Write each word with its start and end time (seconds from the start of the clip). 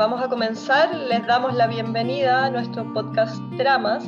vamos 0.00 0.22
a 0.22 0.30
comenzar. 0.30 0.94
Les 0.94 1.26
damos 1.26 1.52
la 1.52 1.66
bienvenida 1.66 2.46
a 2.46 2.50
nuestro 2.50 2.90
podcast 2.94 3.38
Tramas, 3.58 4.02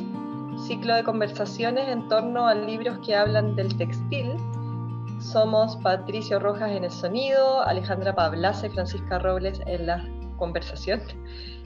ciclo 0.67 0.95
de 0.95 1.05
conversaciones 1.05 1.87
en 1.87 2.09
torno 2.09 2.49
a 2.49 2.55
libros 2.55 2.99
que 3.05 3.15
hablan 3.15 3.57
del 3.57 3.77
textil. 3.77 4.35
Somos 5.21 5.77
Patricio 5.83 6.39
Rojas 6.39 6.71
en 6.71 6.85
el 6.85 6.91
sonido, 6.91 7.61
Alejandra 7.61 8.15
Pablasa 8.15 8.69
y 8.69 8.71
Francisca 8.71 9.19
Robles 9.19 9.61
en 9.67 9.87
la 9.87 10.03
conversación. 10.39 11.03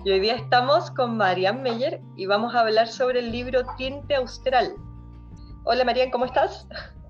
Y 0.05 0.11
hoy 0.11 0.19
día 0.19 0.35
estamos 0.35 0.91
con 0.91 1.17
Marian 1.17 1.63
Meyer 1.63 2.01
y 2.17 2.27
vamos 2.27 2.53
a 2.57 2.63
hablar 2.63 2.89
sobre 2.89 3.21
el 3.21 3.31
libro 3.31 3.61
Tinte 3.79 4.17
Austral. 4.17 4.75
Hola 5.63 5.85
Marian, 5.85 6.11
¿cómo 6.11 6.25
estás? 6.25 6.67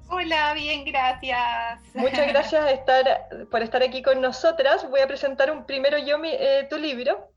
Hola, 0.08 0.54
bien, 0.54 0.84
gracias. 0.84 1.80
Muchas 1.94 2.28
gracias 2.32 2.70
estar, 2.70 3.28
por 3.50 3.62
estar 3.62 3.82
aquí 3.82 4.02
con 4.02 4.20
nosotras. 4.20 4.88
Voy 4.88 5.00
a 5.00 5.08
presentar 5.08 5.50
un 5.50 5.66
primero 5.66 5.98
yo 5.98 6.18
eh, 6.24 6.66
tu 6.70 6.78
libro, 6.78 7.32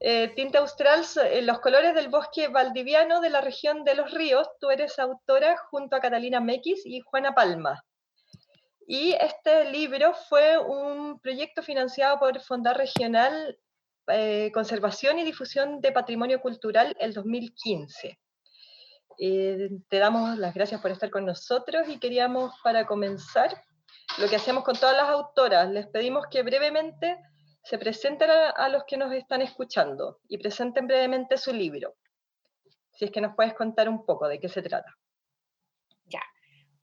eh, 0.00 0.28
Tinta 0.34 0.60
Austral, 0.60 1.04
eh, 1.30 1.42
Los 1.42 1.60
colores 1.60 1.94
del 1.94 2.08
bosque 2.08 2.48
valdiviano 2.48 3.20
de 3.20 3.30
la 3.30 3.42
región 3.42 3.84
de 3.84 3.94
los 3.94 4.12
ríos. 4.12 4.48
Tú 4.60 4.70
eres 4.70 4.98
autora 4.98 5.58
junto 5.70 5.96
a 5.96 6.00
Catalina 6.00 6.40
Mequis 6.40 6.86
y 6.86 7.00
Juana 7.00 7.34
Palma. 7.34 7.84
Y 8.86 9.12
este 9.12 9.70
libro 9.70 10.14
fue 10.28 10.56
un 10.58 11.20
proyecto 11.20 11.62
financiado 11.62 12.18
por 12.18 12.40
Fondar 12.40 12.78
Regional 12.78 13.58
Conservación 14.52 15.18
y 15.18 15.24
Difusión 15.24 15.80
de 15.80 15.90
Patrimonio 15.90 16.40
Cultural 16.40 16.96
el 17.00 17.12
2015. 17.12 18.16
Eh, 19.18 19.70
te 19.88 19.98
damos 19.98 20.38
las 20.38 20.54
gracias 20.54 20.80
por 20.80 20.90
estar 20.90 21.10
con 21.10 21.24
nosotros 21.24 21.88
y 21.88 21.98
queríamos 21.98 22.54
para 22.62 22.86
comenzar 22.86 23.62
lo 24.18 24.28
que 24.28 24.36
hacemos 24.36 24.64
con 24.64 24.76
todas 24.76 24.96
las 24.96 25.08
autoras. 25.08 25.70
Les 25.70 25.86
pedimos 25.86 26.26
que 26.30 26.42
brevemente 26.42 27.18
se 27.62 27.78
presenten 27.78 28.30
a, 28.30 28.68
los 28.68 28.84
que 28.84 28.96
nos 28.96 29.12
están 29.12 29.42
escuchando 29.42 30.20
y 30.28 30.38
presenten 30.38 30.86
brevemente 30.86 31.36
su 31.36 31.52
libro. 31.52 31.94
Si 32.92 33.06
es 33.06 33.10
que 33.10 33.20
nos 33.20 33.34
puedes 33.34 33.54
contar 33.54 33.88
un 33.88 34.06
poco 34.06 34.28
de 34.28 34.38
qué 34.38 34.48
se 34.48 34.62
trata. 34.62 34.96
Ya. 36.04 36.22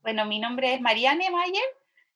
Bueno, 0.02 0.26
mi 0.26 0.40
nombre 0.40 0.74
es 0.74 0.82
Mariane 0.82 1.30
Mayer. 1.30 1.64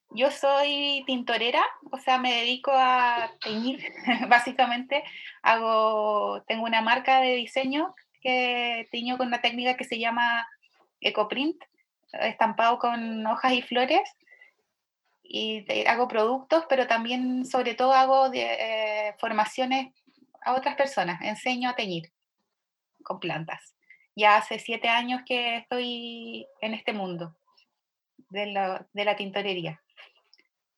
Yo 0.09 0.31
soy 0.31 1.03
tintorera, 1.05 1.63
o 1.91 1.97
sea, 1.97 2.17
me 2.17 2.33
dedico 2.33 2.71
a 2.73 3.31
teñir, 3.41 3.83
básicamente. 4.29 5.03
Hago, 5.41 6.43
tengo 6.47 6.63
una 6.65 6.81
marca 6.81 7.21
de 7.21 7.35
diseño 7.35 7.93
que 8.21 8.87
tiño 8.91 9.17
con 9.17 9.27
una 9.27 9.41
técnica 9.41 9.77
que 9.77 9.83
se 9.83 9.99
llama 9.99 10.47
ecoprint, 11.01 11.61
estampado 12.13 12.79
con 12.79 13.25
hojas 13.27 13.53
y 13.53 13.61
flores. 13.61 14.09
Y 15.23 15.65
hago 15.87 16.07
productos, 16.07 16.65
pero 16.69 16.87
también, 16.87 17.45
sobre 17.45 17.73
todo, 17.73 17.91
hago 17.93 18.31
eh, 18.33 19.13
formaciones 19.19 19.93
a 20.41 20.53
otras 20.53 20.75
personas. 20.75 21.21
Enseño 21.21 21.69
a 21.69 21.75
teñir 21.75 22.11
con 23.03 23.19
plantas. 23.19 23.75
Ya 24.15 24.37
hace 24.37 24.57
siete 24.57 24.87
años 24.87 25.21
que 25.25 25.57
estoy 25.57 26.47
en 26.61 26.73
este 26.73 26.93
mundo 26.93 27.35
de 28.29 28.47
la, 28.47 28.87
de 28.93 29.05
la 29.05 29.15
tintorería. 29.15 29.81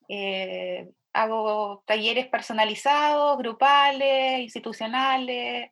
Eh, 0.07 0.89
hago 1.13 1.83
talleres 1.85 2.27
personalizados, 2.27 3.37
grupales, 3.37 4.39
institucionales, 4.39 5.71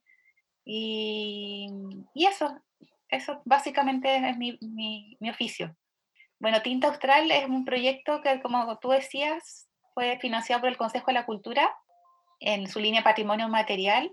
y, 0.69 1.69
eso, 2.13 2.59
eso 3.07 3.41
básicamente 3.45 4.29
es 4.29 4.37
mi, 4.37 4.57
mi, 4.59 5.29
oficio. 5.29 5.73
Bueno, 6.39 6.61
Tinta 6.61 6.89
Austral 6.89 7.31
es 7.31 7.47
un 7.47 7.63
proyecto 7.63 8.21
que, 8.21 8.41
como 8.41 8.77
tú 8.79 8.89
decías, 8.89 9.69
fue 9.93 10.19
financiado 10.19 10.61
por 10.61 10.69
el 10.69 10.77
Consejo 10.77 11.07
de 11.07 11.13
la 11.13 11.25
Cultura 11.25 11.73
en 12.41 12.67
su 12.67 12.81
línea 12.81 13.01
Patrimonio 13.01 13.47
Material 13.47 14.11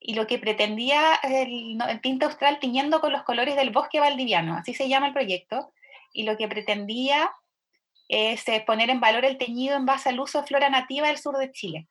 y 0.00 0.14
lo 0.14 0.26
que 0.26 0.38
pretendía 0.38 1.14
el, 1.22 1.80
el, 1.88 2.00
Tinta 2.00 2.26
Austral 2.26 2.58
tiñendo 2.58 3.00
con 3.00 3.12
los 3.12 3.22
colores 3.22 3.54
del 3.54 3.70
bosque 3.70 4.00
valdiviano, 4.00 4.56
así 4.56 4.74
se 4.74 4.88
llama 4.88 5.06
el 5.06 5.12
proyecto, 5.14 5.72
y 6.12 6.24
lo 6.24 6.36
que 6.36 6.48
pretendía 6.48 7.30
es 8.08 8.46
eh, 8.48 8.64
poner 8.66 8.90
en 8.90 9.00
valor 9.00 9.24
el 9.24 9.38
teñido 9.38 9.76
en 9.76 9.86
base 9.86 10.08
al 10.08 10.18
uso 10.18 10.40
de 10.40 10.46
flora 10.48 10.68
nativa 10.68 11.06
del 11.06 11.18
sur 11.18 11.38
de 11.38 11.52
Chile. 11.52 11.88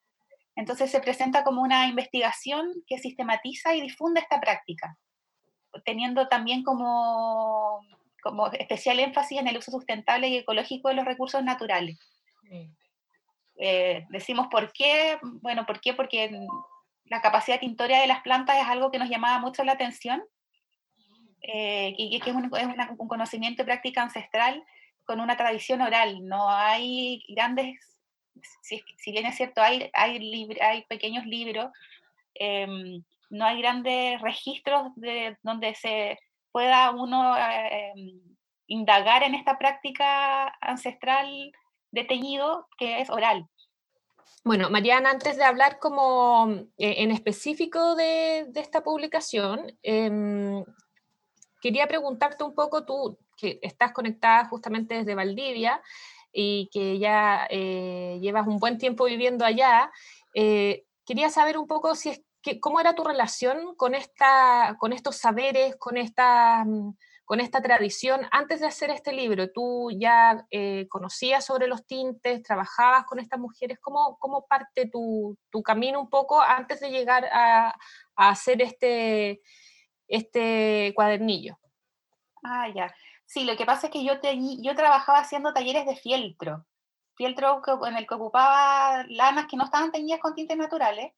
Entonces 0.55 0.91
se 0.91 0.99
presenta 0.99 1.43
como 1.43 1.61
una 1.61 1.87
investigación 1.87 2.71
que 2.87 2.99
sistematiza 2.99 3.73
y 3.75 3.81
difunde 3.81 4.21
esta 4.21 4.39
práctica, 4.39 4.97
teniendo 5.83 6.27
también 6.27 6.63
como, 6.63 7.81
como 8.21 8.47
especial 8.51 8.99
énfasis 8.99 9.39
en 9.39 9.47
el 9.47 9.57
uso 9.57 9.71
sustentable 9.71 10.27
y 10.27 10.37
ecológico 10.37 10.89
de 10.89 10.95
los 10.95 11.05
recursos 11.05 11.43
naturales. 11.43 11.97
Eh, 13.55 14.05
decimos 14.09 14.47
por 14.47 14.71
qué, 14.73 15.17
bueno, 15.41 15.65
¿por 15.65 15.79
qué? 15.79 15.93
Porque 15.93 16.31
la 17.05 17.21
capacidad 17.21 17.59
tintoria 17.59 17.99
de 17.99 18.07
las 18.07 18.21
plantas 18.21 18.57
es 18.57 18.67
algo 18.67 18.91
que 18.91 18.99
nos 18.99 19.09
llamaba 19.09 19.39
mucho 19.39 19.63
la 19.63 19.73
atención 19.73 20.23
eh, 21.41 21.93
y 21.97 22.19
que 22.19 22.29
es, 22.29 22.35
un, 22.35 22.49
es 22.55 22.67
un 22.97 23.07
conocimiento 23.07 23.63
y 23.63 23.65
práctica 23.65 24.01
ancestral 24.01 24.63
con 25.05 25.19
una 25.19 25.35
tradición 25.35 25.81
oral. 25.81 26.25
No 26.25 26.49
hay 26.49 27.23
grandes 27.27 27.75
si, 28.61 29.11
bien 29.11 29.25
es 29.25 29.35
cierto, 29.35 29.61
hay, 29.61 29.89
hay, 29.93 30.57
hay 30.61 30.85
pequeños 30.85 31.25
libros, 31.25 31.71
em, 32.35 33.03
no 33.29 33.45
hay 33.45 33.59
grandes 33.59 34.21
registros 34.21 34.91
de, 34.95 35.37
donde 35.43 35.75
se 35.75 36.19
pueda 36.51 36.91
uno 36.91 37.35
em, 37.37 38.21
indagar 38.67 39.23
en 39.23 39.35
esta 39.35 39.57
práctica 39.57 40.47
ancestral 40.61 41.51
de 41.91 42.03
teñido 42.03 42.67
que 42.77 43.01
es 43.01 43.09
oral. 43.09 43.47
Bueno, 44.43 44.69
Mariana, 44.69 45.11
antes 45.11 45.37
de 45.37 45.43
hablar 45.43 45.79
como 45.79 46.47
eh, 46.77 46.95
en 46.97 47.11
específico 47.11 47.95
de, 47.95 48.45
de 48.49 48.59
esta 48.59 48.83
publicación, 48.83 49.77
em, 49.83 50.63
quería 51.61 51.87
preguntarte 51.87 52.43
un 52.43 52.53
poco, 52.53 52.85
tú 52.85 53.17
que 53.37 53.59
estás 53.61 53.93
conectada 53.93 54.45
justamente 54.45 54.95
desde 54.95 55.15
Valdivia, 55.15 55.81
y 56.33 56.69
que 56.73 56.99
ya 56.99 57.47
eh, 57.49 58.17
llevas 58.21 58.47
un 58.47 58.57
buen 58.57 58.77
tiempo 58.77 59.05
viviendo 59.05 59.45
allá, 59.45 59.91
eh, 60.33 60.83
quería 61.05 61.29
saber 61.29 61.57
un 61.57 61.67
poco 61.67 61.95
si 61.95 62.09
es 62.09 62.21
que, 62.41 62.59
cómo 62.59 62.79
era 62.79 62.95
tu 62.95 63.03
relación 63.03 63.75
con, 63.75 63.95
esta, 63.95 64.75
con 64.79 64.91
estos 64.91 65.15
saberes, 65.17 65.75
con 65.77 65.95
esta, 65.95 66.65
mm, 66.65 66.95
con 67.23 67.39
esta 67.39 67.61
tradición 67.61 68.27
antes 68.31 68.59
de 68.59 68.67
hacer 68.67 68.89
este 68.89 69.13
libro. 69.13 69.51
¿Tú 69.51 69.91
ya 69.97 70.45
eh, 70.51 70.87
conocías 70.89 71.45
sobre 71.45 71.67
los 71.67 71.85
tintes, 71.85 72.43
trabajabas 72.43 73.05
con 73.05 73.19
estas 73.19 73.39
mujeres? 73.39 73.79
¿Cómo, 73.79 74.17
cómo 74.19 74.45
parte 74.47 74.89
tu, 74.89 75.37
tu 75.49 75.61
camino 75.63 76.01
un 76.01 76.09
poco 76.09 76.41
antes 76.41 76.79
de 76.79 76.89
llegar 76.89 77.25
a, 77.31 77.69
a 78.15 78.29
hacer 78.29 78.61
este, 78.61 79.41
este 80.07 80.91
cuadernillo? 80.95 81.57
Ah, 82.43 82.67
ya. 82.75 82.93
Sí, 83.33 83.45
lo 83.45 83.57
que 83.57 83.65
pasa 83.65 83.87
es 83.87 83.93
que 83.93 84.03
yo, 84.03 84.13
yo 84.61 84.75
trabajaba 84.75 85.17
haciendo 85.17 85.53
talleres 85.53 85.87
de 85.87 85.95
fieltro, 85.95 86.67
fieltro 87.15 87.63
en 87.87 87.97
el 87.97 88.05
que 88.05 88.13
ocupaba 88.13 89.05
lanas 89.09 89.47
que 89.47 89.57
no 89.57 89.63
estaban 89.63 89.91
teñidas 89.91 90.19
con 90.19 90.35
tintes 90.35 90.55
naturales, 90.55 91.13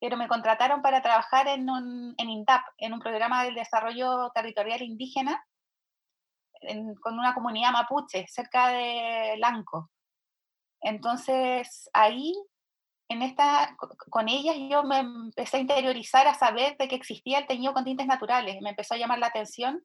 pero 0.00 0.16
me 0.16 0.26
contrataron 0.26 0.82
para 0.82 1.02
trabajar 1.02 1.46
en, 1.46 1.70
un, 1.70 2.16
en 2.18 2.30
INTAP, 2.30 2.62
en 2.78 2.94
un 2.94 2.98
programa 2.98 3.44
del 3.44 3.54
desarrollo 3.54 4.32
territorial 4.34 4.82
indígena, 4.82 5.40
con 7.00 7.16
una 7.16 7.32
comunidad 7.32 7.70
mapuche 7.70 8.26
cerca 8.26 8.70
de 8.70 9.36
Lanco. 9.38 9.88
Entonces 10.80 11.88
ahí, 11.92 12.34
en 13.08 13.22
esta, 13.22 13.76
con 14.10 14.28
ellas, 14.28 14.56
yo 14.68 14.82
me 14.82 14.98
empecé 14.98 15.58
a 15.58 15.60
interiorizar, 15.60 16.26
a 16.26 16.34
saber 16.34 16.76
de 16.76 16.88
que 16.88 16.96
existía 16.96 17.38
el 17.38 17.46
teñido 17.46 17.72
con 17.72 17.84
tintes 17.84 18.08
naturales. 18.08 18.60
Me 18.62 18.70
empezó 18.70 18.94
a 18.94 18.98
llamar 18.98 19.20
la 19.20 19.28
atención 19.28 19.80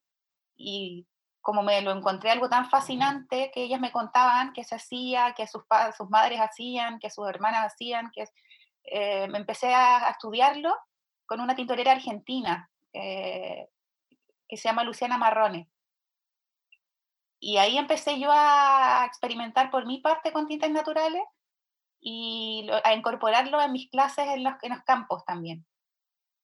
y 0.55 1.05
como 1.47 1.63
me 1.63 1.81
lo 1.81 1.91
encontré 1.91 2.29
algo 2.29 2.49
tan 2.49 2.69
fascinante 2.69 3.51
que 3.53 3.63
ellas 3.63 3.79
me 3.79 3.93
contaban 3.93 4.51
que 4.51 4.65
se 4.65 4.75
hacía, 4.75 5.33
que 5.33 5.47
sus, 5.47 5.63
sus 5.95 6.09
madres 6.09 6.41
hacían, 6.41 6.99
que 6.99 7.09
sus 7.09 7.25
hermanas 7.29 7.71
hacían, 7.71 8.11
que 8.11 8.25
eh, 8.83 9.29
me 9.29 9.37
empecé 9.37 9.73
a, 9.73 10.09
estudiarlo 10.09 10.75
con 11.25 11.39
una 11.39 11.55
tintorera 11.55 11.93
argentina 11.93 12.69
eh, 12.91 13.69
que 14.45 14.57
se 14.57 14.67
llama 14.67 14.83
Luciana 14.83 15.17
Marrone. 15.17 15.69
Y 17.39 17.55
ahí 17.55 17.77
empecé 17.77 18.19
yo 18.19 18.29
a 18.29 19.05
experimentar 19.07 19.71
por 19.71 19.85
mi 19.85 20.01
parte 20.01 20.33
con 20.33 20.47
tintes 20.47 20.71
naturales 20.71 21.23
y 22.01 22.69
a 22.83 22.93
incorporarlo 22.93 23.61
en 23.61 23.71
mis 23.71 23.89
clases 23.89 24.27
en 24.27 24.43
los 24.43 24.83
campos 24.85 25.23
también. 25.23 25.65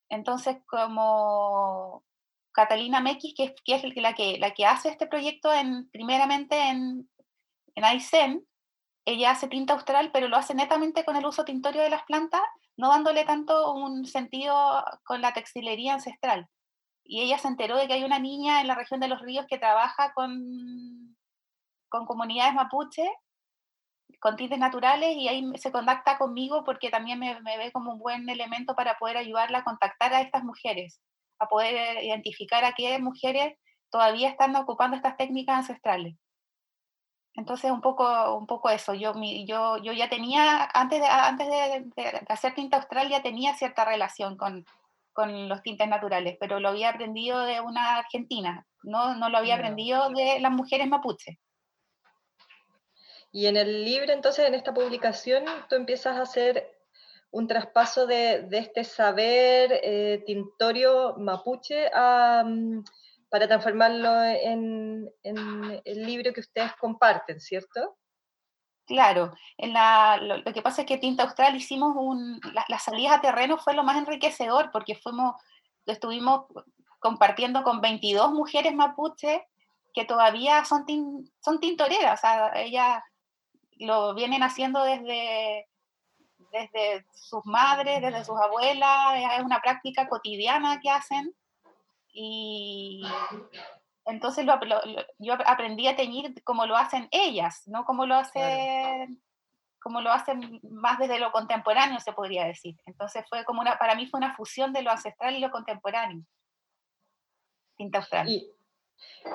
Entonces, 0.07 0.59
como 0.65 2.05
Catalina 2.53 3.01
Mequis, 3.01 3.33
que, 3.35 3.53
es 3.65 3.83
la 3.95 4.13
que, 4.13 4.65
hace 4.65 4.89
este 4.89 5.07
proyecto 5.07 5.51
en, 5.51 5.89
primeramente 5.89 6.55
en, 6.69 7.09
en 7.75 7.83
ella 9.05 9.31
hace 9.31 9.47
tinta 9.47 9.73
austral, 9.73 10.11
pero 10.13 10.27
lo 10.27 10.37
hace 10.37 10.53
netamente 10.53 11.03
con 11.03 11.15
el 11.15 11.25
uso 11.25 11.43
tintorio 11.43 11.81
de 11.81 11.89
las 11.89 12.03
plantas, 12.03 12.41
no 12.77 12.89
dándole 12.89 13.25
tanto 13.25 13.73
un 13.73 14.05
sentido 14.05 14.83
con 15.03 15.21
la 15.21 15.33
textilería 15.33 15.93
ancestral. 15.93 16.47
Y 17.03 17.21
ella 17.21 17.37
se 17.37 17.49
enteró 17.49 17.77
de 17.77 17.87
que 17.87 17.93
hay 17.93 18.03
una 18.05 18.19
niña 18.19 18.61
en 18.61 18.67
la 18.67 18.75
región 18.75 19.01
de 19.01 19.09
los 19.09 19.21
ríos 19.21 19.45
que 19.49 19.57
trabaja 19.57 20.13
con, 20.13 21.17
comunidades 21.89 22.53
mapuche, 22.53 23.03
con 24.21 24.37
tintes 24.37 24.57
naturales 24.57 25.15
y 25.17 25.27
ahí 25.27 25.43
se 25.57 25.71
contacta 25.71 26.17
conmigo 26.17 26.63
porque 26.63 26.89
también 26.89 27.19
me, 27.19 27.35
ve 27.41 27.71
como 27.73 27.91
un 27.93 27.99
buen 27.99 28.29
elemento 28.29 28.73
para 28.73 28.97
poder 28.97 29.17
ayudarla 29.17 29.59
a 29.59 29.63
contactar 29.65 30.13
a 30.13 30.21
estas 30.21 30.43
mujeres, 30.43 31.01
a 31.39 31.47
poder 31.47 32.03
identificar 32.03 32.63
a 32.65 32.73
qué 32.73 32.99
mujeres 32.99 33.55
todavía 33.89 34.29
están 34.29 34.55
ocupando 34.55 34.95
estas 34.95 35.17
técnicas 35.17 35.57
ancestrales. 35.57 36.15
Entonces, 37.35 37.71
un 37.71 37.81
poco, 37.81 38.37
un 38.37 38.45
poco 38.45 38.69
eso. 38.69 38.93
Yo, 38.93 39.13
yo, 39.47 39.77
yo 39.77 39.91
ya 39.91 40.09
tenía, 40.09 40.69
antes, 40.73 41.01
de, 41.01 41.07
antes 41.07 41.47
de, 41.47 42.25
hacer 42.29 42.53
tinta 42.53 42.77
austral, 42.77 43.09
ya 43.09 43.23
tenía 43.23 43.55
cierta 43.55 43.85
relación 43.85 44.37
con, 44.37 44.65
con, 45.13 45.49
los 45.49 45.61
tintes 45.63 45.87
naturales, 45.87 46.37
pero 46.39 46.59
lo 46.59 46.69
había 46.69 46.89
aprendido 46.89 47.41
de 47.41 47.59
una 47.59 47.97
argentina, 47.97 48.65
no, 48.83 49.15
no 49.15 49.29
lo 49.29 49.37
había 49.37 49.55
aprendido 49.55 50.09
de 50.09 50.39
las 50.39 50.51
mujeres 50.51 50.87
mapuches. 50.87 51.37
Y 53.31 53.47
en 53.47 53.57
el 53.57 53.83
libro, 53.83 54.13
entonces, 54.13 54.47
en 54.47 54.53
esta 54.53 54.75
publicación, 54.75 55.43
tú 55.67 55.75
empiezas 55.75 56.17
a 56.17 56.21
hacer 56.21 56.72
un 57.33 57.47
traspaso 57.47 58.05
de, 58.05 58.47
este 58.51 58.83
saber 58.83 59.79
eh, 59.83 60.23
tintorio 60.25 61.15
mapuche 61.17 61.89
mm, 61.89 62.83
para 63.27 63.47
transformarlo 63.47 64.23
en, 64.23 65.09
el 65.23 66.05
libro 66.05 66.31
que 66.31 66.41
ustedes 66.41 66.73
comparten, 66.79 67.39
¿cierto? 67.39 67.97
Claro, 68.85 69.31
lo, 69.57 70.53
que 70.53 70.61
pasa 70.61 70.81
es 70.81 70.87
que 70.87 70.99
Tinta 70.99 71.23
Austral 71.23 71.55
hicimos 71.55 71.95
un, 71.95 72.39
las 72.53 72.65
la 72.69 72.77
salidas 72.77 73.17
a 73.17 73.21
terreno 73.21 73.57
fue 73.57 73.73
lo 73.73 73.83
más 73.83 73.97
enriquecedor 73.97 74.69
porque 74.71 74.95
fuimos, 74.95 75.35
estuvimos 75.87 76.45
compartiendo 76.99 77.63
con 77.63 77.81
22 77.81 78.31
mujeres 78.31 78.75
mapuche 78.75 79.47
que 79.93 80.05
todavía 80.05 80.63
son, 80.65 80.85
son 81.39 81.59
tintoreras, 81.59 82.19
o 82.19 82.21
sea, 82.21 82.51
ellas 82.55 83.01
lo 83.79 84.13
vienen 84.13 84.43
haciendo 84.43 84.83
desde, 84.83 85.67
desde 86.53 87.05
sus 87.13 87.43
madres, 87.45 88.01
desde 88.01 88.23
sus 88.23 88.39
abuelas, 88.39 89.15
es 89.37 89.43
una 89.43 89.59
práctica 89.59 90.07
cotidiana 90.07 90.79
que 90.79 90.89
hacen. 90.89 91.35
Y 92.13 93.03
entonces 94.05 94.45
lo, 94.45 94.59
yo 95.17 95.33
aprendí 95.45 95.87
a 95.87 95.95
teñir 95.95 96.43
como 96.43 96.67
lo 96.67 96.77
hacen 96.77 97.07
ellas, 97.11 97.63
no 97.65 97.85
como 97.85 98.05
lo 98.05 98.15
hacen, 98.15 99.21
como 99.81 99.99
lo 99.99 100.11
hacen 100.11 100.59
más 100.63 100.99
desde 100.99 101.19
lo 101.19 101.31
contemporáneo, 101.31 101.99
se 101.99 102.13
podría 102.13 102.45
decir. 102.45 102.75
Entonces 102.85 103.25
fue 103.27 103.43
como 103.45 103.61
una, 103.61 103.79
para 103.79 103.95
mí 103.95 104.05
fue 104.05 104.19
una 104.19 104.35
fusión 104.35 104.71
de 104.73 104.83
lo 104.83 104.91
ancestral 104.91 105.35
y 105.35 105.39
lo 105.39 105.49
contemporáneo. 105.49 106.23
Tinta 107.75 107.97
austral. 107.97 108.29
Y, 108.29 108.47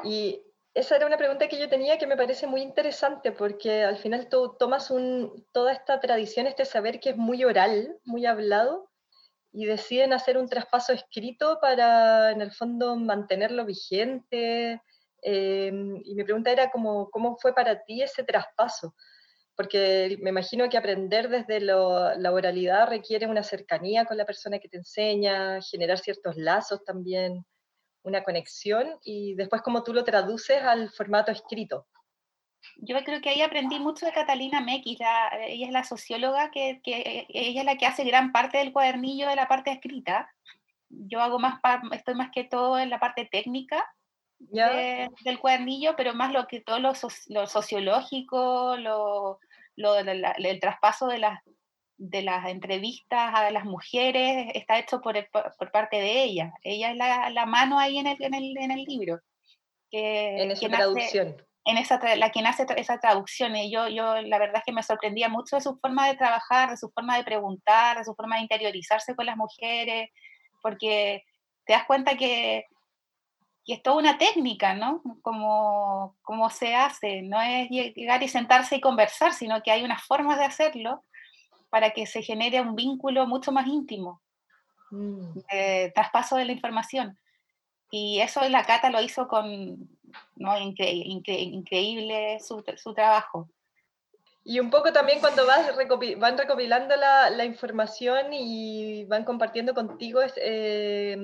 y 0.04 0.40
esa 0.78 0.94
era 0.94 1.06
una 1.06 1.16
pregunta 1.16 1.48
que 1.48 1.58
yo 1.58 1.68
tenía 1.68 1.98
que 1.98 2.06
me 2.06 2.16
parece 2.16 2.46
muy 2.46 2.62
interesante 2.62 3.32
porque 3.32 3.82
al 3.82 3.96
final 3.96 4.28
tú 4.28 4.54
tomas 4.58 4.92
toda 5.52 5.72
esta 5.72 5.98
tradición, 5.98 6.46
este 6.46 6.64
saber 6.64 7.00
que 7.00 7.10
es 7.10 7.16
muy 7.16 7.44
oral, 7.44 7.98
muy 8.04 8.26
hablado, 8.26 8.88
y 9.52 9.64
deciden 9.66 10.12
hacer 10.12 10.38
un 10.38 10.48
traspaso 10.48 10.92
escrito 10.92 11.58
para, 11.60 12.30
en 12.30 12.42
el 12.42 12.52
fondo, 12.52 12.94
mantenerlo 12.94 13.64
vigente. 13.64 14.80
Eh, 15.22 15.72
y 16.04 16.14
mi 16.14 16.22
pregunta 16.22 16.52
era 16.52 16.70
cómo, 16.70 17.10
cómo 17.10 17.36
fue 17.38 17.52
para 17.54 17.82
ti 17.82 18.02
ese 18.02 18.22
traspaso, 18.22 18.94
porque 19.56 20.16
me 20.20 20.30
imagino 20.30 20.68
que 20.68 20.78
aprender 20.78 21.28
desde 21.28 21.60
la 21.60 22.32
oralidad 22.32 22.88
requiere 22.88 23.26
una 23.26 23.42
cercanía 23.42 24.04
con 24.04 24.16
la 24.16 24.26
persona 24.26 24.60
que 24.60 24.68
te 24.68 24.76
enseña, 24.76 25.60
generar 25.60 25.98
ciertos 25.98 26.36
lazos 26.36 26.84
también 26.84 27.44
una 28.08 28.24
conexión 28.24 28.98
y 29.02 29.34
después 29.34 29.62
cómo 29.62 29.82
tú 29.82 29.92
lo 29.92 30.04
traduces 30.04 30.62
al 30.62 30.90
formato 30.90 31.30
escrito. 31.30 31.86
Yo 32.76 32.96
creo 33.04 33.20
que 33.20 33.30
ahí 33.30 33.42
aprendí 33.42 33.78
mucho 33.78 34.06
de 34.06 34.12
Catalina 34.12 34.60
Mequis, 34.60 34.98
ella 35.00 35.66
es 35.66 35.72
la 35.72 35.84
socióloga 35.84 36.50
que, 36.50 36.80
que, 36.82 37.26
ella 37.28 37.60
es 37.60 37.66
la 37.66 37.76
que 37.76 37.86
hace 37.86 38.04
gran 38.04 38.32
parte 38.32 38.58
del 38.58 38.72
cuadernillo 38.72 39.28
de 39.28 39.36
la 39.36 39.48
parte 39.48 39.70
escrita. 39.70 40.28
Yo 40.88 41.20
hago 41.20 41.38
más, 41.38 41.60
estoy 41.92 42.14
más 42.14 42.30
que 42.32 42.44
todo 42.44 42.78
en 42.78 42.90
la 42.90 42.98
parte 42.98 43.26
técnica 43.26 43.84
del 44.38 45.38
cuadernillo, 45.40 45.94
pero 45.96 46.14
más 46.14 46.32
lo 46.32 46.46
que 46.46 46.60
todo 46.60 46.78
lo, 46.78 46.92
lo 47.28 47.46
sociológico, 47.46 48.76
lo, 48.76 49.40
lo, 49.76 49.96
el 49.96 50.60
traspaso 50.60 51.06
de 51.06 51.18
las, 51.18 51.40
de 51.98 52.22
las 52.22 52.48
entrevistas 52.48 53.34
a 53.34 53.50
las 53.50 53.64
mujeres 53.64 54.52
está 54.54 54.78
hecho 54.78 55.00
por, 55.00 55.16
por 55.30 55.70
parte 55.72 55.96
de 55.96 56.22
ella. 56.22 56.52
Ella 56.62 56.92
es 56.92 56.96
la, 56.96 57.28
la, 57.30 57.44
mano 57.44 57.78
ahí 57.78 57.98
en 57.98 58.06
el, 58.06 58.16
en 58.22 58.34
el, 58.34 58.56
en 58.56 58.70
el 58.70 58.84
libro. 58.84 59.20
Que, 59.90 60.42
en 60.42 60.50
esa 60.52 60.68
traducción. 60.68 61.36
en 61.64 61.76
esa, 61.76 62.16
la 62.16 62.30
quien 62.30 62.46
hace 62.46 62.66
esa 62.76 63.00
traducción. 63.00 63.56
Y 63.56 63.70
yo, 63.70 63.88
yo 63.88 64.22
la 64.22 64.38
verdad 64.38 64.58
es 64.58 64.64
que 64.64 64.72
me 64.72 64.84
sorprendía 64.84 65.28
mucho 65.28 65.56
de 65.56 65.62
su 65.62 65.76
forma 65.78 66.06
de 66.06 66.16
trabajar, 66.16 66.70
de 66.70 66.76
su 66.76 66.88
forma 66.90 67.16
de 67.16 67.24
preguntar, 67.24 67.98
de 67.98 68.04
su 68.04 68.14
forma 68.14 68.36
de 68.36 68.42
interiorizarse 68.42 69.16
con 69.16 69.26
las 69.26 69.36
mujeres, 69.36 70.10
porque 70.62 71.24
te 71.66 71.72
das 71.72 71.84
cuenta 71.84 72.16
que, 72.16 72.64
que 73.64 73.74
es 73.74 73.82
toda 73.82 73.96
una 73.96 74.18
técnica, 74.18 74.74
¿no? 74.74 75.02
Como, 75.22 76.16
como 76.22 76.48
se 76.48 76.76
hace, 76.76 77.22
no 77.22 77.42
es 77.42 77.68
llegar 77.70 78.22
y 78.22 78.28
sentarse 78.28 78.76
y 78.76 78.80
conversar, 78.80 79.32
sino 79.32 79.62
que 79.62 79.72
hay 79.72 79.82
unas 79.82 80.04
formas 80.04 80.38
de 80.38 80.44
hacerlo 80.44 81.02
para 81.70 81.90
que 81.90 82.06
se 82.06 82.22
genere 82.22 82.60
un 82.60 82.74
vínculo 82.74 83.26
mucho 83.26 83.52
más 83.52 83.66
íntimo, 83.66 84.22
mm. 84.90 85.38
de 85.52 85.92
traspaso 85.94 86.36
de 86.36 86.44
la 86.44 86.52
información. 86.52 87.18
Y 87.90 88.20
eso 88.20 88.46
la 88.48 88.64
Cata 88.64 88.90
lo 88.90 89.00
hizo 89.00 89.28
con 89.28 89.88
¿no? 90.36 90.58
increíble 90.58 92.38
su, 92.40 92.62
su, 92.76 92.94
trabajo. 92.94 93.48
Y 94.44 94.60
un 94.60 94.70
poco 94.70 94.92
también 94.92 95.20
cuando 95.20 95.46
vas 95.46 95.74
van 96.18 96.38
recopilando 96.38 96.96
la, 96.96 97.28
la, 97.28 97.44
información 97.44 98.32
y 98.32 99.04
van 99.04 99.24
compartiendo 99.24 99.74
contigo 99.74 100.20
eh, 100.36 101.18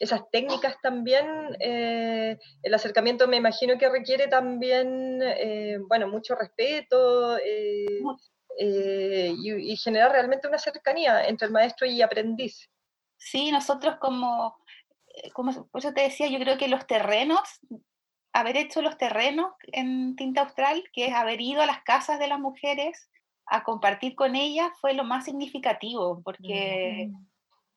esas 0.00 0.22
técnicas 0.30 0.76
también, 0.82 1.24
eh, 1.60 2.36
el 2.62 2.74
acercamiento 2.74 3.28
me 3.28 3.36
imagino 3.36 3.78
que 3.78 3.88
requiere 3.88 4.26
también, 4.26 5.20
eh, 5.22 5.78
bueno, 5.88 6.08
mucho 6.08 6.34
respeto, 6.34 7.36
eh, 8.60 9.34
y, 9.38 9.76
generar 9.76 10.10
realmente 10.10 10.48
una 10.48 10.58
cercanía 10.58 11.24
entre 11.28 11.46
el 11.46 11.52
maestro 11.52 11.86
y 11.86 12.02
aprendiz. 12.02 12.68
Sí, 13.16 13.52
nosotros 13.52 13.98
como, 14.00 14.56
eh, 15.06 15.30
como, 15.30 15.52
por 15.68 15.80
eso 15.80 15.92
te 15.92 16.00
decía, 16.02 16.26
yo 16.26 16.40
creo 16.40 16.58
que 16.58 16.66
los 16.66 16.84
terrenos, 16.88 17.40
haber 18.32 18.56
hecho 18.56 18.82
los 18.82 18.98
terrenos 18.98 19.52
en 19.62 20.16
Tinta 20.16 20.40
Austral, 20.40 20.82
que 20.92 21.06
es 21.06 21.14
haber 21.14 21.40
ido 21.40 21.62
a 21.62 21.66
las 21.66 21.84
casas 21.84 22.18
de 22.18 22.26
las 22.26 22.40
mujeres 22.40 23.08
a 23.46 23.62
compartir 23.62 24.16
con 24.16 24.34
ellas, 24.34 24.70
fue 24.80 24.92
lo 24.92 25.04
más 25.04 25.26
significativo, 25.26 26.20
porque 26.24 27.12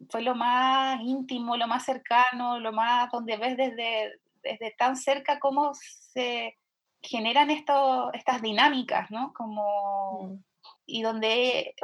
fue 0.09 0.23
lo 0.23 0.33
más 0.33 0.99
íntimo, 1.01 1.57
lo 1.57 1.67
más 1.67 1.85
cercano, 1.85 2.59
lo 2.59 2.73
más 2.73 3.11
donde 3.11 3.37
ves 3.37 3.55
desde, 3.55 4.19
desde 4.41 4.71
tan 4.79 4.97
cerca 4.97 5.39
cómo 5.39 5.73
se 5.75 6.57
generan 7.03 7.51
esto, 7.51 8.11
estas 8.13 8.41
dinámicas, 8.41 9.11
¿no? 9.11 9.31
Como... 9.33 10.23
Mm 10.23 10.50
y 10.91 11.01
donde, 11.01 11.75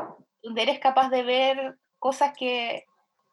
donde 0.43 0.61
eres 0.61 0.79
capaz 0.79 1.09
de 1.09 1.23
ver 1.23 1.77
cosas 1.99 2.33
que, 2.37 2.85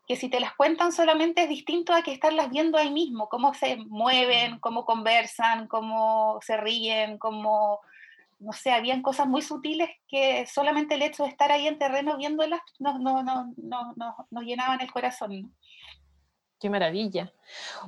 que 0.07 0.17
si 0.17 0.29
te 0.29 0.41
las 0.41 0.55
cuentan 0.55 0.93
solamente 0.93 1.43
es 1.43 1.49
distinto 1.49 1.93
a 1.93 2.03
que 2.03 2.13
estarlas 2.13 2.51
viendo 2.51 2.79
ahí 2.79 2.91
mismo, 2.91 3.29
cómo 3.29 3.55
se 3.55 3.77
mueven, 3.77 4.59
cómo 4.61 4.85
conversan, 4.85 5.67
cómo 5.67 6.39
se 6.43 6.57
ríen, 6.57 7.19
cómo, 7.19 7.81
no 8.39 8.53
sé, 8.53 8.71
habían 8.71 9.03
cosas 9.03 9.27
muy 9.27 9.41
sutiles 9.43 9.89
que 10.07 10.47
solamente 10.47 10.95
el 10.95 11.03
hecho 11.03 11.23
de 11.23 11.31
estar 11.31 11.51
ahí 11.51 11.67
en 11.67 11.79
terreno 11.79 12.19
viéndolas 12.19 12.61
nos, 12.79 13.01
no, 13.01 13.23
no, 13.23 13.53
no, 13.57 13.95
nos 14.31 14.45
llenaban 14.45 14.81
el 14.81 14.93
corazón. 14.93 15.55
Qué 16.65 16.71
maravilla. 16.71 17.31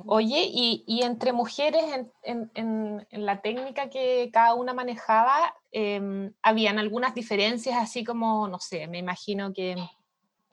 Oye, 0.05 0.51
y, 0.53 0.83
y 0.85 1.01
entre 1.01 1.33
mujeres 1.33 1.83
en, 2.21 2.51
en, 2.53 3.07
en, 3.09 3.25
la 3.25 3.41
técnica 3.41 3.89
que 3.89 4.29
cada 4.31 4.53
una 4.53 4.71
manejaba, 4.75 5.55
eh, 5.71 6.29
habían 6.43 6.77
algunas 6.77 7.15
diferencias, 7.15 7.75
así 7.75 8.03
como, 8.03 8.47
no 8.47 8.59
sé, 8.59 8.85
me 8.85 8.99
imagino 8.99 9.51
que, 9.51 9.77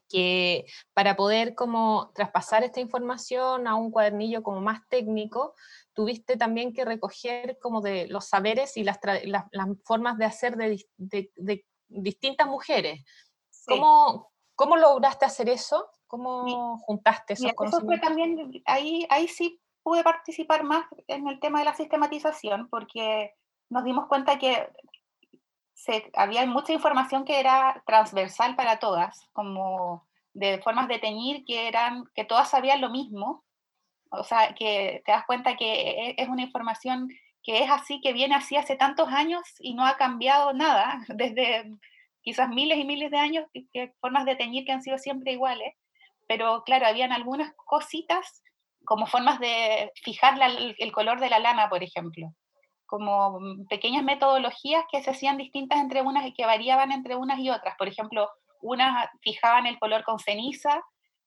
que 0.08 0.64
para 0.94 1.16
poder 1.16 1.54
como 1.54 2.12
traspasar 2.14 2.64
esta 2.64 2.80
información 2.80 3.68
a 3.68 3.74
un 3.74 3.90
cuadernillo 3.90 4.42
como 4.42 4.62
más 4.62 4.88
técnico, 4.88 5.54
tuviste 5.92 6.38
también 6.38 6.72
que 6.72 6.86
recoger 6.86 7.58
como 7.60 7.82
de 7.82 8.06
los 8.06 8.24
saberes 8.24 8.78
y 8.78 8.84
las, 8.84 9.00
las, 9.24 9.44
las 9.50 9.68
formas 9.84 10.16
de 10.16 10.24
hacer 10.24 10.56
de, 10.56 10.82
de, 10.96 11.30
de 11.36 11.66
distintas 11.88 12.46
mujeres. 12.46 13.04
¿Cómo, 13.66 14.32
¿Cómo 14.54 14.78
lograste 14.78 15.26
hacer 15.26 15.50
eso? 15.50 15.90
¿Cómo 16.16 16.78
juntaste 16.78 17.32
esos 17.32 17.52
Eso 17.60 17.80
fue 17.80 17.98
también, 17.98 18.62
ahí, 18.66 19.04
ahí 19.10 19.26
sí 19.26 19.60
pude 19.82 20.04
participar 20.04 20.62
más 20.62 20.86
en 21.08 21.26
el 21.26 21.40
tema 21.40 21.58
de 21.58 21.64
la 21.64 21.74
sistematización, 21.74 22.68
porque 22.68 23.34
nos 23.68 23.82
dimos 23.82 24.06
cuenta 24.06 24.38
que 24.38 24.68
se, 25.74 26.10
había 26.14 26.46
mucha 26.46 26.72
información 26.72 27.24
que 27.24 27.40
era 27.40 27.82
transversal 27.84 28.54
para 28.54 28.78
todas, 28.78 29.28
como 29.32 30.06
de 30.32 30.62
formas 30.62 30.86
de 30.86 31.00
teñir 31.00 31.44
que 31.44 31.66
eran, 31.66 32.04
que 32.14 32.24
todas 32.24 32.48
sabían 32.48 32.80
lo 32.80 32.90
mismo, 32.90 33.44
o 34.10 34.22
sea, 34.22 34.54
que 34.54 35.02
te 35.04 35.10
das 35.10 35.26
cuenta 35.26 35.56
que 35.56 36.10
e, 36.10 36.14
es 36.16 36.28
una 36.28 36.42
información 36.42 37.08
que 37.42 37.64
es 37.64 37.70
así, 37.70 38.00
que 38.00 38.12
viene 38.12 38.36
así 38.36 38.56
hace 38.56 38.76
tantos 38.76 39.08
años 39.08 39.42
y 39.58 39.74
no 39.74 39.84
ha 39.84 39.96
cambiado 39.96 40.52
nada, 40.52 41.04
desde 41.08 41.76
quizás 42.22 42.48
miles 42.48 42.78
y 42.78 42.84
miles 42.84 43.10
de 43.10 43.18
años, 43.18 43.46
que, 43.72 43.92
formas 44.00 44.24
de 44.24 44.36
teñir 44.36 44.64
que 44.64 44.72
han 44.72 44.82
sido 44.82 44.96
siempre 44.96 45.32
iguales, 45.32 45.74
pero 46.26 46.62
claro, 46.64 46.86
habían 46.86 47.12
algunas 47.12 47.52
cositas 47.56 48.42
como 48.84 49.06
formas 49.06 49.40
de 49.40 49.90
fijar 50.02 50.38
el, 50.78 50.92
color 50.92 51.20
de 51.20 51.30
la 51.30 51.38
lana, 51.38 51.68
por 51.68 51.82
ejemplo, 51.82 52.32
como 52.86 53.38
pequeñas 53.68 54.04
metodologías 54.04 54.84
que 54.90 55.02
se 55.02 55.10
hacían 55.10 55.38
distintas 55.38 55.80
entre 55.80 56.02
unas 56.02 56.26
y 56.26 56.34
que 56.34 56.46
variaban 56.46 56.92
entre 56.92 57.16
unas 57.16 57.38
y 57.38 57.50
otras. 57.50 57.76
Por 57.76 57.88
ejemplo, 57.88 58.30
unas 58.60 59.08
fijaban 59.22 59.66
el 59.66 59.78
color 59.78 60.04
con 60.04 60.18
ceniza 60.18 60.82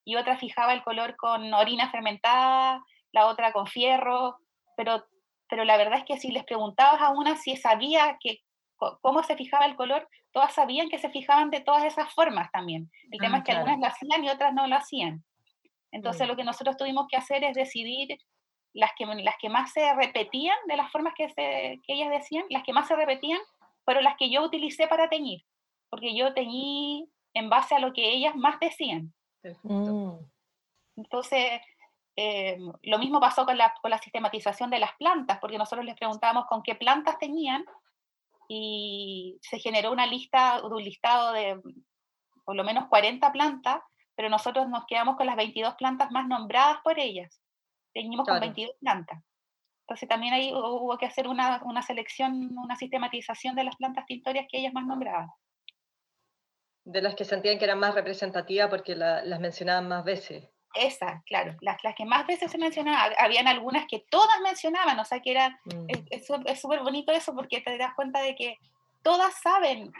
y 0.05 0.15
otras 0.15 0.39
fijaba 0.39 0.73
el 0.73 0.83
color 0.83 1.15
con 1.15 1.53
orina 1.53 1.89
fermentada, 1.89 2.83
la 3.11 3.25
otra 3.25 3.51
con 3.51 3.67
fierro, 3.67 4.37
pero, 4.75 5.03
pero 5.49 5.65
la 5.65 5.77
verdad 5.77 5.99
es 5.99 6.05
que 6.05 6.17
si 6.17 6.31
les 6.31 6.45
preguntabas 6.45 7.01
a 7.01 7.09
una 7.09 7.35
si 7.35 7.57
sabía 7.57 8.17
que, 8.19 8.41
cómo 8.77 9.23
se 9.23 9.35
fijaba 9.35 9.65
el 9.65 9.75
color, 9.75 10.07
todas 10.31 10.53
sabían 10.53 10.89
que 10.89 10.99
se 10.99 11.09
fijaban 11.09 11.49
de 11.49 11.61
todas 11.61 11.83
esas 11.83 12.13
formas 12.13 12.51
también. 12.51 12.91
El 13.11 13.19
tema 13.19 13.37
ah, 13.37 13.39
es 13.39 13.43
que 13.43 13.51
algunas 13.51 13.79
lo 13.79 13.87
hacían 13.87 14.23
y 14.23 14.29
otras 14.29 14.53
no 14.53 14.67
lo 14.67 14.75
hacían. 14.75 15.23
Entonces 15.91 16.25
mm. 16.25 16.29
lo 16.29 16.35
que 16.35 16.43
nosotros 16.43 16.77
tuvimos 16.77 17.07
que 17.09 17.17
hacer 17.17 17.43
es 17.43 17.55
decidir 17.55 18.17
las 18.73 18.91
que, 18.97 19.05
las 19.05 19.35
que 19.39 19.49
más 19.49 19.71
se 19.71 19.93
repetían 19.95 20.57
de 20.67 20.77
las 20.77 20.91
formas 20.91 21.13
que, 21.15 21.29
se, 21.29 21.81
que 21.83 21.93
ellas 21.93 22.11
decían, 22.11 22.45
las 22.49 22.63
que 22.63 22.73
más 22.73 22.87
se 22.87 22.95
repetían 22.95 23.39
fueron 23.83 24.03
las 24.03 24.17
que 24.17 24.29
yo 24.29 24.43
utilicé 24.43 24.87
para 24.87 25.09
teñir, 25.09 25.43
porque 25.89 26.15
yo 26.15 26.33
teñí 26.33 27.09
en 27.33 27.49
base 27.49 27.75
a 27.75 27.79
lo 27.79 27.93
que 27.93 28.09
ellas 28.09 28.35
más 28.35 28.59
decían. 28.59 29.13
Mm. 29.63 30.17
Entonces, 30.97 31.61
eh, 32.15 32.57
lo 32.83 32.99
mismo 32.99 33.19
pasó 33.19 33.45
con 33.45 33.57
la, 33.57 33.73
con 33.81 33.91
la 33.91 33.99
sistematización 33.99 34.69
de 34.69 34.79
las 34.79 34.93
plantas, 34.97 35.37
porque 35.39 35.57
nosotros 35.57 35.85
les 35.85 35.95
preguntábamos 35.95 36.45
con 36.47 36.63
qué 36.63 36.75
plantas 36.75 37.17
tenían 37.17 37.63
y 38.47 39.37
se 39.41 39.59
generó 39.59 39.91
una 39.91 40.05
lista, 40.05 40.61
un 40.63 40.83
listado 40.83 41.33
de 41.33 41.61
por 42.45 42.55
lo 42.55 42.63
menos 42.63 42.87
40 42.87 43.31
plantas, 43.31 43.81
pero 44.15 44.29
nosotros 44.29 44.69
nos 44.69 44.85
quedamos 44.85 45.17
con 45.17 45.27
las 45.27 45.35
22 45.35 45.75
plantas 45.75 46.11
más 46.11 46.27
nombradas 46.27 46.77
por 46.83 46.97
ellas. 46.97 47.41
Teníamos 47.93 48.25
con 48.25 48.39
22 48.39 48.75
plantas. 48.79 49.21
Entonces 49.81 50.09
también 50.09 50.33
ahí 50.33 50.51
hubo 50.53 50.97
que 50.97 51.05
hacer 51.05 51.27
una, 51.27 51.61
una, 51.63 51.81
selección, 51.81 52.57
una 52.57 52.75
sistematización 52.75 53.55
de 53.55 53.63
las 53.63 53.75
plantas 53.75 54.05
tintorias 54.05 54.45
que 54.49 54.59
ellas 54.59 54.73
más 54.73 54.85
nombraban. 54.85 55.29
De 56.85 57.01
las 57.01 57.15
que 57.15 57.25
sentían 57.25 57.57
que 57.57 57.65
eran 57.65 57.79
más 57.79 57.95
representativas 57.95 58.69
porque 58.69 58.95
las 58.95 59.39
mencionaban 59.39 59.87
más 59.87 60.03
veces. 60.03 60.49
Esas, 60.79 61.23
claro, 61.25 61.55
las, 61.61 61.83
las 61.83 61.95
que 61.95 62.05
más 62.05 62.25
veces 62.27 62.51
se 62.51 62.57
mencionaban, 62.57 63.13
habían 63.17 63.47
algunas 63.47 63.85
que 63.87 64.05
todas 64.09 64.39
mencionaban, 64.41 64.99
o 64.99 65.05
sea 65.05 65.19
que 65.19 65.31
era, 65.31 65.49
mm. 65.65 65.87
es 66.09 66.61
súper 66.61 66.81
bonito 66.81 67.11
eso 67.11 67.33
porque 67.33 67.61
te 67.61 67.77
das 67.77 67.93
cuenta 67.95 68.21
de 68.21 68.35
que 68.35 68.57
todas 69.01 69.39
saben, 69.41 69.91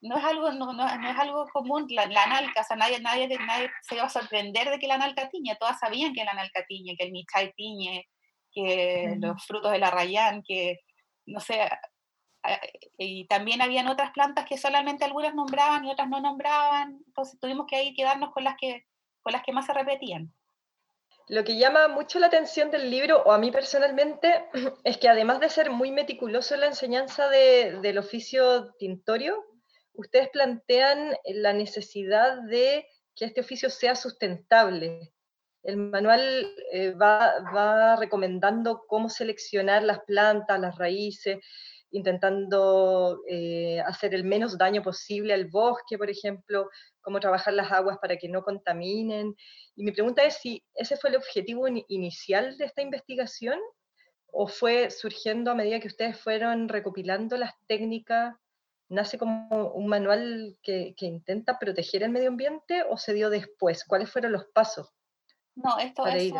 no 0.00 0.16
es 0.16 0.24
algo, 0.24 0.52
no, 0.52 0.72
no, 0.72 0.86
es 0.86 1.18
algo 1.18 1.46
común, 1.52 1.86
la, 1.90 2.06
la 2.06 2.26
nalca, 2.26 2.60
o 2.60 2.64
sea, 2.64 2.76
nadie, 2.76 3.00
nadie, 3.00 3.28
nadie 3.28 3.70
se 3.82 3.96
iba 3.96 4.04
a 4.04 4.08
sorprender 4.08 4.70
de 4.70 4.78
que 4.78 4.86
la 4.86 4.98
nalca 4.98 5.28
tiñe, 5.28 5.56
todas 5.56 5.78
sabían 5.78 6.12
que 6.12 6.24
la 6.24 6.34
nalca 6.34 6.64
tiñe, 6.66 6.96
que 6.96 7.04
el 7.04 7.12
michay 7.12 7.52
tiñe, 7.54 8.06
que 8.52 9.16
los 9.18 9.44
frutos 9.44 9.72
de 9.72 9.78
la 9.78 9.90
rayán, 9.90 10.42
que, 10.42 10.80
no 11.26 11.40
sé, 11.40 11.68
y 12.98 13.26
también 13.26 13.62
habían 13.62 13.88
otras 13.88 14.12
plantas 14.12 14.44
que 14.46 14.56
solamente 14.56 15.04
algunas 15.04 15.34
nombraban 15.34 15.84
y 15.84 15.90
otras 15.90 16.08
no 16.08 16.20
nombraban, 16.20 16.98
entonces 17.06 17.38
tuvimos 17.40 17.66
que 17.66 17.76
ahí 17.76 17.94
quedarnos 17.94 18.32
con 18.32 18.44
las 18.44 18.56
que 18.56 18.84
las 19.32 19.42
que 19.42 19.52
más 19.52 19.66
se 19.66 19.72
repetían. 19.72 20.32
Lo 21.28 21.42
que 21.42 21.58
llama 21.58 21.88
mucho 21.88 22.20
la 22.20 22.28
atención 22.28 22.70
del 22.70 22.88
libro, 22.88 23.22
o 23.24 23.32
a 23.32 23.38
mí 23.38 23.50
personalmente, 23.50 24.44
es 24.84 24.98
que 24.98 25.08
además 25.08 25.40
de 25.40 25.48
ser 25.48 25.70
muy 25.70 25.90
meticuloso 25.90 26.54
en 26.54 26.60
la 26.60 26.66
enseñanza 26.66 27.28
del 27.28 27.98
oficio 27.98 28.74
tintorio, 28.78 29.44
ustedes 29.94 30.28
plantean 30.28 31.16
la 31.24 31.52
necesidad 31.52 32.42
de 32.42 32.86
que 33.16 33.24
este 33.24 33.40
oficio 33.40 33.70
sea 33.70 33.96
sustentable. 33.96 35.12
El 35.62 35.78
manual 35.78 36.48
eh, 36.70 36.90
va, 36.90 37.40
va, 37.52 37.96
recomendando 37.96 38.84
cómo 38.86 39.08
seleccionar 39.08 39.82
las 39.82 40.00
plantas, 40.04 40.60
las 40.60 40.76
raíces, 40.78 41.38
intentando 41.90 43.22
eh, 43.28 43.80
hacer 43.80 44.14
el 44.14 44.22
menos 44.22 44.58
daño 44.58 44.82
posible 44.82 45.34
al 45.34 45.46
bosque, 45.46 45.98
por 45.98 46.10
ejemplo, 46.10 46.68
cómo 47.06 47.20
trabajar 47.20 47.54
las 47.54 47.70
aguas 47.70 47.98
para 47.98 48.16
que 48.16 48.28
no 48.28 48.42
contaminen. 48.42 49.36
Y 49.76 49.84
mi 49.84 49.92
pregunta 49.92 50.24
es 50.24 50.38
si 50.38 50.64
ese 50.74 50.96
fue 50.96 51.10
el 51.10 51.16
objetivo 51.16 51.68
inicial 51.68 52.58
de 52.58 52.64
esta 52.64 52.82
investigación 52.82 53.60
o 54.26 54.48
fue 54.48 54.90
surgiendo 54.90 55.52
a 55.52 55.54
medida 55.54 55.78
que 55.78 55.86
ustedes 55.86 56.20
fueron 56.20 56.68
recopilando 56.68 57.36
las 57.36 57.52
técnicas, 57.68 58.34
nace 58.88 59.18
como 59.18 59.68
un 59.68 59.86
manual 59.86 60.58
que, 60.64 60.94
que 60.96 61.06
intenta 61.06 61.60
proteger 61.60 62.02
el 62.02 62.10
medio 62.10 62.28
ambiente 62.28 62.82
o 62.90 62.96
se 62.96 63.14
dio 63.14 63.30
después? 63.30 63.84
¿Cuáles 63.84 64.10
fueron 64.10 64.32
los 64.32 64.46
pasos? 64.46 64.92
No, 65.54 65.78
esto, 65.78 66.04
es 66.08 66.32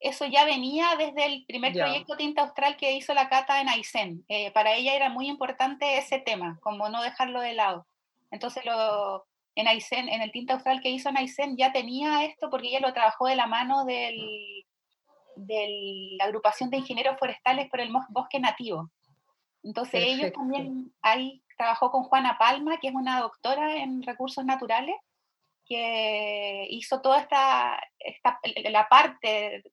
eso 0.00 0.24
ya 0.24 0.46
venía 0.46 0.86
desde 0.96 1.26
el 1.26 1.44
primer 1.46 1.74
proyecto 1.74 2.16
Tinta 2.16 2.42
Austral 2.42 2.78
que 2.78 2.92
hizo 2.92 3.12
la 3.12 3.28
Cata 3.28 3.60
en 3.60 3.68
Aysén. 3.68 4.24
Eh, 4.28 4.52
para 4.52 4.72
ella 4.72 4.94
era 4.94 5.10
muy 5.10 5.28
importante 5.28 5.98
ese 5.98 6.18
tema, 6.18 6.58
como 6.62 6.88
no 6.88 7.02
dejarlo 7.02 7.42
de 7.42 7.52
lado. 7.52 7.86
Entonces, 8.30 8.64
lo, 8.64 9.26
en 9.58 9.66
Aysén, 9.66 10.08
en 10.08 10.22
el 10.22 10.30
Tinta 10.30 10.54
Austral 10.54 10.80
que 10.80 10.90
hizo 10.90 11.08
en 11.08 11.16
Aysén, 11.16 11.56
ya 11.56 11.72
tenía 11.72 12.24
esto 12.24 12.48
porque 12.48 12.68
ella 12.68 12.78
lo 12.78 12.92
trabajó 12.92 13.26
de 13.26 13.34
la 13.34 13.48
mano 13.48 13.84
del, 13.84 14.64
de 15.34 16.14
la 16.16 16.26
agrupación 16.26 16.70
de 16.70 16.76
ingenieros 16.76 17.18
forestales 17.18 17.68
por 17.68 17.80
el 17.80 17.92
bosque 18.10 18.38
nativo. 18.38 18.88
Entonces, 19.64 20.04
ellos 20.04 20.32
también 20.32 20.92
ahí 21.02 21.42
trabajó 21.56 21.90
con 21.90 22.04
Juana 22.04 22.38
Palma, 22.38 22.78
que 22.78 22.86
es 22.86 22.94
una 22.94 23.18
doctora 23.18 23.78
en 23.78 24.04
recursos 24.04 24.44
naturales, 24.44 24.94
que 25.66 26.68
hizo 26.70 27.00
toda 27.00 27.18
esta, 27.18 27.80
esta 27.98 28.38
la 28.70 28.88
parte 28.88 29.64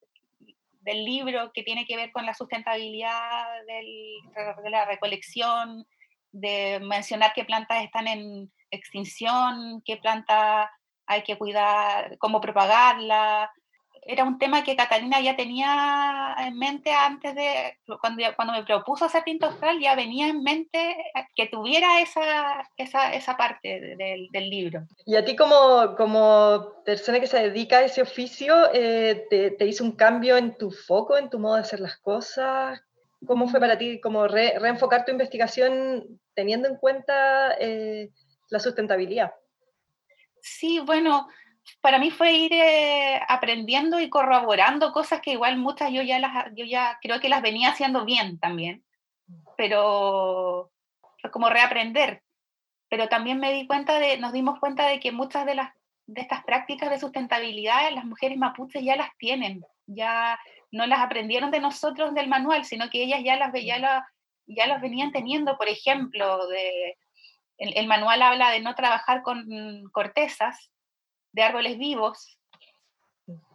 del 0.81 1.05
libro 1.05 1.51
que 1.53 1.61
tiene 1.61 1.85
que 1.85 1.95
ver 1.95 2.11
con 2.11 2.25
la 2.25 2.33
sustentabilidad 2.33 3.45
de 3.67 4.69
la 4.71 4.85
recolección, 4.85 5.85
de 6.31 6.79
mencionar 6.81 7.33
qué 7.35 7.45
plantas 7.45 7.83
están 7.83 8.07
en 8.07 8.51
extinción, 8.75 9.81
qué 9.85 9.97
planta 9.97 10.71
hay 11.07 11.23
que 11.23 11.37
cuidar, 11.37 12.17
cómo 12.17 12.41
propagarla, 12.41 13.51
era 14.05 14.23
un 14.23 14.37
tema 14.37 14.63
que 14.63 14.75
Catalina 14.75 15.19
ya 15.19 15.35
tenía 15.35 16.35
en 16.39 16.57
mente 16.57 16.91
antes 16.91 17.33
de, 17.33 17.77
cuando, 17.99 18.23
cuando 18.35 18.53
me 18.53 18.63
propuso 18.63 19.05
hacer 19.05 19.23
tinta 19.23 19.47
austral, 19.47 19.79
ya 19.79 19.95
venía 19.95 20.27
en 20.27 20.43
mente 20.43 20.95
que 21.35 21.47
tuviera 21.47 21.99
esa, 22.01 22.69
esa, 22.77 23.13
esa 23.13 23.35
parte 23.35 23.95
del, 23.97 24.49
libro. 24.49 24.83
Y 25.07 25.15
a 25.15 25.25
ti 25.25 25.35
como, 25.35 25.95
como 25.97 26.83
persona 26.85 27.19
que 27.19 27.25
se 27.25 27.49
dedica 27.49 27.79
a 27.79 27.85
ese 27.85 28.03
oficio, 28.03 28.55
eh, 28.73 29.25
te, 29.29 29.51
te, 29.51 29.65
hizo 29.65 29.83
un 29.83 29.93
cambio 29.93 30.37
en 30.37 30.55
tu 30.55 30.69
foco, 30.69 31.17
en 31.17 31.31
tu 31.31 31.39
modo 31.39 31.55
de 31.55 31.61
hacer 31.61 31.79
las 31.79 31.97
cosas? 31.97 32.79
¿Cómo 33.25 33.47
fue 33.47 33.59
para 33.59 33.77
ti 33.77 33.99
como 33.99 34.27
reenfocar 34.27 35.03
tu 35.03 35.11
investigación 35.11 36.19
teniendo 36.35 36.67
en 36.67 36.75
cuenta 36.75 37.55
eh, 37.59 38.11
la 38.49 38.59
sustentabilidad? 38.59 39.33
Sí, 40.41 40.79
bueno, 40.79 41.27
para 41.81 41.99
mí 41.99 42.11
fue 42.11 42.33
ir 42.33 42.53
eh, 42.53 43.19
aprendiendo 43.27 43.99
y 43.99 44.09
corroborando 44.09 44.91
cosas 44.91 45.21
que 45.21 45.31
igual 45.31 45.57
muchas 45.57 45.91
yo 45.91 46.01
ya 46.01 46.19
las 46.19 46.53
yo 46.55 46.65
ya 46.65 46.97
creo 47.01 47.19
que 47.19 47.29
las 47.29 47.41
venía 47.41 47.69
haciendo 47.69 48.05
bien 48.05 48.39
también 48.39 48.83
pero 49.57 50.71
fue 51.21 51.31
como 51.31 51.49
reaprender 51.49 52.21
pero 52.89 53.09
también 53.09 53.39
me 53.39 53.51
di 53.51 53.65
cuenta 53.65 53.99
de 53.99 54.17
nos 54.17 54.33
dimos 54.33 54.59
cuenta 54.59 54.87
de 54.87 54.99
que 54.99 55.11
muchas 55.11 55.45
de 55.45 55.55
las 55.55 55.73
de 56.07 56.21
estas 56.21 56.43
prácticas 56.43 56.89
de 56.89 56.99
sustentabilidad 56.99 57.91
las 57.93 58.05
mujeres 58.05 58.37
mapuches 58.37 58.83
ya 58.83 58.95
las 58.95 59.09
tienen 59.17 59.65
ya 59.87 60.39
no 60.71 60.85
las 60.85 60.99
aprendieron 60.99 61.51
de 61.51 61.59
nosotros 61.59 62.13
del 62.13 62.27
manual 62.27 62.65
sino 62.65 62.89
que 62.89 63.03
ellas 63.03 63.21
ya 63.23 63.37
las 63.37 63.51
ya, 63.53 64.05
ya 64.45 64.67
las 64.67 64.81
venían 64.81 65.11
teniendo 65.11 65.57
por 65.57 65.67
ejemplo 65.67 66.47
de 66.47 66.97
el 67.57 67.87
manual 67.87 68.21
habla 68.21 68.51
de 68.51 68.59
no 68.61 68.75
trabajar 68.75 69.21
con 69.21 69.45
cortezas 69.91 70.71
de 71.31 71.43
árboles 71.43 71.77
vivos, 71.77 72.39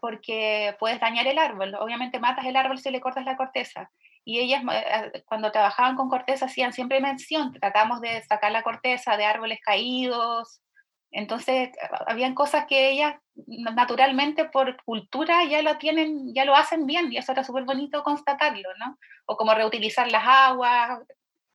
porque 0.01 0.77
puedes 0.79 1.01
dañar 1.01 1.27
el 1.27 1.39
árbol. 1.39 1.75
Obviamente 1.77 2.19
matas 2.19 2.45
el 2.47 2.57
árbol 2.57 2.79
si 2.79 2.91
le 2.91 3.01
cortas 3.01 3.25
la 3.25 3.37
corteza. 3.37 3.91
Y 4.25 4.39
ellas, 4.39 4.63
eh, 4.73 5.23
cuando 5.27 5.51
trabajaban 5.51 5.97
con 5.97 6.09
corteza, 6.09 6.47
hacían 6.47 6.73
siempre 6.73 7.01
mención, 7.01 7.53
tratamos 7.53 8.01
de 8.01 8.23
sacar 8.23 8.53
la 8.53 8.63
corteza 8.63 9.17
de 9.17 9.25
árboles 9.25 9.61
caídos. 9.65 10.63
Entonces, 11.11 11.71
habían 12.07 12.35
cosas 12.35 12.67
que 12.67 12.91
ellas 12.91 13.15
naturalmente 13.35 14.45
por 14.45 14.83
cultura 14.85 15.45
ya 15.45 15.63
lo 15.63 15.79
tienen, 15.79 16.35
ya 16.35 16.45
lo 16.45 16.55
hacen 16.55 16.87
bien, 16.87 17.13
y 17.13 17.17
eso 17.17 17.33
era 17.33 17.43
súper 17.43 17.65
bonito 17.65 18.05
constatarlo, 18.05 18.69
¿no? 18.79 18.99
O 19.27 19.37
como 19.37 19.55
reutilizar 19.55 20.11
las 20.11 20.25
aguas, 20.25 21.01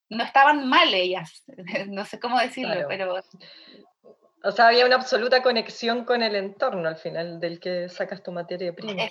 no 0.10 0.24
estaban 0.24 0.68
mal 0.68 0.94
ellas, 0.94 1.44
no 1.88 2.06
sé 2.06 2.20
cómo 2.20 2.40
decirlo, 2.40 2.88
pero 2.88 3.16
O 4.44 4.52
sea, 4.52 4.68
había 4.68 4.86
una 4.86 4.96
absoluta 4.96 5.42
conexión 5.42 6.06
con 6.06 6.22
el 6.22 6.36
entorno 6.36 6.88
al 6.88 6.98
final 6.98 7.40
del 7.40 7.60
que 7.60 7.90
sacas 7.90 8.22
tu 8.22 8.32
materia 8.32 8.74
prima. 8.74 9.04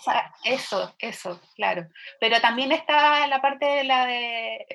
eso, 0.44 0.94
eso, 0.98 1.40
claro. 1.56 1.88
Pero 2.20 2.40
también 2.40 2.72
está 2.72 3.26
la 3.26 3.40
parte 3.40 3.66
de 3.66 3.84
la 3.84 4.06
de, 4.06 4.66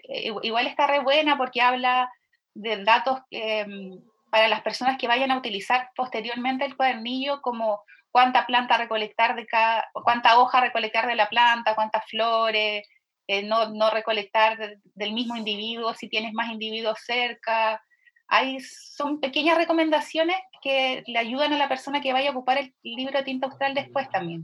igual 0.44 0.68
está 0.68 0.88
re 0.88 1.00
buena 1.00 1.38
porque 1.38 1.62
habla 1.62 2.12
de 2.54 2.84
datos 2.84 3.20
em, 3.32 4.02
para 4.30 4.48
las 4.48 4.62
personas 4.62 4.98
que 4.98 5.08
vayan 5.08 5.32
a 5.32 5.38
utilizar 5.38 5.90
posteriormente 5.96 6.66
el 6.66 6.76
cuadernillo 6.76 7.42
como 7.42 7.84
cuánta 8.12 8.46
planta 8.46 8.78
recolectar 8.78 9.36
de 9.36 9.46
cada, 9.46 9.90
cuánta 9.94 10.40
hoja 10.40 10.62
recolectar 10.62 11.08
de 11.08 11.16
la 11.16 11.30
planta, 11.30 11.76
cuántas 11.76 12.06
flores, 12.06 12.88
eh, 13.32 13.44
no, 13.44 13.70
no, 13.70 13.92
recolectar 13.92 14.58
del 14.96 15.14
mismo 15.14 15.36
individuo 15.36 15.94
si 15.94 16.10
tienes 16.10 16.34
más 16.34 16.52
individuos 16.52 16.98
cerca, 17.06 17.80
hay, 18.28 18.60
son 18.60 19.20
pequeñas 19.20 19.56
recomendaciones 19.56 20.36
que 20.64 21.04
le 21.06 21.20
ayudan 21.20 21.54
a 21.54 21.60
la 21.60 21.70
persona 21.70 22.02
que 22.02 22.12
vaya 22.12 22.30
a 22.30 22.32
ocupar 22.32 22.58
el 22.58 22.74
libro 22.82 23.16
de 23.16 23.24
tinta 23.24 23.46
austral 23.46 23.76
después 23.76 24.10
también. 24.10 24.44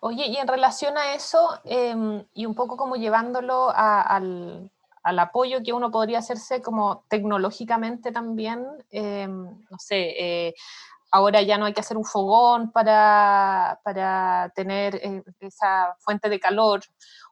Oye, 0.00 0.24
y 0.26 0.38
en 0.38 0.48
relación 0.48 0.96
a 0.96 1.12
eso, 1.12 1.60
em, 1.64 2.24
y 2.32 2.46
un 2.46 2.54
poco 2.54 2.78
como 2.78 2.96
llevándolo 2.96 3.70
al, 3.74 4.70
al, 5.02 5.18
apoyo 5.18 5.62
que 5.62 5.74
uno 5.74 5.90
podría 5.90 6.20
hacerse 6.20 6.62
como 6.62 7.04
tecnológicamente 7.08 8.10
también, 8.10 8.66
em, 8.90 9.44
no 9.70 9.78
sé, 9.78 10.14
eh, 10.18 10.54
ahora 11.10 11.42
ya 11.42 11.58
no 11.58 11.66
hay 11.66 11.74
que 11.74 11.80
hacer 11.80 11.96
un 11.96 12.04
fogón 12.04 12.72
para, 12.72 13.80
para 13.84 14.50
tener 14.54 14.96
eh, 14.96 15.22
esa 15.40 15.94
fuente 15.98 16.30
de 16.30 16.40
calor 16.40 16.80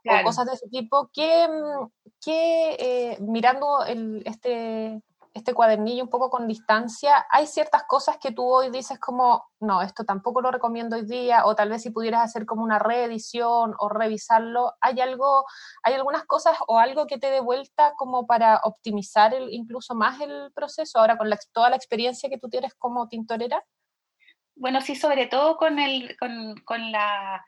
o 0.05 0.25
cosas 0.25 0.47
de 0.47 0.53
ese 0.53 0.69
tipo, 0.69 1.11
que, 1.13 1.49
que 2.21 2.77
eh, 2.79 3.19
mirando 3.21 3.85
el, 3.85 4.23
este, 4.27 5.03
este 5.35 5.53
cuadernillo 5.53 6.05
un 6.05 6.11
poco 6.11 6.31
con 6.31 6.47
distancia, 6.47 7.27
hay 7.29 7.49
ciertas 7.49 7.83
cosas 7.85 8.19
que 8.19 8.31
tú 8.31 8.45
hoy 8.45 8.71
dices 8.71 9.01
como, 9.01 9.45
no, 9.59 9.83
esto 9.83 10.05
tampoco 10.05 10.41
lo 10.41 10.53
recomiendo 10.53 10.95
hoy 10.95 11.05
día, 11.05 11.45
o 11.45 11.57
tal 11.57 11.71
vez 11.71 11.83
si 11.83 11.91
pudieras 11.91 12.23
hacer 12.23 12.47
como 12.47 12.63
una 12.63 12.79
reedición 12.79 13.75
o 13.79 13.89
revisarlo, 13.89 14.75
¿hay 14.81 15.01
algo, 15.01 15.45
hay 15.83 15.95
algunas 15.95 16.25
cosas 16.25 16.57
o 16.69 16.79
algo 16.79 17.07
que 17.09 17.19
te 17.19 17.33
dé 17.33 17.41
vuelta 17.41 17.95
como 17.97 18.27
para 18.27 18.61
optimizar 18.63 19.35
el, 19.35 19.53
incluso 19.53 19.97
más 19.97 20.21
el 20.21 20.53
proceso 20.55 21.01
ahora 21.01 21.19
con 21.19 21.29
toda 21.53 21.71
la 21.71 21.77
experiencia 21.77 22.31
que 22.31 22.39
tú 22.39 22.49
tienes 22.49 22.73
como 22.75 23.09
tintorera? 23.09 23.65
Bueno, 24.57 24.81
sí, 24.81 24.95
sobre 24.95 25.27
todo 25.27 25.57
con, 25.57 25.81
el, 25.81 26.17
con, 26.17 26.93
la, 26.93 27.45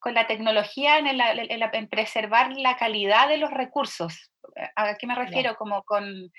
con 0.00 0.14
la 0.14 0.26
tecnología 0.26 0.98
en, 0.98 1.06
en, 1.06 1.88
preservar 1.88 2.56
la 2.56 2.76
calidad 2.76 3.28
de 3.28 3.36
los 3.36 3.50
recursos. 3.50 4.32
¿A 4.74 4.96
qué 4.96 5.06
me 5.06 5.14
refiero? 5.14 5.54
Como 5.56 5.82
con 5.84 6.32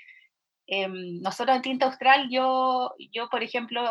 Em, 0.66 1.20
nosotros 1.20 1.56
en 1.56 1.62
Tinta 1.62 1.86
Austral, 1.86 2.28
yo, 2.30 2.94
yo 3.12 3.28
por 3.28 3.42
ejemplo, 3.42 3.90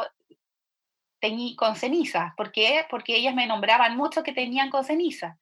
teñí 1.20 1.56
con 1.56 1.75
ceniza. 1.75 2.34
¿Por 2.38 2.51
qué? 2.51 2.86
Porque 2.90 3.16
ellas 3.16 3.36
me 3.36 3.46
nombraban 3.46 3.98
mucho 3.98 4.24
que 4.24 4.34
tenían 4.34 4.70
con 4.70 4.84
ceniza. 4.84 5.38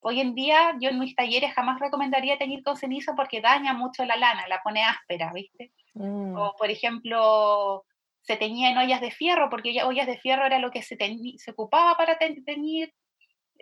Hoy 0.00 0.20
en 0.20 0.34
día, 0.34 0.76
yo 0.80 0.90
en 0.90 0.98
mis 0.98 1.14
talleres 1.14 1.54
jamás 1.54 1.78
recomendaría 1.80 2.36
teñir 2.36 2.62
con 2.64 2.76
ceniza 2.76 3.14
porque 3.14 3.40
daña 3.40 3.72
mucho 3.72 4.04
la 4.04 4.16
lana, 4.16 4.46
la 4.48 4.60
pone 4.62 4.82
áspera, 4.82 5.32
¿viste? 5.32 5.72
Mm. 5.94 6.36
O, 6.36 6.56
por 6.58 6.70
ejemplo, 6.70 7.84
se 8.20 8.36
teñía 8.36 8.70
en 8.70 8.78
ollas 8.78 9.00
de 9.00 9.12
fierro, 9.12 9.48
porque 9.48 9.82
ollas 9.84 10.06
de 10.08 10.18
fierro 10.18 10.44
era 10.44 10.58
lo 10.58 10.72
que 10.72 10.82
se, 10.82 10.98
se 11.38 11.50
ocupaba 11.52 11.96
para 11.96 12.18
teñir, 12.18 12.92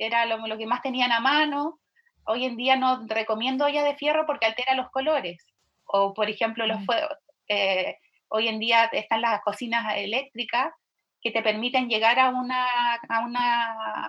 era 0.00 0.24
lo, 0.26 0.38
lo, 0.46 0.58
que 0.58 0.66
más 0.66 0.82
tenían 0.82 1.12
a 1.12 1.20
mano. 1.20 1.78
Hoy 2.24 2.44
en 2.44 2.56
día 2.56 2.76
no 2.76 3.06
recomiendo 3.06 3.66
ollas 3.66 3.84
de 3.84 3.96
fierro 3.96 4.26
porque 4.26 4.46
altera 4.46 4.74
los 4.74 4.90
colores. 4.90 5.46
O, 5.84 6.14
por 6.14 6.30
ejemplo, 6.30 6.66
los 6.66 6.80
mm. 6.80 6.90
eh, 7.48 7.98
hoy 8.28 8.48
en 8.48 8.58
día 8.58 8.84
están 8.92 9.20
las 9.20 9.42
cocinas 9.42 9.94
eléctricas 9.96 10.72
que 11.20 11.30
te 11.30 11.42
permiten 11.42 11.88
llegar 11.88 12.18
a 12.18 12.30
una, 12.30 12.94
a 12.94 13.20
una, 13.20 14.06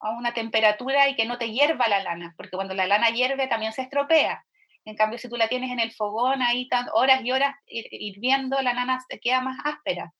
a, 0.00 0.10
una 0.10 0.34
temperatura 0.34 1.08
y 1.08 1.16
que 1.16 1.24
no 1.24 1.38
te 1.38 1.50
hierva 1.50 1.88
la 1.88 2.02
lana, 2.02 2.34
porque 2.36 2.56
cuando 2.56 2.74
la 2.74 2.86
lana 2.86 3.08
hierve 3.10 3.46
también 3.46 3.72
se 3.72 3.82
estropea. 3.82 4.44
En 4.84 4.96
cambio, 4.96 5.18
si 5.18 5.28
tú 5.28 5.36
la 5.36 5.48
tienes 5.48 5.70
en 5.70 5.80
el 5.80 5.92
fogón 5.92 6.42
ahí 6.42 6.68
horas 6.92 7.22
y 7.24 7.32
horas 7.32 7.54
hirviendo, 7.66 8.60
la 8.60 8.74
lana 8.74 8.98
se 9.08 9.18
queda 9.18 9.40
más 9.40 9.58
áspera. 9.64 10.12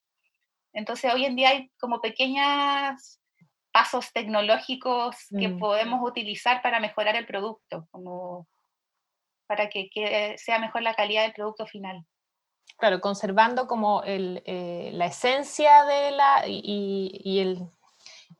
Entonces, 0.73 1.13
hoy 1.13 1.25
en 1.25 1.37
día 1.37 1.51
hay 1.51 1.71
como 1.79 2.01
pequeños 2.01 3.20
pasos 3.73 4.13
tecnológicos 4.13 5.17
que 5.39 5.49
mm. 5.49 5.59
podemos 5.59 6.01
utilizar 6.03 6.63
para 6.63 6.81
mejorar 6.81 7.17
el 7.17 7.27
producto, 7.27 7.87
como 7.91 8.47
para 9.47 9.69
que, 9.69 10.37
sea 10.39 10.59
mejor 10.59 10.83
la 10.83 10.95
calidad 10.95 11.23
del 11.23 11.33
producto 11.33 11.67
final. 11.67 12.05
Claro, 12.79 13.01
conservando 13.01 13.67
como 13.67 14.03
eh, 14.07 14.91
la 14.93 15.07
esencia 15.07 15.85
de 15.85 16.11
la 16.13 16.45
y, 16.47 17.41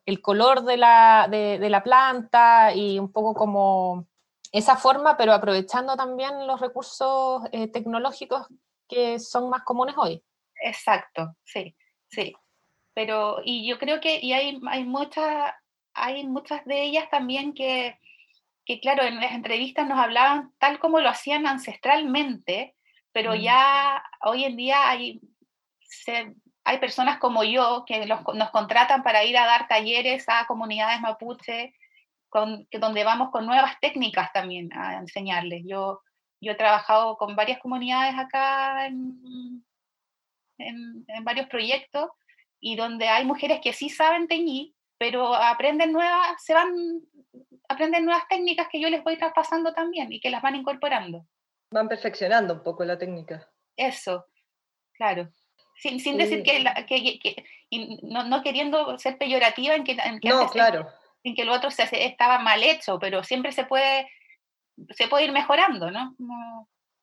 el, 0.07 0.23
color 0.23 0.65
de 0.65 0.77
la, 0.77 1.27
de, 1.29 1.69
la, 1.69 1.83
planta 1.83 2.73
y 2.75 2.99
un 2.99 3.13
poco 3.13 3.35
como 3.35 4.07
esa 4.53 4.77
forma, 4.77 5.17
pero 5.17 5.33
aprovechando 5.33 5.97
también 5.97 6.47
los 6.47 6.61
recursos 6.61 7.43
eh, 7.53 7.69
tecnológicos 7.69 8.47
que 8.89 9.19
son 9.19 9.51
más 9.51 9.63
comunes 9.63 9.97
hoy. 9.99 10.23
Exacto, 10.63 11.35
sí, 11.45 11.77
sí. 12.09 12.35
Pero, 12.95 13.41
y 13.45 13.69
yo 13.69 13.79
creo 13.79 14.01
que 14.01 14.19
y 14.21 14.33
hay, 14.33 14.61
hay, 14.69 14.85
muchas, 14.85 15.53
hay 15.95 16.27
muchas 16.27 16.65
de 16.65 16.83
ellas 16.83 17.09
también 17.11 17.55
que, 17.55 17.99
que 18.65 18.81
claro, 18.81 19.05
en 19.05 19.21
las 19.21 19.33
entrevistas 19.33 19.87
nos 19.87 19.99
hablaban 19.99 20.53
tal 20.59 20.79
como 20.79 21.01
lo 21.01 21.09
hacían 21.09 21.47
ancestralmente, 21.47 22.75
pero 23.13 23.33
mm. 23.33 23.41
ya 23.41 24.03
hoy 24.23 24.45
en 24.45 24.57
día 24.57 24.89
hay, 24.89 25.21
hay 26.65 26.79
personas 26.79 27.19
como 27.19 27.45
yo 27.45 27.85
que 27.87 28.07
nos 28.07 28.51
contratan 28.51 29.03
para 29.03 29.25
ir 29.25 29.37
a 29.39 29.47
dar 29.47 29.69
talleres 29.69 30.25
a 30.29 30.47
comunidades 30.47 31.01
mapuche, 31.01 31.75
con, 32.29 32.69
donde 32.71 33.05
vamos 33.05 33.31
con 33.31 33.47
nuevas 33.47 33.79
técnicas 33.81 34.33
también 34.33 34.73
a 34.73 34.99
enseñarles. 34.99 35.63
Yo, 35.67 36.01
yo 36.41 36.53
he 36.53 36.57
trabajado 36.57 37.17
con 37.17 37.35
varias 37.35 37.59
comunidades 37.59 38.15
acá 38.17 38.87
en, 38.87 39.65
en, 40.59 41.05
en 41.09 41.25
varios 41.25 41.49
proyectos 41.49 42.11
y 42.61 42.77
donde 42.77 43.09
hay 43.09 43.25
mujeres 43.25 43.61
que 43.63 43.73
sí 43.73 43.89
saben 43.89 44.29
teñir, 44.29 44.75
pero 44.99 45.35
aprenden 45.35 45.93
nuevas, 45.93 46.43
se 46.45 46.55
van 46.55 46.73
aprenden 47.69 48.05
nuevas 48.05 48.27
técnicas 48.29 48.69
que 48.69 48.81
yo 48.81 48.91
les 48.91 49.03
voy 49.05 49.17
traspasando 49.17 49.73
también 49.73 50.13
y 50.13 50.21
que 50.21 50.31
las 50.31 50.43
van 50.43 50.57
incorporando. 50.57 51.25
Van 51.73 51.89
perfeccionando 51.89 52.55
un 52.55 52.63
poco 52.63 52.85
la 52.85 52.99
técnica. 52.99 53.49
Eso, 53.77 54.27
claro. 54.93 55.31
Sin, 55.77 56.01
sin 56.01 56.19
decir 56.19 56.43
que, 56.43 56.65
que, 56.87 57.45
no, 58.03 58.25
no, 58.25 58.43
queriendo 58.43 58.99
ser 58.99 59.17
peyorativa 59.17 59.75
en 59.75 59.85
que, 59.85 59.93
en 59.93 60.21
que, 60.21 60.29
no, 60.29 60.49
claro. 60.49 60.89
en 61.23 61.35
que 61.35 61.45
lo 61.45 61.55
otro 61.55 61.71
se 61.71 61.89
estaba 62.05 62.39
mal 62.41 62.63
hecho, 62.63 62.99
pero 62.99 63.23
siempre 63.23 63.53
se 63.53 63.65
puede, 63.65 64.11
se 64.91 65.09
puede 65.09 65.25
ir 65.25 65.33
mejorando, 65.33 65.91
¿no? 65.91 66.17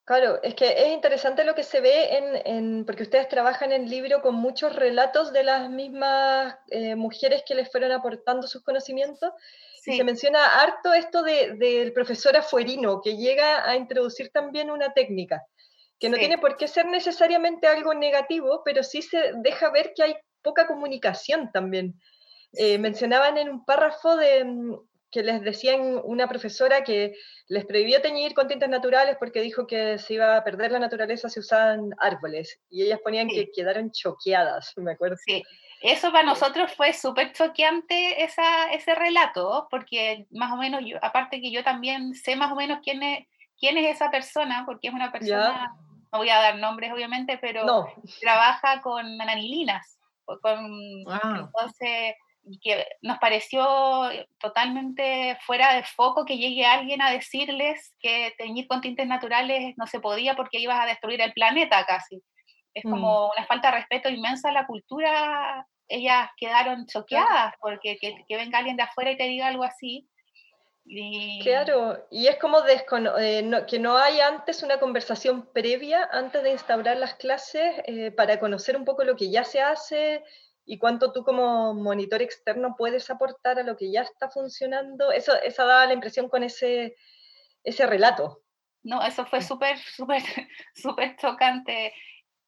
Claro, 0.08 0.42
es 0.42 0.56
que 0.56 0.70
es 0.70 0.94
interesante 0.94 1.44
lo 1.44 1.54
que 1.54 1.64
se 1.64 1.82
ve 1.82 2.16
en, 2.16 2.42
en, 2.46 2.86
porque 2.86 3.04
ustedes 3.04 3.28
trabajan 3.28 3.74
en 3.74 3.84
el 3.84 3.90
libro 3.90 4.22
con 4.22 4.36
muchos 4.36 4.74
relatos 4.74 5.34
de 5.34 5.44
las 5.44 5.70
mismas 5.70 6.56
eh, 6.70 6.96
mujeres 6.96 7.44
que 7.46 7.56
les 7.56 7.70
fueron 7.70 7.92
aportando 7.92 8.48
sus 8.48 8.64
conocimientos. 8.64 9.34
Se 9.76 10.02
menciona 10.06 10.62
harto 10.62 10.94
esto 10.94 11.24
del 11.24 11.92
profesor 11.92 12.38
afuerino, 12.38 13.02
que 13.02 13.18
llega 13.18 13.70
a 13.70 13.76
introducir 13.76 14.30
también 14.32 14.72
una 14.72 14.94
técnica, 14.94 15.46
que 16.00 16.08
no 16.08 16.16
tiene 16.16 16.38
por 16.38 16.56
qué 16.56 16.70
ser 16.70 16.86
necesariamente 16.86 17.68
algo 17.68 17.94
negativo, 17.94 18.62
pero 18.64 18.84
sí 18.84 19.02
se 19.02 19.34
deja 19.36 19.70
ver 19.72 19.92
que 19.94 20.04
hay 20.04 20.16
poca 20.42 20.68
comunicación 20.68 21.52
también. 21.52 22.00
Eh, 22.54 22.78
mencionaban 22.78 23.38
en 23.38 23.50
un 23.50 23.66
párrafo 23.66 24.16
de, 24.16 24.46
que 25.12 25.24
les 25.24 25.42
decían 25.42 26.02
una 26.04 26.28
profesora 26.28 26.84
que 26.84 27.14
les 27.48 27.66
prohibió 27.66 28.02
teñir 28.02 28.34
con 28.34 28.48
tintes 28.48 28.70
naturales 28.70 29.16
porque 29.20 29.42
dijo 29.42 29.66
que 29.66 29.98
se 30.00 30.16
iba 30.16 30.36
a 30.36 30.44
perder 30.44 30.72
la 30.72 30.80
naturaleza 30.80 31.30
si 31.30 31.40
usaban 31.40 31.92
árboles. 32.00 32.60
Y 32.70 32.84
ellas 32.84 33.00
ponían 33.04 33.28
que 33.30 33.50
quedaron 33.52 33.92
choqueadas, 33.92 34.74
me 34.78 34.92
acuerdo. 34.92 35.16
Sí, 35.26 35.44
eso 35.82 36.12
para 36.12 36.26
nosotros 36.26 36.74
fue 36.74 36.94
súper 36.94 37.32
choqueante 37.34 38.24
esa, 38.24 38.72
ese 38.72 38.96
relato, 38.96 39.68
porque 39.70 40.26
más 40.32 40.52
o 40.52 40.58
menos, 40.58 40.82
yo, 40.86 40.98
aparte 41.02 41.40
que 41.40 41.52
yo 41.52 41.64
también 41.64 42.14
sé 42.14 42.36
más 42.36 42.52
o 42.52 42.56
menos 42.56 42.80
quién 42.84 43.04
es, 43.04 43.28
quién 43.60 43.78
es 43.78 43.96
esa 43.96 44.12
persona, 44.12 44.64
porque 44.66 44.88
es 44.88 44.94
una 44.94 45.12
persona, 45.12 45.76
no 46.12 46.20
voy 46.20 46.30
a 46.30 46.40
dar 46.40 46.58
nombres 46.58 46.92
obviamente, 46.92 47.38
pero 47.40 47.88
trabaja 48.22 48.82
con 48.82 49.22
ananilinas. 49.22 50.00
Con, 50.26 51.06
ah. 51.08 51.46
Entonces, 51.46 52.16
que 52.62 52.86
nos 53.02 53.18
pareció 53.20 54.10
totalmente 54.40 55.38
fuera 55.46 55.74
de 55.74 55.84
foco 55.84 56.26
que 56.26 56.38
llegue 56.38 56.66
alguien 56.66 57.02
a 57.02 57.12
decirles 57.12 57.94
que 58.00 58.34
teñir 58.38 58.68
con 58.68 58.82
tintes 58.82 59.08
naturales 59.08 59.74
no 59.78 59.88
se 59.88 60.00
podía 60.00 60.36
porque 60.36 60.60
ibas 60.60 60.80
a 60.80 60.86
destruir 60.86 61.22
el 61.22 61.34
planeta 61.34 61.86
casi. 61.86 62.22
Es 62.74 62.86
mm. 62.86 62.90
como 62.90 63.32
una 63.36 63.46
falta 63.46 63.72
de 63.72 63.78
respeto 63.78 64.10
inmensa 64.10 64.50
a 64.50 64.54
la 64.54 64.68
cultura. 64.68 65.68
Ellas 65.88 66.30
quedaron 66.38 66.86
choqueadas 66.86 67.54
porque 67.60 67.98
que, 68.00 68.38
venga 68.38 68.60
alguien 68.60 68.78
de 68.78 68.84
afuera 68.84 69.12
y 69.12 69.18
te 69.18 69.24
diga 69.24 69.48
algo 69.48 69.64
así. 69.64 70.08
Claro, 71.44 72.08
y 72.10 72.28
es 72.28 72.38
como 72.38 72.60
eh, 72.66 73.66
que 73.68 73.78
no 73.78 73.98
hay 73.98 74.22
antes 74.22 74.64
una 74.64 74.80
conversación 74.80 75.46
previa 75.52 76.08
antes 76.14 76.42
de 76.44 76.52
instaurar 76.52 76.96
las 76.96 77.16
clases 77.16 77.82
eh, 77.86 78.12
para 78.12 78.40
conocer 78.40 78.78
un 78.78 78.86
poco 78.86 79.04
lo 79.04 79.18
que 79.18 79.30
ya 79.30 79.44
se 79.44 79.62
hace 79.62 80.24
y 80.68 80.78
cuánto 80.78 81.14
tú 81.14 81.24
como 81.24 81.74
monitor 81.74 82.22
externo 82.22 82.76
puedes 82.78 83.10
aportar 83.10 83.58
a 83.58 83.64
lo 83.64 83.78
que 83.78 83.90
ya 83.90 84.02
está 84.02 84.30
funcionando. 84.30 85.12
Eso, 85.14 85.34
esa 85.42 85.64
daba 85.64 85.86
la 85.88 85.94
impresión 85.94 86.28
con 86.28 86.44
ese, 86.44 86.98
ese 87.64 87.88
relato. 87.88 88.44
No, 88.84 89.02
eso 89.02 89.26
fue 89.26 89.42
súper, 89.42 89.78
súper, 89.96 90.22
súper 90.76 91.16
chocante, 91.16 91.94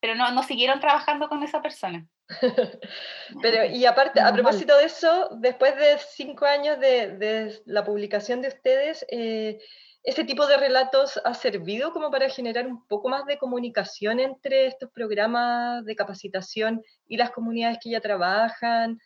pero 0.02 0.16
no, 0.16 0.32
no 0.32 0.44
siguieron 0.44 0.82
trabajando 0.82 1.30
con 1.30 1.42
esa 1.44 1.62
persona. 1.62 2.06
Pero, 3.42 3.66
y 3.66 3.88
aparte, 3.88 4.22
a 4.22 4.32
propósito 4.32 4.78
de 4.78 4.86
eso, 4.86 5.30
después 5.38 5.76
de 5.76 5.98
cinco 5.98 6.46
años 6.46 6.80
de, 6.80 7.60
la 7.66 7.84
publicación 7.84 8.42
de 8.42 8.50
ustedes, 8.50 9.04
eh, 9.10 9.60
¿ese 10.04 10.24
tipo 10.24 10.48
de 10.48 10.58
relatos 10.58 11.20
ha 11.24 11.34
servido 11.34 11.92
como 11.92 12.10
para 12.10 12.30
generar 12.30 12.68
un 12.68 12.86
poco 12.88 13.10
más 13.10 13.26
de 13.26 13.38
comunicación 13.38 14.20
entre 14.20 14.68
estos 14.68 14.90
programas 14.92 15.86
de 15.86 15.96
capacitación 15.96 16.84
y 17.08 17.18
las 17.18 17.32
comunidades 17.32 17.80
que 17.82 17.92
ya 17.92 18.02
trabajan? 18.02 19.00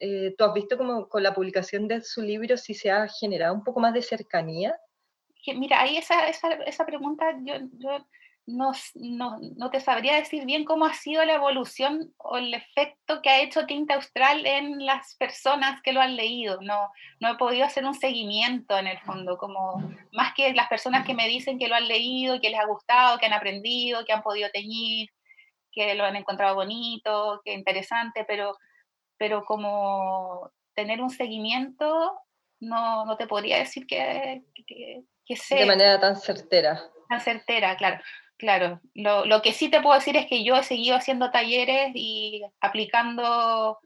Eh, 0.00 0.34
¿Tú 0.36 0.44
has 0.44 0.52
visto 0.52 0.76
como 0.76 1.08
con 1.08 1.22
la 1.22 1.34
publicación 1.34 1.88
de 1.88 2.02
su 2.02 2.22
libro 2.22 2.56
si 2.56 2.74
se 2.74 2.90
ha 2.90 3.08
generado 3.08 3.54
un 3.54 3.64
poco 3.64 3.80
más 3.80 3.94
de 3.94 4.02
cercanía? 4.02 4.78
Mira, 5.54 5.80
ahí 5.80 5.96
esa, 5.96 6.28
esa, 6.28 6.52
esa 6.54 6.84
pregunta 6.84 7.24
yo, 7.44 7.54
yo 7.78 8.04
no, 8.46 8.72
no, 8.94 9.70
te 9.70 9.80
sabría 9.80 10.14
decir 10.14 10.44
bien 10.46 10.64
cómo 10.64 10.86
ha 10.86 10.94
sido 10.94 11.24
la 11.24 11.34
evolución 11.34 12.14
o 12.18 12.36
el 12.36 12.54
efecto 12.54 13.20
que 13.20 13.28
ha 13.28 13.40
hecho 13.40 13.66
Tinta 13.66 13.94
Austral 13.94 14.46
en 14.46 14.86
las 14.86 15.16
personas 15.16 15.82
que 15.82 15.92
lo 15.92 16.00
han 16.00 16.14
leído. 16.14 16.60
No, 16.62 16.92
no 17.18 17.32
he 17.32 17.36
podido 17.36 17.64
hacer 17.64 17.84
un 17.84 17.94
seguimiento 17.94 18.78
en 18.78 18.86
el 18.86 18.98
fondo, 19.00 19.36
como 19.36 19.82
más 20.12 20.32
que 20.34 20.54
las 20.54 20.68
personas 20.68 21.04
que 21.04 21.14
me 21.14 21.26
dicen 21.26 21.58
que 21.58 21.66
lo 21.66 21.74
han 21.74 21.88
leído, 21.88 22.40
que 22.40 22.50
les 22.50 22.60
ha 22.60 22.66
gustado, 22.66 23.18
que 23.18 23.26
han 23.26 23.32
aprendido, 23.32 24.04
que 24.04 24.12
han 24.12 24.22
podido 24.22 24.48
teñir, 24.50 25.10
que 25.72 25.94
lo 25.96 26.04
han 26.04 26.16
encontrado 26.16 26.54
bonito, 26.54 27.40
que 27.44 27.52
interesante, 27.52 28.24
pero, 28.24 28.56
pero 29.18 29.44
como 29.44 30.52
tener 30.74 31.02
un 31.02 31.10
seguimiento, 31.10 32.12
no, 32.60 33.04
no 33.06 33.16
te 33.16 33.26
podría 33.26 33.58
decir 33.58 33.88
que, 33.88 34.44
que, 34.66 35.02
que 35.24 35.36
sea. 35.36 35.58
De 35.58 35.66
manera 35.66 35.98
tan 35.98 36.16
certera. 36.16 36.80
Tan 37.08 37.20
certera, 37.20 37.76
claro. 37.76 38.00
Claro, 38.38 38.80
lo, 38.94 39.24
lo, 39.24 39.40
que 39.40 39.52
sí 39.52 39.70
te 39.70 39.80
puedo 39.80 39.94
decir 39.94 40.16
es 40.16 40.26
que 40.26 40.44
yo 40.44 40.56
he 40.56 40.62
seguido 40.62 40.96
haciendo 40.96 41.30
talleres 41.30 41.92
y 41.94 42.42
aplicando, 42.60 43.78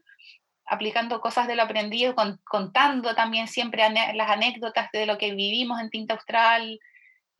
aplicando 0.65 1.21
cosas 1.21 1.47
de 1.47 1.55
lo 1.55 1.63
aprendido, 1.63 2.15
contando 2.43 3.15
también 3.15 3.47
siempre 3.47 3.83
las 4.13 4.29
anécdotas 4.29 4.89
de 4.91 5.05
lo 5.05 5.17
que 5.17 5.33
vivimos 5.35 5.79
en 5.79 5.89
Tinta 5.89 6.15
Austral, 6.15 6.79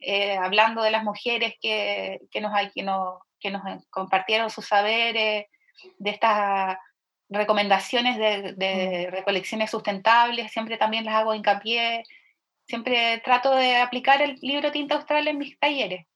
eh, 0.00 0.36
hablando 0.38 0.82
de 0.82 0.90
las 0.90 1.04
mujeres 1.04 1.54
que, 1.60 2.18
que, 2.30 2.40
nos, 2.40 2.52
que, 2.74 2.82
nos, 2.82 3.18
que 3.38 3.50
nos 3.50 3.62
compartieron 3.90 4.48
sus 4.48 4.66
saberes, 4.66 5.46
de 5.98 6.10
estas 6.10 6.78
recomendaciones 7.28 8.16
de, 8.18 8.54
de 8.54 9.10
recolecciones 9.10 9.70
sustentables, 9.70 10.50
siempre 10.50 10.78
también 10.78 11.04
las 11.04 11.14
hago 11.16 11.34
hincapié, 11.34 12.04
siempre 12.66 13.20
trato 13.24 13.54
de 13.54 13.76
aplicar 13.76 14.22
el 14.22 14.36
libro 14.40 14.72
Tinta 14.72 14.94
Austral 14.94 15.28
en 15.28 15.38
mis 15.38 15.58
talleres. 15.58 16.06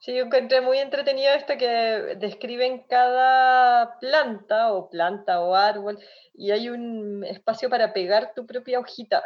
Sí, 0.00 0.14
yo 0.14 0.24
encontré 0.24 0.60
muy 0.60 0.78
entretenido 0.78 1.32
esto 1.32 1.56
que 1.58 2.16
describen 2.18 2.84
cada 2.88 3.98
planta 3.98 4.72
o 4.72 4.88
planta 4.88 5.40
o 5.40 5.54
árbol 5.54 5.98
y 6.34 6.50
hay 6.50 6.68
un 6.68 7.24
espacio 7.24 7.68
para 7.70 7.92
pegar 7.92 8.32
tu 8.34 8.46
propia 8.46 8.78
hojita. 8.78 9.22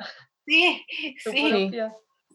Sí, 0.46 0.84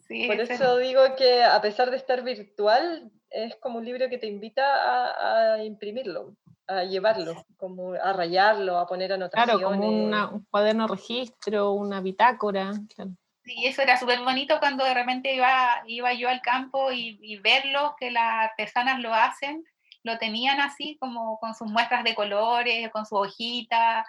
sí. 0.08 0.28
Por 0.28 0.40
eso 0.40 0.78
digo 0.78 1.02
que 1.18 1.44
a 1.44 1.60
pesar 1.62 1.90
de 1.92 1.98
estar 1.98 2.24
virtual, 2.24 3.12
es 3.30 3.56
como 3.58 3.80
un 3.80 3.86
libro 3.86 4.08
que 4.10 4.18
te 4.18 4.28
invita 4.28 5.54
a, 5.54 5.64
imprimirlo, 5.64 6.36
a 6.68 6.84
llevarlo, 6.84 7.46
como 7.58 7.94
a 7.94 8.14
rayarlo, 8.14 8.78
a 8.78 8.88
poner 8.88 9.14
anotaciones. 9.14 9.58
Claro, 9.58 9.72
como 9.72 9.90
un 9.90 10.46
cuaderno 10.50 10.88
registro, 10.88 11.72
una 11.72 12.02
bitácora. 12.02 12.72
Claro. 12.96 13.12
Sí, 13.46 13.64
eso 13.68 13.84
era 13.84 13.96
súper 13.96 14.22
bonito 14.22 14.60
cuando 14.60 14.84
de 14.84 14.96
repente 14.96 15.36
iba, 15.36 15.84
iba 15.86 16.14
yo 16.14 16.30
al 16.30 16.42
campo 16.42 16.92
y, 16.92 17.38
verlo, 17.38 17.96
que 18.00 18.10
las 18.10 18.50
artesanas 18.50 19.00
lo 19.00 19.14
hacen, 19.14 19.64
lo 20.02 20.18
tenían 20.18 20.60
así 20.60 20.98
como 21.00 21.40
con 21.40 21.54
sus 21.54 21.70
muestras 21.70 22.04
de 22.04 22.16
colores, 22.16 22.90
con 22.92 23.06
su 23.06 23.16
hojita, 23.16 24.04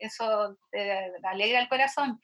eso 0.00 0.56
te, 0.72 1.12
alegra 1.22 1.60
el 1.60 1.68
corazón. 1.68 2.20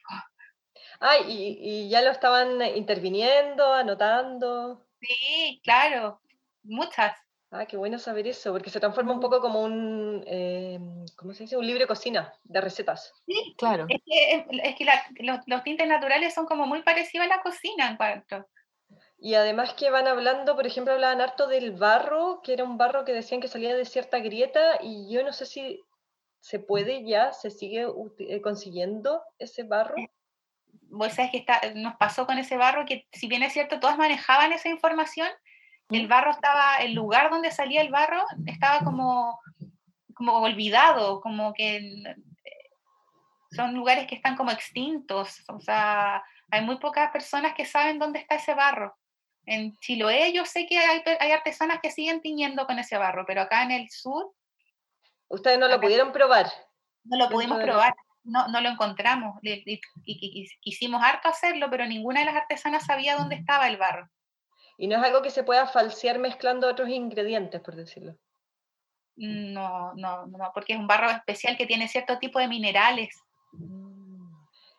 Ah, 0.99 1.15
y, 1.25 1.87
ya 1.89 2.01
lo 2.01 2.11
estaban 2.11 2.61
interviniendo, 2.75 3.73
anotando. 3.73 4.85
Sí, 4.99 5.61
claro, 5.63 6.21
muchas. 6.63 7.15
Ah, 7.51 7.65
qué 7.65 7.77
bueno 7.77 7.97
saber 7.97 8.27
eso, 8.27 8.51
porque 8.51 8.69
se 8.69 8.79
transforma 8.79 9.11
un 9.11 9.19
poco 9.19 9.41
como 9.41 9.63
un, 9.63 10.23
eh, 10.27 10.79
¿cómo 11.15 11.33
se 11.33 11.43
dice? 11.43 11.57
Un 11.57 11.65
libro 11.65 11.81
de 11.81 11.87
cocina, 11.87 12.31
de 12.43 12.61
recetas. 12.61 13.11
Sí, 13.25 13.55
claro. 13.57 13.87
Es 13.89 14.01
que, 14.05 14.45
es 14.63 14.75
que 14.75 15.23
los, 15.23 15.63
tintes 15.63 15.87
naturales 15.87 16.33
son 16.33 16.45
como 16.45 16.67
muy 16.67 16.83
parecidos 16.83 17.25
a 17.25 17.29
la 17.29 17.41
cocina 17.41 17.89
en 17.89 17.97
cuanto. 17.97 18.47
Y 19.17 19.33
además 19.33 19.73
que 19.73 19.89
van 19.89 20.07
hablando, 20.07 20.55
por 20.55 20.67
ejemplo, 20.67 20.93
hablaban 20.93 21.21
harto 21.21 21.47
del 21.47 21.71
barro, 21.71 22.41
que 22.43 22.53
era 22.53 22.63
un 22.63 22.77
barro 22.77 23.03
que 23.03 23.13
decían 23.13 23.41
que 23.41 23.47
salía 23.47 23.75
de 23.75 23.85
cierta 23.85 24.19
grieta, 24.19 24.77
y 24.81 25.11
yo 25.11 25.23
no 25.23 25.33
sé 25.33 25.47
si 25.47 25.81
se 26.41 26.59
puede 26.59 27.03
ya, 27.03 27.33
se 27.33 27.49
sigue 27.49 27.87
eh, 28.19 28.41
consiguiendo 28.41 29.23
ese 29.39 29.63
barro. 29.63 29.95
Vos 30.91 31.13
sabés 31.13 31.31
que 31.31 31.37
está, 31.37 31.61
nos 31.75 31.95
pasó 31.95 32.27
con 32.27 32.37
ese 32.37 32.57
barro, 32.57 32.85
que 32.85 33.07
si 33.11 33.27
bien 33.27 33.41
es 33.41 33.53
cierto, 33.53 33.79
todas 33.79 33.97
manejaban 33.97 34.53
esa 34.53 34.69
información, 34.69 35.27
el 35.97 36.07
barro 36.07 36.31
estaba, 36.31 36.77
el 36.77 36.93
lugar 36.93 37.29
donde 37.29 37.51
salía 37.51 37.81
el 37.81 37.89
barro 37.89 38.23
estaba 38.45 38.79
como, 38.79 39.39
como 40.13 40.37
olvidado, 40.37 41.19
como 41.21 41.53
que 41.53 41.77
eh, 41.77 42.15
son 43.51 43.73
lugares 43.73 44.05
que 44.05 44.15
están 44.15 44.35
como 44.35 44.51
extintos, 44.51 45.43
o 45.49 45.59
sea, 45.59 46.23
hay 46.51 46.61
muy 46.61 46.77
pocas 46.77 47.11
personas 47.11 47.53
que 47.53 47.65
saben 47.65 47.99
dónde 47.99 48.19
está 48.19 48.35
ese 48.35 48.53
barro. 48.53 48.95
En 49.45 49.75
Chiloé 49.77 50.31
yo 50.31 50.45
sé 50.45 50.67
que 50.67 50.77
hay, 50.77 51.01
hay 51.19 51.31
artesanas 51.31 51.79
que 51.81 51.91
siguen 51.91 52.21
tiñendo 52.21 52.67
con 52.67 52.77
ese 52.77 52.97
barro, 52.97 53.25
pero 53.25 53.41
acá 53.41 53.63
en 53.63 53.71
el 53.71 53.89
sur... 53.89 54.31
Ustedes 55.27 55.57
no 55.57 55.67
lo 55.67 55.81
pudieron 55.81 56.11
probar. 56.11 56.47
No 57.03 57.17
lo 57.17 57.29
pudimos 57.29 57.59
probar, 57.63 57.95
no, 58.23 58.47
no 58.47 58.61
lo 58.61 58.69
encontramos. 58.69 59.39
Y, 59.41 59.79
quisimos 60.61 61.01
harto 61.03 61.29
hacerlo, 61.29 61.67
pero 61.69 61.85
ninguna 61.87 62.19
de 62.19 62.27
las 62.27 62.35
artesanas 62.35 62.85
sabía 62.85 63.15
dónde 63.15 63.35
estaba 63.35 63.67
el 63.67 63.77
barro. 63.77 64.07
Y 64.81 64.87
no 64.87 64.95
es 64.95 65.03
algo 65.03 65.21
que 65.21 65.29
se 65.29 65.43
pueda 65.43 65.67
falsear 65.67 66.19
mezclando 66.19 66.65
otros 66.65 66.87
ingredientes, 66.87 67.59
por 67.59 67.75
decirlo. 67.75 68.15
No, 69.17 69.93
no, 69.95 70.25
no, 70.25 70.51
porque 70.53 70.71
es 70.71 70.79
un 70.79 70.87
barro 70.87 71.09
especial 71.09 71.57
que 71.57 71.65
tiene 71.65 71.89
cierto 71.89 72.17
tipo 72.17 72.39
de 72.39 72.47
minerales. 72.47 73.09
Mm. 73.51 74.31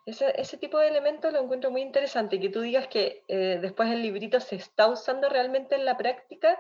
Ese, 0.07 0.33
ese 0.41 0.57
tipo 0.57 0.79
de 0.79 0.89
elementos 0.89 1.31
lo 1.31 1.43
encuentro 1.43 1.71
muy 1.71 1.83
interesante. 1.83 2.37
Y 2.37 2.41
que 2.41 2.49
tú 2.49 2.63
digas 2.63 2.89
que 2.89 3.25
eh, 3.29 3.59
después 3.61 3.91
el 3.91 4.01
librito 4.01 4.41
se 4.41 4.57
está 4.57 4.87
usando 4.87 5.29
realmente 5.29 5.75
en 5.75 5.85
la 5.85 5.99
práctica, 5.99 6.59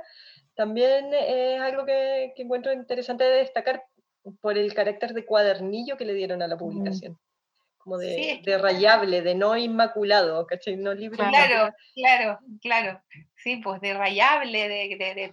también 0.54 1.14
es 1.14 1.62
algo 1.62 1.86
que, 1.86 2.34
que 2.36 2.42
encuentro 2.42 2.74
interesante 2.74 3.24
de 3.24 3.38
destacar 3.38 3.84
por 4.42 4.58
el 4.58 4.74
carácter 4.74 5.14
de 5.14 5.24
cuadernillo 5.24 5.96
que 5.96 6.04
le 6.04 6.12
dieron 6.12 6.42
a 6.42 6.46
la 6.46 6.58
publicación 6.58 7.18
como 7.82 7.98
de, 7.98 8.40
de, 8.44 8.58
rayable, 8.58 9.22
de 9.22 9.34
no 9.34 9.56
inmaculado, 9.56 10.46
¿cachai? 10.46 10.76
No 10.76 10.94
libre. 10.94 11.16
Claro, 11.16 11.74
claro, 11.94 12.38
claro. 12.60 13.02
Sí, 13.36 13.56
pues 13.56 13.80
de 13.80 13.94
rayable, 13.94 14.68
de, 14.68 15.32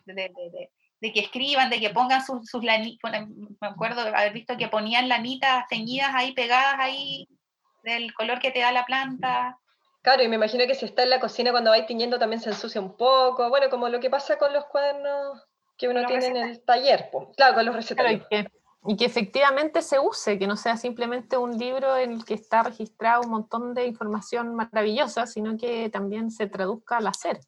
de, 0.99 1.13
que 1.13 1.19
escriban, 1.19 1.69
de 1.69 1.79
que 1.79 1.89
pongan 1.89 2.25
sus, 2.25 2.49
sus 2.49 2.63
lanitas. 2.63 3.27
Me 3.29 3.67
acuerdo 3.67 4.03
de 4.03 4.09
haber 4.09 4.33
visto 4.33 4.57
que 4.57 4.69
ponían 4.69 5.09
lanitas 5.09 5.67
teñidas 5.67 6.11
ahí, 6.13 6.33
pegadas 6.33 6.75
ahí, 6.79 7.27
del 7.83 8.13
color 8.13 8.39
que 8.39 8.51
te 8.51 8.59
da 8.59 8.71
la 8.71 8.85
planta. 8.85 9.57
Claro, 10.01 10.23
y 10.23 10.29
me 10.29 10.35
imagino 10.35 10.65
que 10.65 10.75
si 10.75 10.85
está 10.85 11.03
en 11.03 11.09
la 11.09 11.19
cocina 11.19 11.51
cuando 11.51 11.71
vais 11.71 11.85
tiñendo 11.85 12.17
también 12.17 12.39
se 12.41 12.49
ensucia 12.49 12.79
un 12.79 12.95
poco. 12.95 13.49
Bueno, 13.49 13.69
como 13.69 13.89
lo 13.89 13.99
que 13.99 14.09
pasa 14.09 14.37
con 14.37 14.53
los 14.53 14.65
cuadernos 14.65 15.45
que 15.77 15.89
uno 15.89 16.05
tiene 16.05 16.27
en 16.27 16.37
el 16.37 16.63
taller, 16.63 17.09
pues. 17.11 17.27
claro, 17.35 17.55
con 17.55 17.65
los 17.65 17.75
recetarios 17.75 18.25
y 18.87 18.95
que 18.95 19.03
efectivamente 19.03 19.81
se 19.81 19.99
use, 19.99 20.39
que 20.39 20.47
no 20.47 20.55
sea 20.55 20.77
simplemente 20.77 21.37
un 21.37 21.57
libro 21.57 21.97
en 21.97 22.13
el 22.13 22.23
que 22.23 22.35
está 22.35 22.63
registrado 22.63 23.21
un 23.23 23.31
montón 23.31 23.73
de 23.73 23.85
información 23.85 24.55
maravillosa, 24.55 25.27
sino 25.27 25.57
que 25.57 25.89
también 25.89 26.31
se 26.31 26.47
traduzca 26.47 26.97
al 26.97 27.07
hacer. 27.07 27.41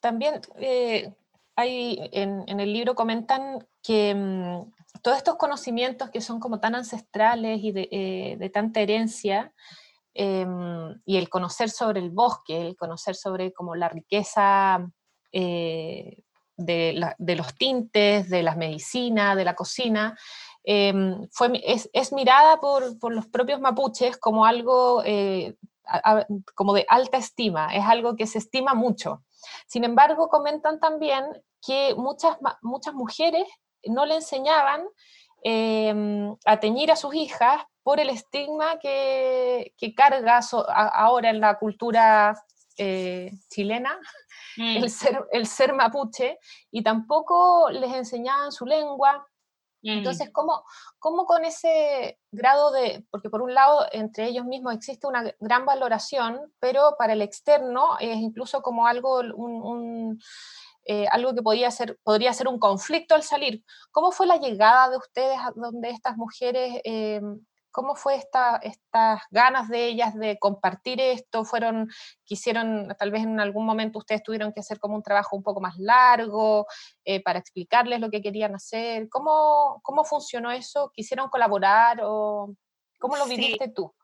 También 0.00 0.42
eh, 0.56 1.14
hay, 1.56 2.10
en, 2.12 2.60
el 2.60 2.74
libro 2.74 2.94
comentan 2.94 3.66
que 3.82 4.14
mm, 4.14 5.00
todos 5.00 5.16
estos 5.16 5.36
conocimientos 5.36 6.10
que 6.10 6.20
son 6.20 6.40
como 6.40 6.60
tan 6.60 6.74
ancestrales 6.74 7.58
y 7.62 7.72
de, 7.72 7.88
eh, 7.90 8.50
tanta 8.50 8.80
herencia, 8.80 9.54
em, 10.12 11.00
y 11.06 11.16
el 11.16 11.30
conocer 11.30 11.70
sobre 11.70 12.00
el 12.00 12.10
bosque, 12.10 12.60
el 12.60 12.76
conocer 12.76 13.14
sobre 13.14 13.50
como 13.54 13.74
la 13.74 13.88
riqueza 13.88 14.86
eh, 15.32 16.18
de, 16.58 17.14
de, 17.16 17.36
los 17.36 17.54
tintes, 17.54 18.28
de 18.28 18.42
las 18.42 18.58
medicinas, 18.58 19.36
de 19.36 19.44
la 19.44 19.54
cocina, 19.54 20.16
Em, 20.68 21.28
fue, 21.30 21.62
es, 21.64 22.12
mirada 22.12 22.58
por, 22.58 23.12
los 23.12 23.26
propios 23.28 23.60
mapuches 23.60 24.16
como 24.16 24.44
algo 24.44 25.00
eh, 25.04 25.54
como 26.56 26.74
de 26.74 26.84
alta 26.88 27.18
estima, 27.18 27.72
es 27.72 27.84
algo 27.84 28.16
que 28.16 28.26
se 28.26 28.38
estima 28.38 28.74
mucho. 28.74 29.22
Sin 29.68 29.84
embargo, 29.84 30.28
comentan 30.28 30.80
también 30.80 31.24
que 31.64 31.94
muchas, 31.96 32.36
muchas 32.62 32.94
mujeres 32.94 33.46
no 33.84 34.06
le 34.06 34.16
enseñaban 34.16 34.82
em, 35.44 36.36
a 36.44 36.58
teñir 36.58 36.90
a 36.90 36.96
sus 36.96 37.14
hijas 37.14 37.62
por 37.84 38.00
el 38.00 38.10
estigma 38.10 38.80
que, 38.80 39.72
carga 39.96 40.40
ahora 40.92 41.30
en 41.30 41.40
la 41.40 41.60
cultura 41.60 42.36
eh, 42.76 43.30
chilena 43.48 43.96
el, 44.56 44.86
mm. 44.86 44.88
ser, 44.88 45.24
el 45.30 45.46
ser 45.46 45.72
mapuche 45.74 46.38
y 46.72 46.82
tampoco 46.82 47.70
les 47.70 47.94
enseñaban 47.94 48.50
su 48.50 48.66
lengua. 48.66 49.24
Entonces, 49.88 50.30
¿cómo, 50.32 50.64
¿cómo, 50.98 51.26
con 51.26 51.44
ese 51.44 52.18
grado 52.32 52.72
de, 52.72 53.04
porque 53.10 53.30
por 53.30 53.42
un 53.42 53.54
lado 53.54 53.86
entre 53.92 54.26
ellos 54.26 54.44
mismos 54.44 54.74
existe 54.74 55.06
una 55.06 55.32
gran 55.38 55.64
valoración, 55.64 56.52
pero 56.58 56.96
para 56.98 57.12
el 57.12 57.22
externo 57.22 57.96
es 58.00 58.16
incluso 58.16 58.62
como 58.62 58.86
algo, 58.86 59.20
un, 59.20 60.20
eh, 60.84 61.06
algo 61.10 61.34
que 61.34 61.42
podía 61.42 61.70
ser, 61.70 61.98
podría 62.02 62.32
ser 62.32 62.48
un 62.48 62.58
conflicto 62.58 63.14
al 63.14 63.22
salir. 63.22 63.64
¿Cómo 63.92 64.12
fue 64.12 64.26
la 64.26 64.38
llegada 64.38 64.90
de 64.90 64.96
ustedes 64.96 65.38
a 65.38 65.52
donde 65.54 65.90
estas 65.90 66.16
mujeres 66.16 66.80
eh, 66.84 67.20
¿Cómo 67.76 67.94
fue 67.94 68.14
esta, 68.14 68.56
estas 68.62 69.20
ganas 69.30 69.68
de 69.68 69.84
ellas 69.84 70.14
de 70.14 70.38
compartir 70.38 70.98
esto? 70.98 71.44
¿Fueron, 71.44 71.90
quisieron, 72.24 72.88
tal 72.98 73.10
vez 73.10 73.24
en 73.24 73.38
algún 73.38 73.66
momento 73.66 73.98
ustedes 73.98 74.22
tuvieron 74.22 74.50
que 74.54 74.60
hacer 74.60 74.78
como 74.78 74.94
un 74.94 75.02
trabajo 75.02 75.36
un 75.36 75.42
poco 75.42 75.60
más 75.60 75.76
largo 75.76 76.66
eh, 77.04 77.22
para 77.22 77.38
explicarles 77.38 78.00
lo 78.00 78.08
que 78.08 78.22
querían 78.22 78.54
hacer? 78.54 79.10
¿Cómo, 79.10 79.78
¿Cómo 79.82 80.04
funcionó 80.04 80.50
eso? 80.50 80.90
¿Quisieron 80.94 81.28
colaborar 81.28 82.00
o 82.02 82.54
cómo 82.98 83.18
lo 83.18 83.26
viviste 83.26 83.68
tú? 83.68 83.94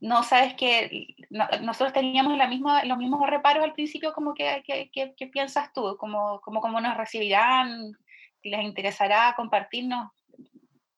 No, 0.00 0.22
sabes 0.22 0.54
que 0.54 1.08
nosotros 1.28 1.92
teníamos 1.92 2.38
la 2.38 2.48
misma, 2.48 2.86
los 2.86 2.96
mismos 2.96 3.28
reparos 3.28 3.62
al 3.62 3.74
principio, 3.74 4.14
como 4.14 4.32
que, 4.32 4.62
que, 4.64 5.26
piensas 5.26 5.74
tú, 5.74 5.94
como, 5.98 6.40
como 6.40 6.62
cómo 6.62 6.80
nos 6.80 6.96
recibirán, 6.96 7.92
si 8.40 8.48
les 8.48 8.64
interesará 8.64 9.34
compartirnos 9.36 10.08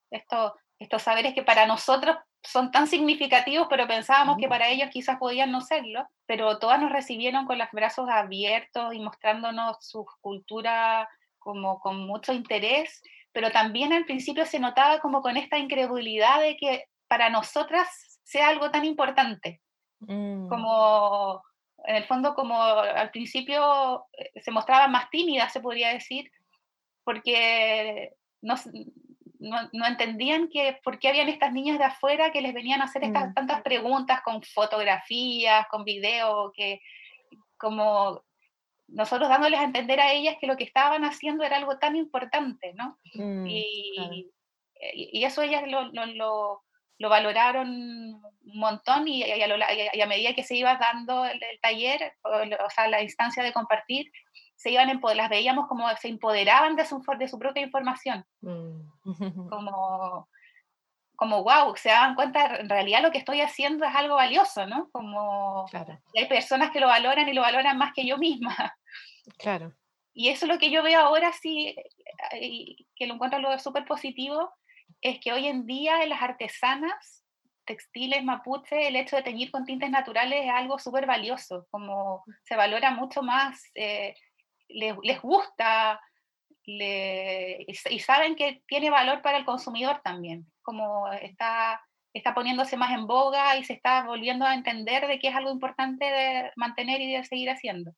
esto 0.09 0.55
estos 0.83 1.03
saberes 1.03 1.35
que 1.35 1.43
para 1.43 1.67
nosotros 1.67 2.17
son 2.43 2.71
tan 2.71 2.87
significativos, 2.87 3.69
pero 3.71 3.87
pensábamos 3.87 4.37
que 4.37 4.49
para 4.49 4.69
ellos 4.69 4.91
quizás 4.91 5.19
podían 5.19 5.53
no 5.53 5.61
serlo, 5.61 6.07
pero 6.27 6.59
todas 6.59 6.81
nos 6.81 6.93
recibieron 6.93 7.47
con 7.47 7.59
los 7.59 7.69
brazos 7.73 8.09
abiertos 8.09 8.95
y 8.95 9.01
mostrándonos 9.01 9.77
su 9.81 10.05
cultura 10.21 11.09
como 11.39 11.79
con 11.81 12.07
mucho 12.07 12.33
interés, 12.33 13.03
pero 13.33 13.51
también 13.51 13.93
al 13.93 14.05
principio 14.05 14.45
se 14.45 14.59
notaba 14.59 14.99
como 15.01 15.23
con 15.23 15.37
esta 15.37 15.59
incredulidad 15.59 16.41
de 16.41 16.57
que 16.57 16.85
para 17.09 17.31
nosotras 17.31 17.89
sea 18.25 18.49
algo 18.49 18.71
tan 18.71 18.85
importante, 18.85 19.61
mm. 20.01 20.49
como 20.49 21.43
en 21.85 21.97
el 21.97 22.05
fondo 22.05 22.35
como 22.35 22.61
al 22.63 23.11
principio 23.11 24.07
eh, 24.17 24.41
se 24.41 24.51
mostraba 24.51 24.89
más 24.89 25.11
tímida, 25.11 25.49
se 25.49 25.61
podría 25.61 25.91
decir, 25.91 26.31
porque 27.05 28.13
no, 28.41 28.55
no, 29.43 29.87
entendían 29.87 30.49
que, 30.49 30.79
por 30.85 30.99
qué 30.99 31.09
habían 31.09 31.29
estas 31.29 31.53
niñas 31.53 31.79
de 31.79 31.85
afuera 31.85 32.31
que 32.31 32.41
les 32.41 32.55
venían 32.55 32.81
a 32.81 32.85
hacer 32.85 33.05
estas 33.05 33.31
mm. 33.31 33.35
tantas 33.35 33.63
preguntas 33.63 34.21
con 34.23 34.43
fotografías, 34.43 35.67
con 35.69 35.85
video, 35.85 36.53
que 36.55 36.81
como 37.57 38.23
nosotros 38.89 39.29
dándoles 39.29 39.61
a 39.61 39.65
entender 39.65 40.01
a 40.01 40.13
ellas 40.13 40.37
que 40.41 40.47
lo 40.47 40.57
que 40.57 40.65
estaban 40.65 41.05
haciendo 41.05 41.45
era 41.45 41.57
algo 41.57 41.79
tan 41.79 41.97
importante, 41.97 42.73
¿no? 42.75 42.99
Mm, 43.15 43.47
y, 43.47 44.31
y, 44.95 45.25
eso 45.25 45.43
ellas 45.43 45.65
lo, 45.67 45.91
lo, 45.93 46.63
lo, 46.99 47.09
valoraron 47.09 47.69
un 47.69 48.59
montón 48.59 49.09
y, 49.09 49.25
a, 49.25 50.07
medida 50.07 50.35
que 50.35 50.45
se 50.45 50.57
iba 50.57 50.77
dando 50.77 51.25
el, 51.25 51.43
el 51.43 51.61
taller, 51.61 52.15
o, 52.23 52.71
sea, 52.71 52.89
la 52.89 53.03
instancia 53.03 53.43
de 53.43 53.53
compartir, 53.53 54.11
se 54.57 54.71
iban 54.71 55.01
las 55.17 55.29
veíamos 55.29 55.67
como 55.67 55.89
se 55.97 56.09
empoderaban 56.09 56.77
de 56.77 56.85
su, 56.85 57.03
de 57.19 57.27
su 57.27 57.39
propia 57.39 57.65
información. 57.65 58.25
Mm. 58.41 58.92
Como, 59.03 60.29
como, 61.17 61.43
wow, 61.45 61.77
se 61.77 61.89
daban 61.89 62.15
cuenta, 62.15 62.57
en 62.57 62.69
realidad 62.69 63.03
lo 63.03 63.11
que 63.11 63.19
estoy 63.19 63.41
haciendo 63.41 63.85
es 63.85 63.95
algo 63.95 64.17
valioso, 64.17 64.67
¿no? 64.67 64.91
Como 64.91 65.67
hay 66.17 66.27
personas 66.29 66.71
que 66.71 66.81
lo 66.81 66.87
valoran 66.87 67.29
y 67.29 67.33
lo 67.33 67.43
valoran 67.43 67.79
más 67.79 67.93
que 67.93 68.07
yo 68.07 68.19
misma. 68.19 68.55
Claro. 69.39 69.73
Y 70.15 70.29
eso 70.29 70.47
es 70.47 70.53
lo 70.53 70.59
que 70.59 70.71
yo 70.71 70.83
veo 70.83 71.01
ahora, 71.01 71.33
sí, 71.33 71.75
que 72.95 73.07
lo 73.07 73.15
encuentro 73.15 73.39
algo 73.39 73.59
súper 73.59 73.85
positivo, 73.85 74.53
es 75.01 75.19
que 75.21 75.33
hoy 75.33 75.47
en 75.47 75.65
día 75.65 76.03
en 76.03 76.11
las 76.11 76.23
artesanas 76.23 77.25
textiles 77.65 78.25
mapuche, 78.25 78.89
el 78.89 78.97
hecho 78.97 79.17
de 79.17 79.23
teñir 79.23 79.51
con 79.51 79.65
tintes 79.65 79.91
naturales 79.91 80.45
es 80.45 80.51
algo 80.51 80.79
súper 80.79 81.07
valioso, 81.07 81.67
como 81.71 82.25
se 82.45 82.57
valora 82.57 82.91
mucho 82.91 83.23
más 83.23 83.71
eh, 83.75 84.15
les, 84.69 85.21
gusta 85.21 86.01
y, 86.65 87.99
saben 88.01 88.37
que 88.37 88.63
tiene 88.67 88.91
valor 88.91 89.23
para 89.23 89.39
el 89.39 89.45
consumidor 89.45 90.01
también, 90.03 90.47
como 90.63 91.11
está, 91.13 91.81
está 92.13 92.35
poniéndose 92.35 92.77
más 92.77 92.93
en 92.93 93.07
boga 93.07 93.57
y 93.57 93.65
se 93.65 93.73
está 93.73 94.05
volviendo 94.05 94.45
a 94.45 94.55
entender 94.55 95.07
de 95.07 95.19
que 95.19 95.29
es 95.29 95.35
algo 95.35 95.51
importante 95.51 96.05
de 96.05 96.51
mantener 96.57 97.01
y 97.01 97.13
de 97.15 97.25
seguir 97.25 97.51
haciendo. 97.51 97.93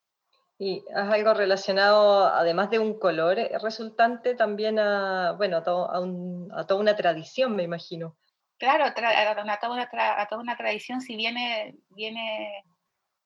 Y 0.58 0.84
es 0.88 0.96
algo 0.96 1.34
relacionado, 1.34 2.26
además 2.26 2.70
de 2.70 2.78
un 2.78 2.98
color 2.98 3.36
resultante, 3.60 4.34
también 4.34 4.78
a, 4.78 5.32
bueno, 5.32 5.56
a, 5.56 5.60
a, 5.60 6.66
toda 6.66 6.80
una 6.80 6.94
tradición, 6.94 7.56
me 7.56 7.64
imagino. 7.64 8.16
Claro, 8.56 8.84
a, 8.84 8.94
toda 8.94 9.42
una 9.42 9.54
a 9.54 10.26
toda 10.26 10.40
una 10.40 10.56
tradición, 10.56 11.00
si 11.00 11.16
viene, 11.16 11.74
viene, 11.90 12.64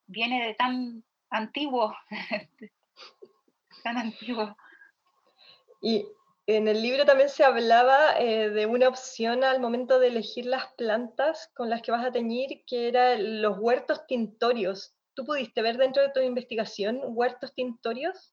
viene 0.07 0.46
de 0.46 0.55
tan 0.55 1.05
antiguo, 1.31 1.94
tan 3.85 3.98
antiguo. 3.98 4.57
Y 5.81 6.07
en 6.47 6.67
el 6.67 6.83
libro 6.83 7.05
también 7.05 7.29
se 7.29 7.45
hablaba 7.45 8.19
eh, 8.19 8.51
de 8.51 8.67
una 8.67 8.88
opción 8.88 9.45
al 9.45 9.61
momento 9.61 9.99
de 9.99 10.09
elegir 10.09 10.47
las 10.47 10.67
plantas 10.79 11.51
con 11.55 11.69
las 11.69 11.83
que 11.83 11.91
vas 11.91 12.05
a 12.05 12.12
teñir, 12.12 12.64
que 12.67 12.88
eran 12.88 13.43
los 13.43 13.59
huertos 13.59 14.07
tintorios. 14.07 14.95
¿Tú 15.14 15.25
pudiste 15.25 15.62
ver 15.62 15.77
dentro 15.77 16.03
de 16.03 16.11
tu 16.11 16.21
investigación 16.21 17.01
huertos 17.05 17.55
tintorios? 17.55 18.33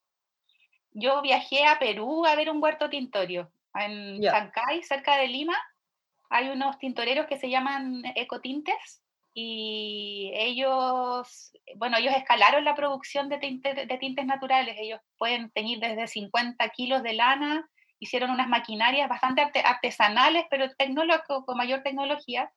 Yo 0.92 1.22
viajé 1.22 1.66
a 1.66 1.78
Perú 1.78 2.26
a 2.26 2.36
ver 2.36 2.50
un 2.50 2.64
huerto 2.64 2.90
tintorio. 2.90 3.52
En 3.74 4.22
Chancay, 4.22 4.82
cerca 4.84 5.18
de 5.18 5.28
Lima, 5.28 5.58
hay 6.30 6.50
unos 6.50 6.80
tintoreros 6.80 7.28
que 7.28 7.38
se 7.38 7.50
llaman 7.50 8.02
ecotintes 8.16 9.05
y 9.38 10.32
ellos, 10.34 11.52
bueno, 11.76 11.98
ellos 11.98 12.14
escalaron 12.16 12.64
la 12.64 12.74
producción 12.74 13.28
de, 13.28 13.38
de 13.38 13.98
tintes 14.00 14.26
naturales, 14.26 14.78
ellos 14.80 15.02
pueden 15.18 15.52
teñir 15.52 15.80
desde 15.80 16.08
50 16.08 16.70
kilos 16.70 17.04
de 17.04 17.14
lana, 17.14 17.70
hicieron 18.00 18.32
unas 18.32 18.48
maquinarias 18.48 19.10
bastante 19.10 19.42
artesanales, 19.66 20.46
pero 20.50 20.66
con 21.46 21.58
mayor 21.58 21.84
tecnología, 21.84 22.50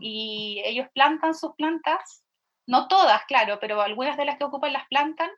y 0.00 0.60
ellos 0.64 0.88
plantan 0.94 1.32
sus 1.32 1.54
plantas, 1.54 2.24
no 2.66 2.88
todas, 2.88 3.24
claro, 3.26 3.60
pero 3.60 3.80
algunas 3.80 4.16
de 4.16 4.24
las 4.24 4.36
que 4.36 4.44
ocupan 4.44 4.72
las 4.72 4.88
plantan 4.88 5.30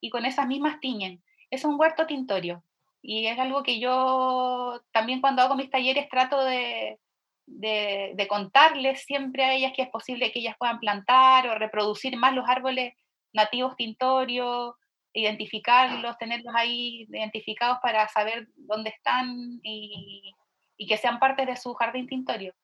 y 0.00 0.08
con 0.08 0.24
esas 0.24 0.46
mismas 0.46 0.80
tiñen. 0.80 1.22
Es 1.50 1.66
un 1.66 1.78
huerto 1.78 2.06
tintorio 2.06 2.62
y 3.02 3.26
es 3.26 3.38
algo 3.38 3.62
que 3.62 3.78
yo 3.78 4.80
también 4.90 5.20
cuando 5.20 5.42
hago 5.42 5.54
mis 5.54 5.70
talleres 5.70 6.08
trato 6.08 6.42
de, 6.42 6.98
de, 7.46 8.26
contarles 8.28 9.02
siempre 9.02 9.44
a 9.44 9.54
ellas 9.54 9.72
que 9.74 9.82
es 9.82 9.90
posible 9.90 10.32
que 10.32 10.40
ellas 10.40 10.56
puedan 10.58 10.78
plantar 10.78 11.48
o 11.48 11.54
reproducir 11.54 12.16
más 12.16 12.34
los 12.34 12.48
árboles 12.48 12.94
nativos 13.32 13.76
tintorios, 13.76 14.74
identificarlos, 15.12 16.18
tenerlos 16.18 16.54
ahí 16.56 17.06
identificados 17.10 17.78
para 17.82 18.08
saber 18.08 18.48
dónde 18.56 18.90
están 18.90 19.60
y, 19.62 20.32
que 20.88 20.96
sean 20.96 21.18
parte 21.18 21.46
de 21.46 21.56
su 21.56 21.72
jardín 21.74 22.06
tintorio. 22.06 22.54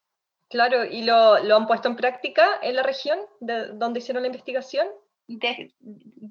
Claro, 0.49 0.85
¿y 0.85 1.03
lo, 1.03 1.35
han 1.35 1.67
puesto 1.67 1.89
en 1.89 1.97
práctica 1.97 2.59
en 2.63 2.77
la 2.77 2.83
región 2.83 3.19
de 3.41 3.69
donde 3.69 4.01
hicieron 4.01 4.23
la 4.23 4.29
investigación? 4.29 4.87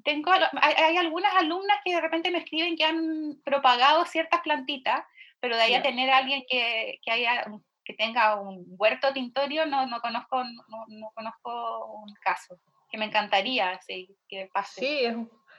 tengo, 0.04 0.30
hay, 0.60 0.96
algunas 0.98 1.34
alumnas 1.36 1.78
que 1.82 1.94
de 1.94 2.02
repente 2.02 2.30
me 2.30 2.36
escriben 2.36 2.76
que 2.76 2.84
han 2.84 3.40
propagado 3.42 4.04
ciertas 4.04 4.42
plantitas, 4.42 5.02
pero 5.40 5.56
de 5.56 5.62
ahí 5.62 5.74
a 5.74 5.82
tener 5.82 6.10
a 6.10 6.18
alguien 6.18 6.44
que, 6.46 7.00
que 7.02 7.10
haya 7.10 7.46
que 7.84 7.94
tenga 7.94 8.40
un 8.40 8.64
huerto 8.78 9.12
tintorio, 9.12 9.66
no, 9.66 9.86
no, 9.86 10.00
conozco, 10.00 10.42
no, 10.44 11.10
conozco 11.14 11.86
un 12.02 12.14
caso, 12.22 12.60
que 12.90 12.98
me 12.98 13.06
encantaría 13.06 13.80
sí, 13.86 14.16
que 14.28 14.48
pase. 14.52 14.80
Sí, 14.80 15.04
es, 15.04 15.16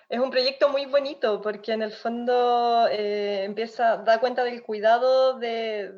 es, 0.10 0.20
un 0.20 0.30
proyecto 0.30 0.70
muy 0.70 0.86
bonito 0.86 1.42
porque 1.42 1.74
en 1.74 1.82
el 1.82 1.92
fondo 1.92 2.88
eh, 2.92 3.44
empieza, 3.44 3.98
da 3.98 4.20
cuenta 4.20 4.44
del 4.44 4.64
cuidado 4.64 5.40
de, 5.40 5.92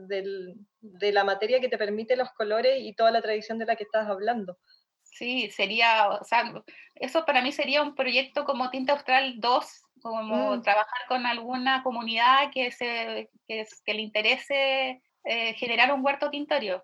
de 0.84 1.12
la 1.12 1.24
materia 1.24 1.60
que 1.60 1.70
te 1.70 1.78
permite 1.78 2.16
los 2.16 2.32
colores 2.32 2.80
y 2.80 2.94
toda 2.94 3.12
la 3.12 3.22
tradición 3.22 3.58
de 3.58 3.66
la 3.66 3.76
que 3.76 3.84
estás 3.84 4.08
hablando. 4.08 4.58
Sí, 5.04 5.52
sería, 5.52 6.10
o 6.10 6.24
sea, 6.24 6.54
eso 6.96 7.24
para 7.26 7.42
mí 7.42 7.52
sería 7.52 7.84
un 7.84 7.96
proyecto 7.96 8.46
como 8.46 8.70
Tinta 8.70 8.94
Austral 8.94 9.36
2, 9.38 9.82
como 10.02 10.56
mm. 10.56 10.62
trabajar 10.64 11.02
con 11.08 11.26
alguna 11.26 11.84
comunidad 11.84 12.52
que, 12.52 12.72
se, 12.72 13.30
que, 13.48 13.66
que 13.86 13.94
le 13.94 14.02
interese 14.02 15.02
eh, 15.24 15.54
generar 15.54 15.94
un 15.94 16.04
huerto 16.04 16.30
tintorio. 16.30 16.84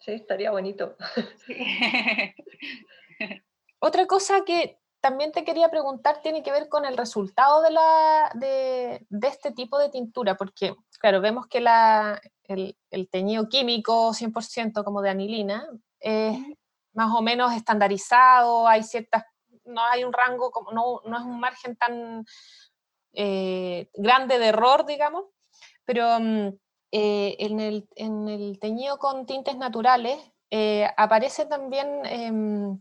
Sí, 0.00 0.12
estaría 0.12 0.50
bonito. 0.50 0.96
otra 3.80 4.06
cosa 4.06 4.44
que 4.44 4.78
también 5.00 5.32
te 5.32 5.44
quería 5.44 5.70
preguntar 5.70 6.20
tiene 6.20 6.42
que 6.42 6.52
ver 6.52 6.68
con 6.68 6.84
el 6.84 6.96
resultado 6.96 7.62
de, 7.62 7.70
la, 7.70 8.30
de, 8.34 9.06
este 9.22 9.52
tipo 9.52 9.78
de 9.78 9.88
tintura, 9.88 10.36
porque, 10.36 10.74
claro, 10.98 11.20
vemos 11.20 11.46
que 11.46 11.60
la, 11.60 12.20
el, 12.44 13.08
teñido 13.10 13.48
químico 13.48 14.12
100% 14.12 14.84
como 14.84 15.00
de 15.02 15.10
anilina 15.10 15.66
es 16.00 16.38
más 16.92 17.14
o 17.14 17.22
menos 17.22 17.52
estandarizado, 17.54 18.68
hay 18.68 18.82
ciertas, 18.82 19.24
no 19.64 19.82
hay 19.84 20.04
un 20.04 20.12
rango, 20.12 20.50
como, 20.50 20.72
no, 20.72 21.00
no 21.04 21.16
es 21.16 21.24
un 21.24 21.40
margen 21.40 21.76
tan 21.76 22.24
eh, 23.12 23.88
grande 23.94 24.38
de 24.38 24.48
error, 24.48 24.84
digamos, 24.84 25.24
pero 25.84 26.20
mm, 26.20 26.50
eh, 26.92 27.36
en, 27.38 27.60
el, 27.60 28.58
teñido 28.60 28.98
con 28.98 29.26
tintes 29.26 29.56
naturales 29.56 30.18
eh, 30.50 30.88
aparece 30.96 31.46
también 31.46 32.04
em, 32.04 32.80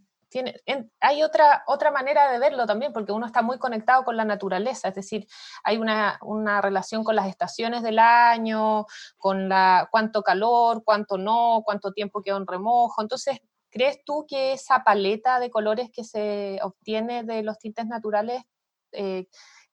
hay 0.99 1.23
otra, 1.23 1.63
otra 1.67 1.91
manera 1.91 2.31
de 2.31 2.39
verlo 2.39 2.65
también, 2.65 2.93
porque 2.93 3.11
uno 3.11 3.25
está 3.25 3.41
muy 3.41 3.57
conectado 3.57 4.03
con 4.03 4.15
la 4.17 4.25
naturaleza, 4.25 4.89
es 4.89 4.95
decir, 4.95 5.27
hay 5.63 5.77
una, 5.77 6.19
relación 6.61 7.03
con 7.03 7.15
las 7.15 7.27
estaciones 7.27 7.81
del 7.83 7.99
año, 7.99 8.85
con 9.17 9.49
la, 9.49 9.87
cuánto 9.91 10.21
calor, 10.21 10.83
cuánto 10.83 11.17
no, 11.17 11.61
cuánto 11.65 11.91
tiempo 11.93 12.21
quedó 12.21 12.37
en 12.37 12.47
remojo. 12.47 13.01
Entonces, 13.01 13.39
¿crees 13.69 14.03
tú 14.05 14.25
que 14.27 14.53
esa 14.53 14.83
paleta 14.83 15.39
de 15.39 15.49
colores 15.49 15.89
que 15.91 16.03
se 16.03 16.59
obtiene 16.61 17.23
de 17.23 17.43
los 17.43 17.57
tintes 17.57 17.87
naturales, 17.87 18.43
eh, 18.91 19.27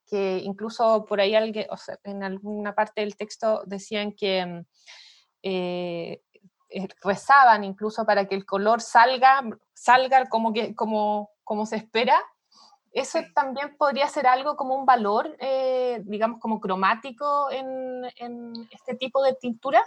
que 0.06 0.38
incluso 0.38 1.04
por 1.04 1.20
ahí 1.20 1.34
alguien, 1.34 1.66
en 2.04 2.22
alguna 2.22 2.74
parte 2.74 3.00
del 3.00 3.16
texto 3.16 3.62
decían 3.66 4.12
que... 4.12 4.64
Eh, 5.42 6.20
eh, 6.68 6.88
rezaban 7.00 7.62
incluso 7.62 8.04
para 8.04 8.26
que 8.26 8.34
el 8.34 8.44
color 8.44 8.80
salga, 8.80 9.40
salga 9.72 10.28
como, 10.28 10.52
que, 10.52 10.74
como, 10.74 11.30
como 11.44 11.64
se 11.64 11.76
espera, 11.76 12.20
eso 12.96 13.20
también 13.34 13.76
podría 13.76 14.08
ser 14.08 14.26
algo 14.26 14.56
como 14.56 14.74
un 14.74 14.86
valor, 14.86 15.36
eh, 15.38 16.00
digamos, 16.04 16.40
como 16.40 16.60
cromático 16.60 17.50
en, 17.50 18.04
este 18.70 18.94
tipo 18.94 19.22
de 19.22 19.34
tintura. 19.34 19.82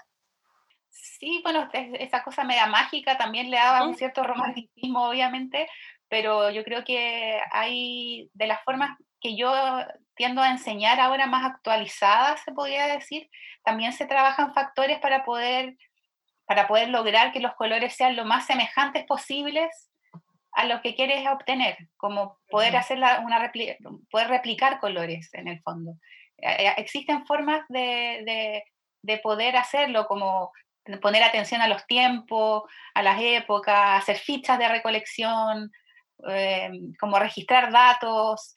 Sí, 0.89 1.41
bueno, 1.43 1.67
esa 1.73 2.23
cosa 2.23 2.43
media 2.43 2.67
mágica 2.67 3.17
también 3.17 3.49
le 3.49 3.57
daba 3.57 3.87
un 3.87 3.95
cierto 3.95 4.23
romanticismo, 4.23 5.09
obviamente, 5.09 5.67
pero 6.07 6.51
yo 6.51 6.63
creo 6.63 6.83
que 6.83 7.41
hay 7.51 8.29
de 8.33 8.47
las 8.47 8.63
formas 8.63 8.97
que 9.19 9.35
yo 9.35 9.51
tiendo 10.19 10.41
a 10.41 10.49
enseñar 10.49 10.99
ahora 10.99 11.27
más 11.27 11.45
actualizadas, 11.45 12.41
se 12.43 12.51
podría 12.51 12.87
decir, 12.87 13.29
también 13.63 13.93
se 13.93 14.05
trabajan 14.05 14.53
factores 14.53 14.99
para 14.99 15.23
poder 15.23 15.77
para 16.45 16.67
poder 16.67 16.89
lograr 16.89 17.31
que 17.31 17.39
los 17.39 17.53
colores 17.53 17.95
sean 17.95 18.17
lo 18.17 18.25
más 18.25 18.47
semejantes 18.47 19.05
posibles 19.05 19.89
a 20.51 20.65
lo 20.65 20.81
que 20.81 20.93
quieres 20.93 21.25
obtener, 21.29 21.77
como 21.95 22.37
poder 22.49 22.75
hacer 22.75 22.97
una 22.97 23.51
poder 24.11 24.27
replicar 24.27 24.79
colores 24.79 25.29
en 25.33 25.47
el 25.47 25.61
fondo. 25.61 25.91
Eh, 26.37 26.67
eh, 26.67 26.73
existen 26.77 27.25
formas 27.25 27.61
de, 27.69 28.63
poder 29.23 29.55
hacerlo, 29.55 30.05
como 30.05 30.51
poner 31.01 31.23
atención 31.23 31.61
a 31.61 31.69
los 31.69 31.85
tiempos, 31.85 32.63
a 32.93 33.03
las 33.03 33.21
épocas, 33.21 34.01
hacer 34.01 34.17
fichas 34.17 34.59
de 34.59 34.67
recolección, 34.67 35.71
eh, 36.27 36.71
como 36.99 37.19
registrar 37.19 37.71
datos. 37.71 38.53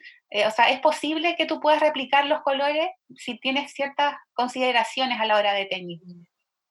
O 0.47 0.51
sea, 0.51 0.71
es 0.71 0.81
posible 0.81 1.37
que 1.37 1.47
tú 1.47 1.61
puedas 1.61 1.81
replicar 1.81 2.27
los 2.27 2.43
colores 2.43 2.89
si 3.17 3.39
tienes 3.39 3.73
ciertas 3.73 4.15
consideraciones 4.35 5.21
a 5.21 5.27
la 5.27 5.37
hora 5.37 5.53
de 5.53 5.67
teñir. 5.67 6.01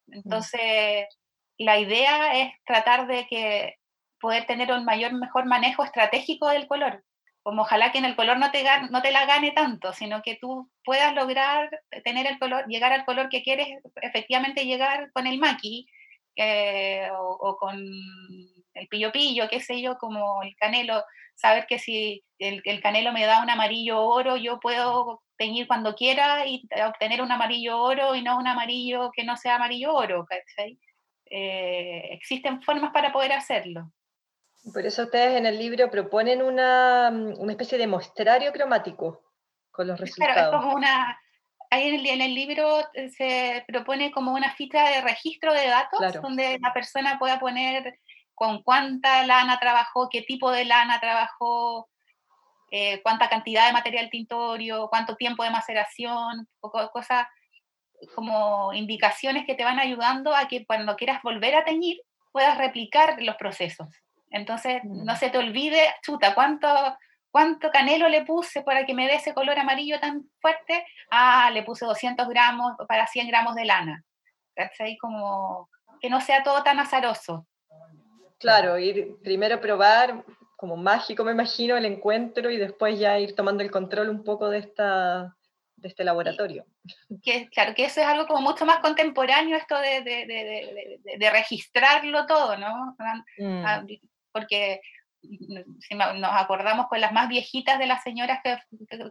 Entonces, 0.08 1.06
la 1.58 1.78
idea 1.78 2.42
es 2.42 2.54
tratar 2.66 3.08
de 3.08 3.28
que 3.28 3.76
poder 4.20 4.46
tener 4.46 4.72
un 4.72 4.86
mayor, 4.86 5.14
mejor 5.14 5.46
manejo 5.46 5.84
estratégico 5.84 6.50
del 6.50 6.68
color. 6.68 7.04
Como 7.44 7.64
ojalá 7.64 7.92
que 7.92 7.98
en 7.98 8.06
el 8.06 8.16
color 8.16 8.38
no 8.38 8.52
te, 8.52 8.64
no 8.92 9.02
te 9.02 9.12
la 9.12 9.26
gane 9.26 9.52
tanto, 9.52 9.94
sino 9.94 10.22
que 10.22 10.38
tú 10.40 10.70
puedas 10.84 11.14
lograr 11.16 11.70
tener 12.04 12.28
el 12.28 12.38
color, 12.38 12.68
llegar 12.68 12.94
al 12.94 13.06
color 13.06 13.30
que 13.30 13.42
quieres 13.42 13.68
efectivamente 14.02 14.66
llegar 14.66 15.12
con 15.12 15.26
el 15.26 15.40
maqui 15.40 15.88
eh, 16.36 17.10
o, 17.18 17.58
con 17.58 17.78
el 18.74 18.88
pillo 18.88 19.12
pillo, 19.12 19.50
qué 19.50 19.60
sé 19.60 19.82
yo, 19.82 19.98
como 19.98 20.44
el 20.44 20.56
canelo, 20.56 21.04
saber 21.36 21.66
que 21.68 21.80
si 21.80 22.24
el, 22.40 22.62
el, 22.66 22.82
canelo 22.82 23.12
me 23.12 23.26
da 23.26 23.42
un 23.42 23.50
amarillo 23.50 24.02
oro, 24.02 24.38
yo 24.38 24.60
puedo 24.60 25.22
teñir 25.38 25.68
cuando 25.68 25.96
quiera 25.96 26.46
y 26.46 26.68
obtener 26.88 27.22
un 27.22 27.32
amarillo 27.32 27.82
oro 27.82 28.16
y 28.16 28.22
no 28.22 28.38
un 28.38 28.48
amarillo 28.48 29.12
que 29.12 29.24
no 29.24 29.36
sea 29.38 29.56
amarillo 29.56 29.94
oro, 29.94 30.26
eh, 31.26 32.10
existen 32.12 32.62
formas 32.62 32.92
para 32.92 33.12
poder 33.12 33.32
hacerlo. 33.32 33.92
Por 34.72 34.86
eso 34.86 35.04
ustedes 35.04 35.38
en 35.38 35.48
el 35.48 35.58
libro 35.58 35.90
proponen 35.90 36.44
una, 36.44 37.10
una 37.10 37.52
especie 37.54 37.80
de 37.80 37.88
muestrario 37.88 38.52
cromático 38.52 39.24
con 39.72 39.88
los 39.88 40.00
resultados. 40.00 40.36
Claro, 40.36 40.52
es 40.52 40.62
como 40.62 40.76
una, 40.76 41.20
ahí 41.72 41.88
en 41.88 41.96
el, 41.96 42.06
en 42.06 42.22
el, 42.22 42.36
libro 42.36 42.80
eh, 42.94 43.10
se 43.10 43.64
propone 43.68 44.12
como 44.12 44.34
una 44.34 44.54
ficha 44.54 44.88
de 44.90 45.02
registro 45.02 45.54
de 45.54 45.68
datos 45.68 46.22
donde 46.22 46.60
la 46.62 46.74
persona 46.74 47.18
pueda 47.18 47.40
poner 47.40 47.98
con 48.42 48.64
cuánta 48.64 49.24
lana 49.24 49.60
trabajó, 49.60 50.10
qué 50.10 50.24
tipo 50.24 50.50
de 50.50 50.66
lana 50.66 51.00
trabajó, 51.00 51.88
eh, 52.72 53.00
cuánta 53.04 53.30
cantidad 53.30 53.68
de 53.68 53.74
material 53.74 54.10
tintorio, 54.10 54.88
cuánto 54.90 55.16
tiempo 55.16 55.44
de 55.44 55.52
maceración, 55.52 56.50
cosas 56.60 57.28
como 58.16 58.74
indicaciones 58.74 59.46
que 59.46 59.54
te 59.54 59.64
van 59.64 59.78
ayudando 59.78 60.36
a 60.36 60.48
que 60.48 60.66
cuando 60.66 60.96
quieras 60.96 61.22
volver 61.22 61.54
a 61.54 61.66
teñir 61.66 62.02
puedas 62.32 62.58
replicar 62.58 63.22
los 63.22 63.36
procesos. 63.36 63.90
Entonces, 64.32 64.82
no 64.86 65.14
mm. 65.14 65.18
se 65.18 65.30
te 65.30 65.38
olvide, 65.38 65.94
chuta, 66.02 66.34
¿cuánto, 66.34 66.68
cuánto 67.30 67.70
canelo 67.70 68.10
le 68.10 68.26
puse 68.26 68.64
para 68.64 68.88
que 68.88 68.96
me 68.96 69.06
dé 69.06 69.18
ese 69.18 69.36
color 69.36 69.60
amarillo 69.60 70.00
tan 70.00 70.24
fuerte? 70.42 70.84
Ah, 71.12 71.52
le 71.54 71.62
puse 71.62 71.86
200 71.86 72.28
gramos 72.28 72.74
para 72.88 73.06
100 73.06 73.28
gramos 73.28 73.54
de 73.54 73.66
lana. 73.66 74.04
¿Cachai? 74.56 74.98
Como 74.98 75.70
que 76.02 76.10
no 76.10 76.20
sea 76.22 76.42
todo 76.42 76.64
tan 76.64 76.80
azaroso. 76.80 77.46
Claro, 78.42 78.78
ir 78.78 79.16
primero 79.24 79.62
probar 79.62 80.26
como 80.58 80.76
mágico, 80.76 81.24
me 81.24 81.32
imagino, 81.32 81.78
el 81.78 81.86
encuentro 81.86 82.52
y 82.52 82.58
después 82.58 83.00
ya 83.00 83.18
ir 83.18 83.36
tomando 83.36 83.64
el 83.64 83.72
control 83.72 84.10
un 84.10 84.24
poco 84.24 84.50
de 84.50 84.60
esta 84.60 85.36
de 85.82 85.88
este 85.88 86.04
laboratorio. 86.04 86.66
Que, 87.24 87.50
claro, 87.50 87.74
que 87.74 87.86
eso 87.86 88.02
es 88.02 88.08
algo 88.08 88.28
como 88.28 88.42
mucho 88.42 88.66
más 88.66 88.80
contemporáneo, 88.80 89.58
esto 89.58 89.78
de, 89.80 90.02
de, 90.02 90.26
de, 90.28 91.18
de 91.18 91.30
registrarlo 91.32 92.26
todo, 92.28 92.56
¿no? 92.58 92.96
Mm. 93.38 93.66
Ah, 93.66 93.84
porque 94.32 94.82
si 95.22 95.96
nos 95.96 96.32
acordamos 96.32 96.88
con 96.88 97.02
las 97.02 97.12
más 97.12 97.28
viejitas 97.28 97.78
de 97.80 97.88
las 97.88 98.04
señoras 98.04 98.40
que, 98.44 98.58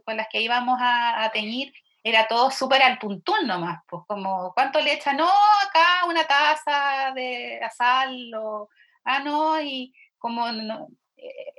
con 0.04 0.16
las 0.16 0.28
que 0.28 0.40
íbamos 0.40 0.78
a, 0.80 1.30
teñir, 1.32 1.72
era 2.02 2.26
todo 2.28 2.50
súper 2.50 2.82
al 2.82 2.98
puntún 2.98 3.46
nomás, 3.46 3.80
pues 3.88 4.02
como, 4.06 4.52
¿cuánto 4.54 4.80
le 4.80 4.94
echan? 4.94 5.16
No, 5.16 5.28
acá 5.28 6.06
una 6.08 6.24
taza 6.24 7.12
de 7.14 7.60
sal, 7.76 8.32
o, 8.34 8.68
ah, 9.04 9.20
no, 9.20 9.60
y 9.60 9.94
como 10.18 10.50
no, 10.52 10.88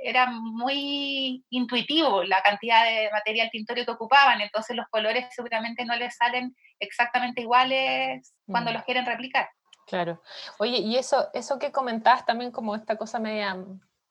era 0.03 0.31
muy 0.31 1.43
intuitivo 1.49 2.23
la 2.23 2.41
cantidad 2.41 2.85
de 2.85 3.09
material 3.11 3.49
tintorio 3.51 3.85
que 3.85 3.91
ocupaban, 3.91 4.41
entonces 4.41 4.75
los 4.75 4.87
colores 4.89 5.27
seguramente 5.31 5.85
no 5.85 5.95
les 5.95 6.15
salen 6.15 6.55
exactamente 6.79 7.41
iguales 7.41 8.33
cuando 8.47 8.71
mm. 8.71 8.73
los 8.73 8.83
quieren 8.83 9.05
replicar. 9.05 9.49
Claro. 9.87 10.21
Oye, 10.57 10.77
y 10.77 10.97
eso, 10.97 11.29
eso 11.33 11.59
que 11.59 11.71
comentás 11.71 12.25
también 12.25 12.51
como 12.51 12.75
esta 12.75 12.95
cosa 12.95 13.19
media, 13.19 13.57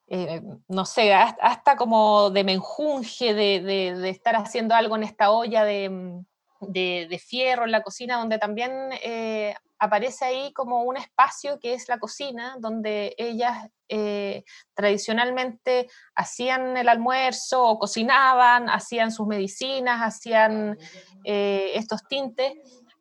eh, 0.08 0.42
no 0.68 0.84
sé, 0.84 1.14
hasta 1.14 1.76
como 1.76 2.30
de 2.30 2.44
menjunje, 2.44 3.34
de, 3.34 3.60
de, 3.60 4.08
estar 4.10 4.36
haciendo 4.36 4.74
algo 4.74 4.96
en 4.96 5.04
esta 5.04 5.30
olla 5.30 5.64
de, 5.64 6.22
de 6.60 7.18
fierro 7.18 7.64
en 7.64 7.72
la 7.72 7.82
cocina, 7.82 8.18
donde 8.18 8.38
también 8.38 8.90
eh, 9.02 9.54
aparece 9.80 10.26
ahí 10.26 10.52
como 10.52 10.84
un 10.84 10.98
espacio 10.98 11.58
que 11.58 11.72
es 11.72 11.88
la 11.88 11.98
cocina, 11.98 12.56
donde 12.60 13.14
ellas 13.16 13.68
eh, 13.88 14.44
tradicionalmente 14.74 15.88
hacían 16.14 16.76
el 16.76 16.88
almuerzo 16.88 17.66
o 17.66 17.78
cocinaban, 17.78 18.68
hacían 18.68 19.10
sus 19.10 19.26
medicinas, 19.26 20.00
hacían 20.02 20.78
eh, 21.24 21.72
estos 21.74 22.06
tintes. 22.08 22.52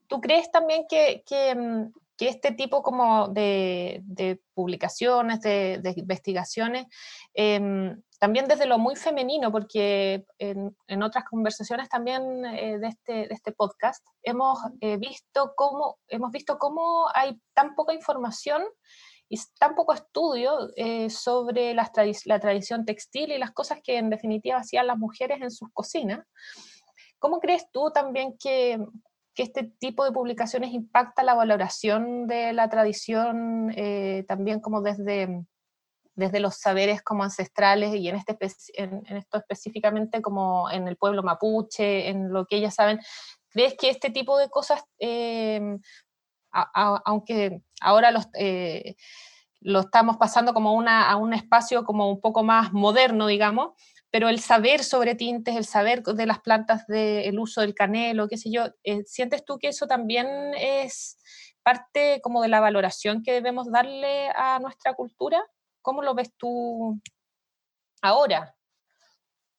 ¿Tú 0.07 0.21
crees 0.21 0.49
también 0.51 0.85
que, 0.89 1.21
mm, 1.55 1.91
este 2.17 2.51
tipo 2.53 2.81
como 2.81 3.27
de, 3.27 4.01
publicaciones, 4.53 5.41
de, 5.41 5.93
investigaciones, 5.97 6.85
em, 7.33 8.01
también 8.19 8.47
desde 8.47 8.65
lo 8.65 8.77
muy 8.77 8.97
femenino, 8.97 9.49
porque 9.49 10.25
en, 10.37 11.03
otras 11.03 11.23
conversaciones 11.23 11.87
también 11.87 12.45
eh, 12.45 12.77
de, 12.77 12.87
este, 12.87 13.13
de, 13.13 13.27
este, 13.33 13.53
podcast 13.53 14.05
hemos, 14.23 14.59
eh, 14.81 14.97
visto 14.97 15.53
cómo, 15.55 15.97
hemos 16.09 16.31
visto 16.31 16.59
cómo 16.59 17.07
hay 17.15 17.39
tan 17.53 17.75
poca 17.75 17.93
información 17.93 18.61
y 19.29 19.39
tan 19.57 19.73
poco 19.73 19.93
estudio 19.93 20.69
eh, 20.75 21.09
sobre 21.09 21.73
la, 21.73 21.89
tradición 21.93 22.83
textil 22.83 23.31
y 23.31 23.37
las 23.37 23.51
cosas 23.51 23.79
que 23.81 23.97
en 23.97 24.09
definitiva 24.09 24.57
hacían 24.57 24.87
las 24.87 24.97
mujeres 24.97 25.41
en 25.41 25.51
sus 25.51 25.69
cocinas. 25.71 26.19
¿Cómo 27.19 27.39
crees 27.39 27.71
tú 27.71 27.89
también 27.91 28.37
que, 28.37 28.83
que 29.33 29.43
este 29.43 29.71
tipo 29.79 30.03
de 30.03 30.11
publicaciones 30.11 30.73
impacta 30.73 31.23
la 31.23 31.35
valoración 31.35 32.27
de 32.27 32.51
la 32.51 32.69
tradición 32.69 33.73
también 34.27 34.59
como 34.59 34.81
desde 34.81 35.45
desde 36.19 36.39
los 36.39 36.55
saberes 36.57 37.01
como 37.01 37.23
ancestrales 37.23 37.95
y 37.95 38.09
en, 38.09 38.15
este, 38.15 38.37
en, 38.75 39.05
esto 39.17 39.37
específicamente 39.37 40.21
como 40.21 40.69
en 40.69 40.87
el 40.87 40.97
pueblo 40.97 41.23
mapuche, 41.23 42.09
en 42.09 42.31
lo 42.31 42.45
que 42.45 42.57
ellas 42.57 42.75
saben, 42.75 42.99
¿crees 43.49 43.75
que 43.75 43.89
este 43.89 44.11
tipo 44.11 44.37
de 44.37 44.49
cosas, 44.49 44.83
em, 44.99 45.79
aunque 46.51 47.61
ahora 47.81 48.11
los, 48.11 48.27
eh, 48.33 48.95
lo 49.61 49.81
estamos 49.81 50.17
pasando 50.17 50.53
como 50.53 50.73
una, 50.73 51.09
a 51.09 51.15
un 51.15 51.33
espacio 51.33 51.83
como 51.83 52.09
un 52.09 52.21
poco 52.21 52.43
más 52.43 52.73
moderno, 52.73 53.27
digamos, 53.27 53.71
pero 54.11 54.29
el 54.29 54.39
saber 54.39 54.83
sobre 54.83 55.15
tintes, 55.15 55.55
el 55.55 55.65
saber 55.65 56.03
de 56.03 56.25
las 56.25 56.39
plantas, 56.39 56.87
del 56.87 57.37
uso 57.39 57.61
del 57.61 57.75
canelo, 57.75 58.27
qué 58.27 58.37
sé 58.37 58.51
yo, 58.51 58.65
eh, 58.83 59.03
¿sientes 59.05 59.45
tú 59.45 59.59
que 59.59 59.67
eso 59.67 59.87
también 59.87 60.27
es 60.55 61.17
parte 61.63 62.19
como 62.23 62.41
de 62.41 62.47
la 62.47 62.59
valoración 62.59 63.21
que 63.21 63.33
debemos 63.33 63.71
darle 63.71 64.29
a 64.35 64.59
nuestra 64.59 64.93
cultura? 64.93 65.43
¿Cómo 65.81 66.01
lo 66.01 66.13
ves 66.13 66.33
tú 66.37 66.99
ahora? 68.01 68.55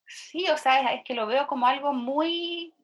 Sí, 0.06 0.48
o 0.48 0.56
sea, 0.56 0.92
es 0.92 1.04
que 1.04 1.14
lo 1.14 1.26
veo 1.26 1.46
como 1.46 1.66
algo 1.66 1.92
muy, 1.92 2.74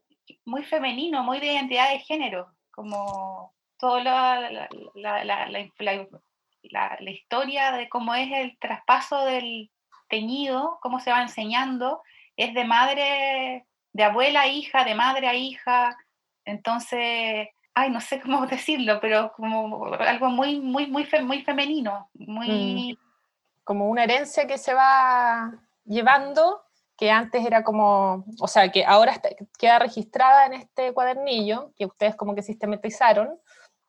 muy 0.45 0.65
femenino, 0.65 1.25
muy 1.25 1.41
de 1.41 1.53
identidad 1.53 1.91
de 1.91 1.99
género, 1.99 2.55
como 2.71 3.53
toda 3.79 4.03
la, 4.03 4.69
la, 4.95 7.11
historia 7.11 7.73
de 7.73 7.89
cómo 7.89 8.15
es 8.15 8.31
el 8.33 8.57
traspaso 8.59 9.25
del 9.25 9.71
teñido, 10.09 10.79
cómo 10.81 11.01
se 11.01 11.11
va 11.11 11.21
enseñando, 11.21 12.01
es 12.37 12.55
de 12.55 12.65
madre, 12.65 13.67
de 13.93 14.05
abuela 14.05 14.43
a 14.43 14.47
hija, 14.47 14.85
de 14.85 14.95
madre 14.95 15.27
a 15.27 15.35
hija, 15.35 15.97
entonces, 16.45 17.49
ay, 17.75 17.91
no 17.91 18.01
sé 18.01 18.21
cómo 18.21 18.47
decirlo, 18.47 19.01
pero 19.01 19.33
como 19.33 19.87
algo 19.95 20.31
muy, 20.31 20.61
muy, 20.61 20.87
muy, 20.87 21.09
muy 21.23 21.43
femenino, 21.43 22.09
muy... 22.15 22.97
Mm 22.97 23.06
como 23.67 23.91
una 23.91 24.05
herencia 24.05 24.47
que 24.47 24.59
se 24.59 24.73
va 24.73 25.53
llevando, 25.85 26.63
que 26.97 27.11
antes 27.11 27.45
era 27.45 27.65
como, 27.65 28.25
o 28.39 28.47
sea, 28.47 28.71
que 28.71 28.85
ahora 28.85 29.21
queda 29.59 29.81
registrada 29.81 30.47
en 30.47 30.55
este 30.55 30.93
cuadernillo, 30.93 31.73
que 31.77 31.85
ustedes 31.85 32.15
como 32.15 32.37
que 32.37 32.43
sistematizaron. 32.43 33.41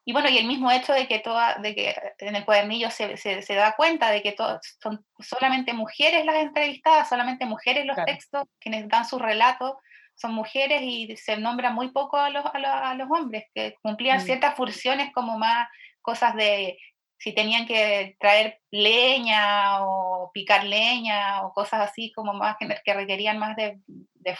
Y 0.04 0.14
bueno, 0.14 0.30
y 0.30 0.38
el 0.40 0.48
mismo 0.48 0.72
hecho 0.72 0.94
de 0.94 1.08
que, 1.08 1.20
toda, 1.20 1.60
de 1.60 1.76
que 1.76 1.96
en 2.18 2.36
el 2.36 2.44
cuadernillo 2.44 2.90
se, 2.90 3.18
se, 3.18 3.54
da 3.54 3.76
cuenta 3.78 4.10
de 4.10 4.24
que 4.24 4.36
son 4.82 5.06
solamente 5.20 5.74
mujeres 5.74 6.26
las 6.26 6.38
entrevistadas, 6.38 7.08
solamente 7.08 7.46
mujeres 7.46 7.86
los 7.86 7.98
textos, 8.04 8.46
quienes 8.60 8.88
dan 8.88 9.06
su 9.06 9.20
relato, 9.20 9.80
son 10.16 10.34
mujeres 10.34 10.82
y 10.82 11.16
se 11.18 11.38
nombra 11.38 11.70
muy 11.70 11.92
poco 11.92 12.18
a 12.18 12.32
los, 12.32 12.44
a 12.44 12.96
los, 12.96 13.12
hombres, 13.12 13.46
que 13.54 13.76
cumplían 13.84 14.18
mm. 14.18 14.22
ciertas 14.22 14.56
funciones 14.56 15.14
como 15.14 15.38
más 15.38 15.68
cosas 16.02 16.34
de 16.34 16.80
si 17.18 17.34
tenían 17.34 17.66
que 17.66 18.16
traer 18.20 18.60
leña 18.72 19.86
o 19.86 20.32
picar 20.34 20.64
leña 20.64 21.46
o 21.46 21.54
cosas 21.54 21.90
así 21.90 22.12
como 22.14 22.34
más 22.34 22.58
que, 22.58 22.94
requerían 22.94 23.40
más 23.40 23.56
de, 23.56 23.80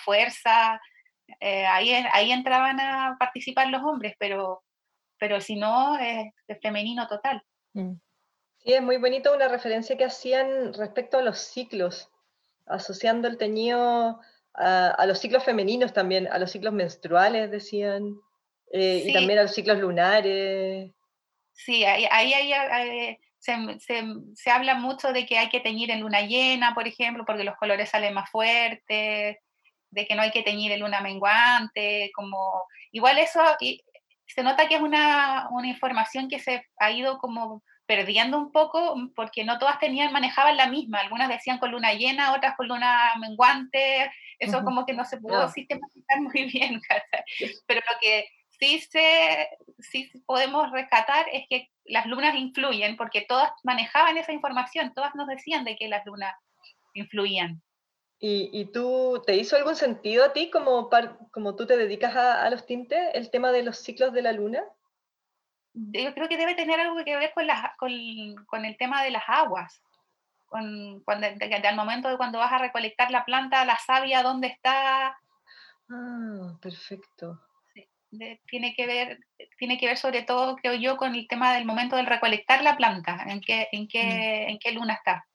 fuerza, 0.04 0.80
eh, 1.40 1.66
ahí, 1.66 1.94
ahí 2.12 2.32
entraban 2.32 2.80
a 2.80 3.16
participar 3.18 3.70
los 3.70 3.82
hombres, 3.82 4.16
pero, 4.20 4.64
pero 5.18 5.40
si 5.40 5.56
no, 5.56 5.98
es, 5.98 6.28
femenino 6.62 7.08
total. 7.08 7.42
Mm. 7.74 7.94
Sí, 8.60 8.74
es 8.74 8.82
muy 8.82 8.98
bonito 8.98 9.34
una 9.34 9.48
referencia 9.48 9.98
que 9.98 10.04
hacían 10.04 10.74
respecto 10.74 11.18
a 11.18 11.22
los 11.22 11.40
ciclos, 11.40 12.12
asociando 12.66 13.28
el 13.30 13.38
teñido 13.38 14.20
a, 14.54 15.06
los 15.06 15.20
ciclos 15.20 15.44
femeninos 15.44 15.94
también, 15.94 16.28
a 16.28 16.38
los 16.38 16.52
ciclos 16.52 16.74
menstruales, 16.74 17.50
decían, 17.50 18.20
eh, 18.72 19.04
y 19.06 19.14
también 19.14 19.40
a 19.40 19.44
los 19.44 19.54
ciclos 19.54 19.80
lunares. 19.80 20.92
Sí, 21.58 21.84
ahí, 21.84 22.06
ahí, 22.12 23.18
se, 23.40 24.52
habla 24.52 24.76
mucho 24.76 25.12
de 25.12 25.26
que 25.26 25.40
hay 25.40 25.50
que 25.50 25.60
teñir 25.60 25.90
en 25.90 26.02
luna 26.02 26.22
llena, 26.22 26.74
por 26.76 26.88
ejemplo, 26.88 27.26
porque 27.26 27.44
los 27.44 27.58
colores 27.58 27.90
salen 27.90 28.14
más 28.14 28.30
fuertes, 28.30 29.38
de 29.90 30.08
que 30.08 30.16
no 30.16 30.22
hay 30.22 30.32
que 30.32 30.44
teñir 30.44 30.72
en 30.72 30.82
luna 30.82 31.02
menguante, 31.02 32.12
como 32.14 32.64
igual 32.92 33.18
eso 33.18 33.42
y 33.60 33.84
se 34.28 34.44
nota 34.44 34.68
que 34.68 34.76
es 34.76 34.82
una, 34.82 35.50
información 35.64 36.28
que 36.28 36.40
se 36.40 36.64
ha 36.78 36.92
ido 36.92 37.18
como 37.18 37.64
perdiendo 37.86 38.38
un 38.38 38.52
poco 38.52 38.96
porque 39.16 39.46
no 39.46 39.58
todas 39.58 39.80
tenían 39.80 40.12
manejaban 40.12 40.58
la 40.58 40.68
misma, 40.68 41.00
algunas 41.00 41.30
decían 41.30 41.58
con 41.58 41.72
luna 41.72 41.94
llena, 41.94 42.34
otras 42.34 42.56
con 42.56 42.68
luna 42.68 43.14
menguante, 43.20 44.12
eso 44.38 44.64
como 44.64 44.86
que 44.86 44.94
no 44.94 45.06
se 45.06 45.18
pudo 45.18 45.50
sistematizar 45.50 46.20
muy 46.34 46.44
bien, 46.52 46.82
pero 47.66 47.82
lo 47.90 48.00
que 48.00 48.28
sí, 48.60 48.80
se, 48.80 49.50
sí 49.80 50.12
podemos 50.26 50.72
rescatar 50.72 51.26
es 51.32 51.46
que 51.50 51.70
las 51.86 52.06
lunas 52.06 52.36
influyen, 52.36 52.98
porque 52.98 53.22
todas 53.22 53.52
manejaban 53.64 54.18
esa 54.18 54.34
información, 54.34 54.94
todas 54.94 55.16
nos 55.16 55.28
decían 55.28 55.64
de 55.64 55.76
que 55.76 55.88
las 55.88 56.06
lunas 56.06 56.36
influían. 56.94 57.62
¿Y, 58.20 58.50
y 58.52 58.66
tú, 58.72 59.22
te 59.26 59.36
hizo 59.36 59.56
algún 59.56 59.76
sentido 59.76 60.26
a 60.26 60.34
ti, 60.34 60.50
como, 60.50 60.90
como 61.32 61.56
tú 61.56 61.68
te 61.68 61.78
dedicas 61.78 62.16
a, 62.16 62.50
los 62.50 62.66
tintes, 62.66 63.00
el 63.14 63.30
tema 63.30 63.52
de 63.52 63.64
los 63.64 63.78
ciclos 63.78 64.12
de 64.12 64.24
la 64.24 64.32
luna? 64.32 64.64
Yo 65.74 66.14
creo 66.16 66.28
que 66.28 66.38
debe 66.38 66.56
tener 66.56 66.80
algo 66.80 67.04
que 67.06 67.16
ver 67.16 67.32
con, 67.34 67.46
con, 67.78 68.46
con 68.48 68.66
el 68.66 68.76
tema 68.78 69.04
de 69.04 69.12
las 69.12 69.24
aguas. 69.28 69.84
Con, 70.48 71.02
cuando, 71.02 71.28
al 71.28 71.76
momento 71.76 72.10
de 72.10 72.18
cuando 72.18 72.40
vas 72.40 72.52
a 72.52 72.58
recolectar 72.58 73.12
la 73.12 73.24
planta, 73.24 73.66
la 73.66 73.78
savia, 73.78 74.24
dónde 74.24 74.48
está. 74.48 75.16
Ah, 75.90 76.58
perfecto 76.60 77.40
tiene, 78.10 78.74
que 78.76 78.86
ver, 78.86 79.20
tiene 79.58 79.78
que 79.78 79.88
ver 79.88 79.98
sobre 79.98 80.24
todo, 80.24 80.56
creo 80.56 80.74
yo, 80.74 80.98
con 80.98 81.16
el 81.16 81.28
tema 81.28 81.56
del 81.56 81.66
momento 81.66 81.96
del 81.96 82.06
recolectar 82.06 82.64
la 82.64 82.78
planta, 82.78 83.26
en 83.28 83.42
qué, 83.42 83.68
en 83.72 83.88
qué, 83.88 84.04
mm. 84.04 84.50
en 84.52 84.60
qué 84.60 84.72
luna 84.72 84.94
está. 84.94 85.26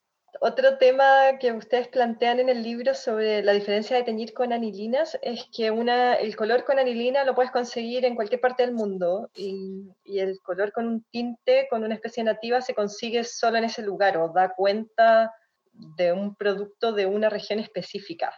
Otro 0.41 0.79
tema 0.79 1.39
que 1.39 1.53
ustedes 1.53 1.89
plantean 1.89 2.41
en 2.41 2.49
el 2.49 2.63
libro 2.63 2.95
sobre 2.95 3.43
la 3.43 3.53
diferencia 3.53 3.97
de 3.97 4.03
teñir 4.03 4.33
con 4.33 4.53
anilinas 4.53 5.19
es 5.23 5.47
que 5.55 5.71
una, 5.71 6.15
el 6.15 6.35
color 6.37 6.65
con 6.65 6.79
anilina 6.79 7.23
lo 7.25 7.35
puedes 7.35 7.53
conseguir 7.53 8.05
en 8.07 8.17
cualquier 8.17 8.41
parte 8.41 8.65
del 8.65 8.75
mundo 8.75 9.31
y, 9.35 9.91
y, 10.05 10.21
el 10.21 10.41
color 10.41 10.73
con 10.73 10.89
un 10.89 11.05
tinte, 11.11 11.69
con 11.69 11.85
una 11.85 11.95
especie 11.95 12.25
nativa, 12.25 12.63
se 12.63 12.75
consigue 12.75 13.25
solo 13.25 13.59
en 13.59 13.65
ese 13.65 13.83
lugar 13.83 14.17
o 14.17 14.33
da 14.33 14.55
cuenta 14.55 15.33
de 15.73 16.13
un 16.13 16.35
producto 16.35 16.93
de 16.93 17.07
una 17.07 17.29
región 17.29 17.59
específica. 17.59 18.33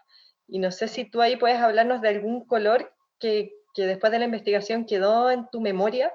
Y 0.47 0.59
no 0.59 0.71
sé 0.73 0.89
si 0.89 1.05
tú 1.05 1.23
ahí 1.23 1.37
puedes 1.37 1.59
hablarnos 1.59 2.01
de 2.01 2.09
algún 2.09 2.45
color 2.45 2.93
que, 3.19 3.53
que 3.75 3.83
después 3.87 4.13
de 4.13 4.19
la 4.21 4.25
investigación 4.27 4.87
quedó 4.87 5.31
en 5.31 5.49
tu 5.51 5.61
memoria? 5.61 6.13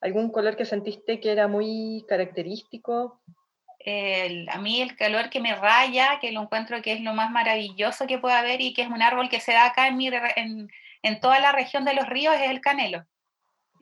¿Algún 0.00 0.30
color 0.30 0.56
que 0.56 0.64
sentiste 0.64 1.20
que 1.20 1.32
era 1.32 1.48
muy 1.48 2.04
característico? 2.08 3.22
a 3.84 4.58
mí 4.58 4.80
el 4.80 4.96
color 4.96 5.28
que 5.28 5.40
me 5.40 5.56
raya, 5.56 6.18
que 6.20 6.30
lo 6.30 6.42
encuentro 6.42 6.80
que 6.80 6.92
es 6.92 7.00
lo 7.00 7.14
más 7.14 7.32
maravilloso 7.32 8.06
que 8.06 8.18
puede 8.18 8.36
haber 8.36 8.60
y 8.60 8.74
que 8.74 8.82
es 8.82 8.88
un 8.88 9.02
árbol 9.02 9.28
que 9.28 9.40
se 9.40 9.52
da 9.52 9.66
acá 9.66 9.88
en, 9.88 9.96
mi, 9.96 10.06
en, 10.06 10.68
en 11.02 11.20
toda 11.20 11.40
la 11.40 11.50
región 11.50 11.84
de 11.84 11.94
los 11.94 12.08
ríos, 12.08 12.34
es 12.36 12.48
el 12.48 12.60
canelo. 12.60 13.04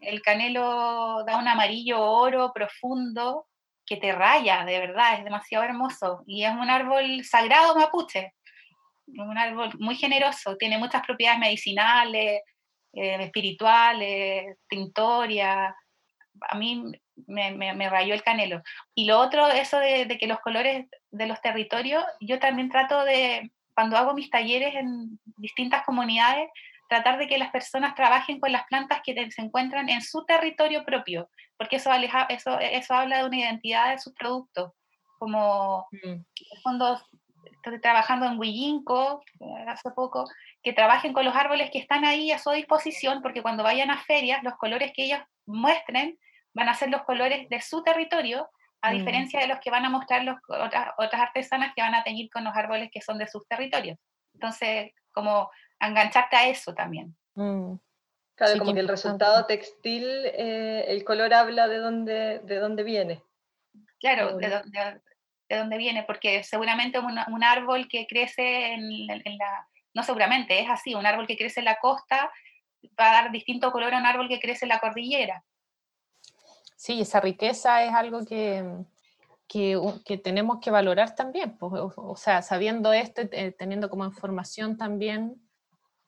El 0.00 0.22
canelo 0.22 1.22
da 1.26 1.36
un 1.36 1.46
amarillo 1.46 2.00
oro 2.00 2.52
profundo 2.54 3.46
que 3.84 3.96
te 3.96 4.12
raya, 4.12 4.64
de 4.64 4.78
verdad, 4.78 5.18
es 5.18 5.24
demasiado 5.24 5.64
hermoso. 5.64 6.22
Y 6.26 6.44
es 6.44 6.52
un 6.52 6.70
árbol 6.70 7.22
sagrado 7.24 7.74
mapuche, 7.74 8.32
un 9.08 9.36
árbol 9.36 9.72
muy 9.78 9.96
generoso, 9.96 10.56
tiene 10.56 10.78
muchas 10.78 11.02
propiedades 11.04 11.40
medicinales, 11.40 12.40
eh, 12.92 13.22
espirituales, 13.22 14.56
tintoria, 14.68 15.74
a 16.48 16.56
mí 16.56 16.84
me, 17.26 17.52
me, 17.52 17.88
rayó 17.88 18.14
el 18.14 18.22
canelo. 18.22 18.62
Y 18.94 19.04
lo 19.04 19.18
otro, 19.18 19.48
eso 19.48 19.78
de, 19.78 20.06
que 20.18 20.26
los 20.26 20.40
colores 20.40 20.86
de 21.10 21.26
los 21.26 21.40
territorios, 21.40 22.04
yo 22.20 22.38
también 22.38 22.70
trato 22.70 23.04
de, 23.04 23.50
cuando 23.74 23.96
hago 23.96 24.14
mis 24.14 24.30
talleres 24.30 24.74
en 24.74 25.18
distintas 25.36 25.84
comunidades, 25.84 26.48
tratar 26.88 27.18
de 27.18 27.28
que 27.28 27.38
las 27.38 27.50
personas 27.50 27.94
trabajen 27.94 28.40
con 28.40 28.50
las 28.50 28.66
plantas 28.66 29.00
que 29.04 29.30
se 29.30 29.42
encuentran 29.42 29.88
en 29.88 30.02
su 30.02 30.24
territorio 30.24 30.84
propio, 30.84 31.28
porque 31.56 31.76
eso, 31.76 31.92
aleja, 31.92 32.26
eso, 32.28 32.58
eso 32.58 32.94
habla 32.94 33.18
de 33.18 33.24
una 33.26 33.38
identidad 33.38 33.90
de 33.90 33.98
sus 33.98 34.12
productos. 34.14 34.72
Como 35.18 35.86
mm. 35.92 36.22
cuando 36.62 37.00
estoy 37.44 37.80
trabajando 37.80 38.26
en 38.26 38.38
Huillinco 38.38 39.22
eh, 39.38 39.64
hace 39.68 39.90
poco, 39.90 40.24
que 40.62 40.72
trabajen 40.72 41.12
con 41.12 41.24
los 41.24 41.34
árboles 41.34 41.70
que 41.70 41.78
están 41.78 42.04
ahí 42.04 42.32
a 42.32 42.38
su 42.38 42.50
disposición, 42.50 43.22
porque 43.22 43.42
cuando 43.42 43.62
vayan 43.62 43.90
a 43.90 44.02
ferias, 44.02 44.42
los 44.42 44.54
colores 44.54 44.92
que 44.94 45.04
ellos 45.04 45.20
muestren 45.46 46.18
van 46.52 46.68
a 46.68 46.74
ser 46.74 46.90
los 46.90 47.02
colores 47.02 47.48
de 47.48 47.60
su 47.60 47.82
territorio, 47.82 48.48
a 48.82 48.92
mm. 48.92 48.96
diferencia 48.96 49.40
de 49.40 49.46
los 49.46 49.58
que 49.60 49.70
van 49.70 49.84
a 49.84 49.90
mostrar 49.90 50.24
los, 50.24 50.36
otras, 50.48 50.88
otras 50.98 51.22
artesanas 51.22 51.72
que 51.74 51.82
van 51.82 51.94
a 51.94 52.02
teñir 52.02 52.30
con 52.30 52.44
los 52.44 52.54
árboles 52.54 52.90
que 52.92 53.00
son 53.00 53.18
de 53.18 53.28
sus 53.28 53.46
territorios. 53.46 53.98
Entonces, 54.34 54.92
como 55.12 55.50
engancharte 55.78 56.36
a 56.36 56.48
eso 56.48 56.74
también. 56.74 57.16
Mm. 57.34 57.74
Claro, 58.34 58.58
como 58.58 58.72
que 58.72 58.80
el 58.80 58.88
resultado 58.88 59.44
textil, 59.44 60.02
eh, 60.04 60.86
el 60.88 61.04
color 61.04 61.34
habla 61.34 61.68
de 61.68 61.76
dónde, 61.76 62.38
de 62.40 62.56
dónde 62.56 62.82
viene. 62.84 63.22
Claro, 63.98 64.38
de, 64.38 64.48
de, 64.48 65.00
de, 65.50 65.56
dónde 65.58 65.76
viene, 65.76 66.04
porque 66.04 66.42
seguramente 66.42 66.98
un, 66.98 67.18
un 67.28 67.44
árbol 67.44 67.86
que 67.86 68.06
crece 68.06 68.72
en, 68.72 69.10
en 69.10 69.36
la 69.36 69.68
no 69.94 70.02
seguramente, 70.02 70.60
es 70.60 70.68
así, 70.68 70.94
un 70.94 71.06
árbol 71.06 71.26
que 71.26 71.36
crece 71.36 71.60
en 71.60 71.66
la 71.66 71.78
costa 71.78 72.30
va 72.98 73.10
a 73.10 73.22
dar 73.22 73.32
distinto 73.32 73.72
color 73.72 73.94
a 73.94 73.98
un 73.98 74.06
árbol 74.06 74.28
que 74.28 74.40
crece 74.40 74.64
en 74.64 74.70
la 74.70 74.80
cordillera. 74.80 75.44
Sí, 76.76 77.00
esa 77.00 77.20
riqueza 77.20 77.84
es 77.84 77.92
algo 77.92 78.24
que, 78.24 78.64
que, 79.46 80.18
tenemos 80.22 80.60
que 80.60 80.70
valorar 80.70 81.14
también, 81.14 81.58
pues, 81.58 81.72
o, 81.74 82.16
sea, 82.16 82.40
sabiendo 82.40 82.92
esto, 82.92 83.22
eh, 83.32 83.52
teniendo 83.52 83.90
como 83.90 84.04
información 84.04 84.76
también 84.76 85.42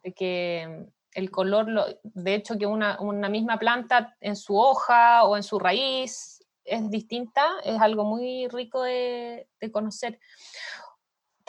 de 0.02 0.14
que 0.14 0.86
el 1.14 1.30
color, 1.30 1.98
de 2.02 2.34
hecho 2.34 2.56
que 2.56 2.66
una, 2.66 2.98
misma 3.28 3.58
planta 3.58 4.16
en 4.20 4.36
su 4.36 4.56
hoja 4.56 5.24
o 5.24 5.36
en 5.36 5.42
su 5.42 5.58
raíz 5.58 6.42
es 6.64 6.88
distinta, 6.90 7.46
es 7.64 7.80
algo 7.80 8.04
muy 8.04 8.48
rico 8.48 8.82
de, 8.82 9.48
conocer. 9.72 10.18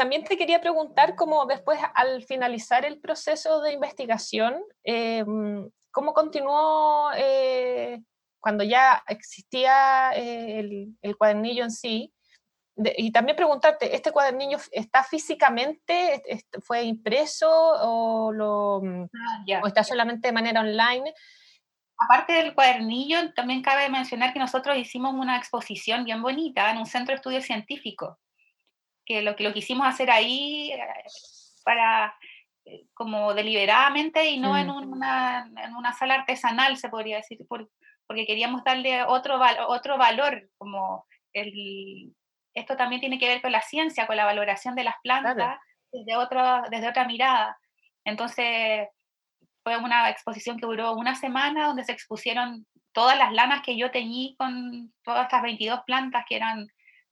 También 0.04 0.26
te 0.26 0.36
quería 0.36 0.60
preguntar, 0.60 1.16
como 1.16 1.46
después 1.46 1.80
al 1.94 2.24
finalizar 2.24 2.84
el 2.84 3.00
proceso 3.00 3.62
de 3.62 3.72
investigación, 3.72 4.62
em, 4.84 5.70
¿cómo 5.92 6.12
continuó 6.12 7.10
eh, 7.16 8.02
cuando 8.42 8.66
ya 8.66 9.02
existía 9.08 10.12
eh, 10.14 10.60
el, 11.02 11.18
cuadernillo 11.18 11.64
en 11.64 11.72
sí? 11.72 12.14
y 12.76 13.14
también 13.14 13.38
preguntarte, 13.38 13.96
¿este 13.96 14.12
cuadernillo 14.12 14.58
está 14.74 15.06
físicamente, 15.06 16.22
fue 16.62 16.84
impreso 16.84 17.50
o, 17.50 18.34
lo, 18.34 18.82
mm, 18.84 19.04
ah, 19.04 19.62
o 19.64 19.68
está 19.68 19.86
solamente 19.86 20.28
de 20.28 20.34
manera 20.34 20.60
online? 20.60 21.14
Aparte 21.98 22.34
del 22.34 22.54
cuadernillo, 22.54 23.34
también 23.36 23.62
cabe 23.62 23.88
mencionar 23.88 24.34
que 24.34 24.40
nosotros 24.40 24.76
hicimos 24.76 25.14
una 25.14 25.38
exposición 25.38 26.04
bien 26.04 26.22
bonita 26.22 26.72
en 26.72 26.80
un 26.80 26.88
centro 26.88 27.14
de 27.14 27.18
estudios 27.18 27.46
científicos, 27.46 28.18
que 29.06 29.22
lo 29.22 29.36
que 29.36 29.44
lo 29.44 29.54
quisimos 29.54 29.88
hacer 29.88 30.10
ahí 30.10 30.72
eh, 30.72 30.80
para 31.64 32.16
eh, 32.66 32.86
como 32.94 33.34
deliberadamente 33.34 34.30
y 34.30 34.40
no 34.40 34.58
en, 34.58 34.68
mm. 34.68 34.92
una, 34.92 35.52
en 35.58 35.76
una 35.76 35.94
sala 35.94 36.16
artesanal, 36.16 36.78
se 36.78 36.90
podría 36.90 37.18
decir, 37.18 37.40
porque 37.48 38.26
queríamos 38.26 38.64
darle 38.64 39.04
otro, 39.04 39.40
otro 39.68 39.98
valor, 39.98 40.50
como 40.58 41.06
el, 41.34 42.14
esto 42.54 42.78
también 42.78 43.02
tiene 43.02 43.20
que 43.20 43.28
ver 43.28 43.42
con 43.42 43.52
la 43.52 43.62
ciencia, 43.62 44.08
con 44.08 44.16
la 44.16 44.26
valoración 44.26 44.76
de 44.76 44.84
las 44.84 44.96
plantas 45.04 45.58
desde, 45.92 46.16
otro, 46.16 46.62
desde 46.70 46.88
otra 46.88 47.06
mirada. 47.06 47.58
Entonces, 48.06 48.88
fue 49.64 49.78
una 49.78 50.10
exposición 50.10 50.58
que 50.58 50.66
duró 50.66 50.94
una 50.94 51.16
semana 51.16 51.68
donde 51.68 51.84
se 51.84 51.94
expusieron 51.94 52.66
todas 52.92 53.18
las 53.18 53.34
lanas 53.34 53.62
que 53.64 53.78
yo 53.78 53.92
teñí 53.92 54.36
con 54.38 54.94
todas 55.04 55.24
estas 55.24 55.42
22 55.42 55.82
plantas 55.86 56.26
que 56.28 56.36
eran 56.36 56.68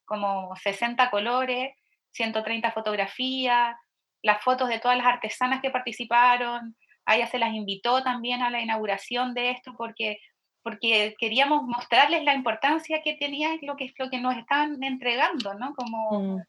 como 0.05 0.55
60 0.57 1.09
colores, 1.09 1.73
130 2.11 2.71
fotografías, 2.71 3.75
las 4.21 4.43
fotos 4.43 4.69
de 4.69 4.79
todas 4.79 4.97
las 4.97 5.07
artesanas 5.07 5.61
que 5.61 5.71
participaron. 5.71 6.75
A 7.05 7.15
ella 7.15 7.27
se 7.27 7.39
las 7.39 7.53
invitó 7.53 8.03
también 8.03 8.41
a 8.41 8.49
la 8.49 8.61
inauguración 8.61 9.33
de 9.33 9.51
esto 9.51 9.73
porque 9.77 10.19
porque 10.63 11.15
queríamos 11.19 11.63
mostrarles 11.63 12.23
la 12.23 12.33
importancia 12.33 13.01
que 13.03 13.15
tenía 13.15 13.49
lo 13.61 13.75
que, 13.75 13.91
lo 13.97 14.09
que 14.09 14.19
nos 14.19 14.37
estaban 14.37 14.81
entregando, 14.83 15.53
¿no? 15.55 15.73
Como, 15.73 16.35
mm. 16.35 16.39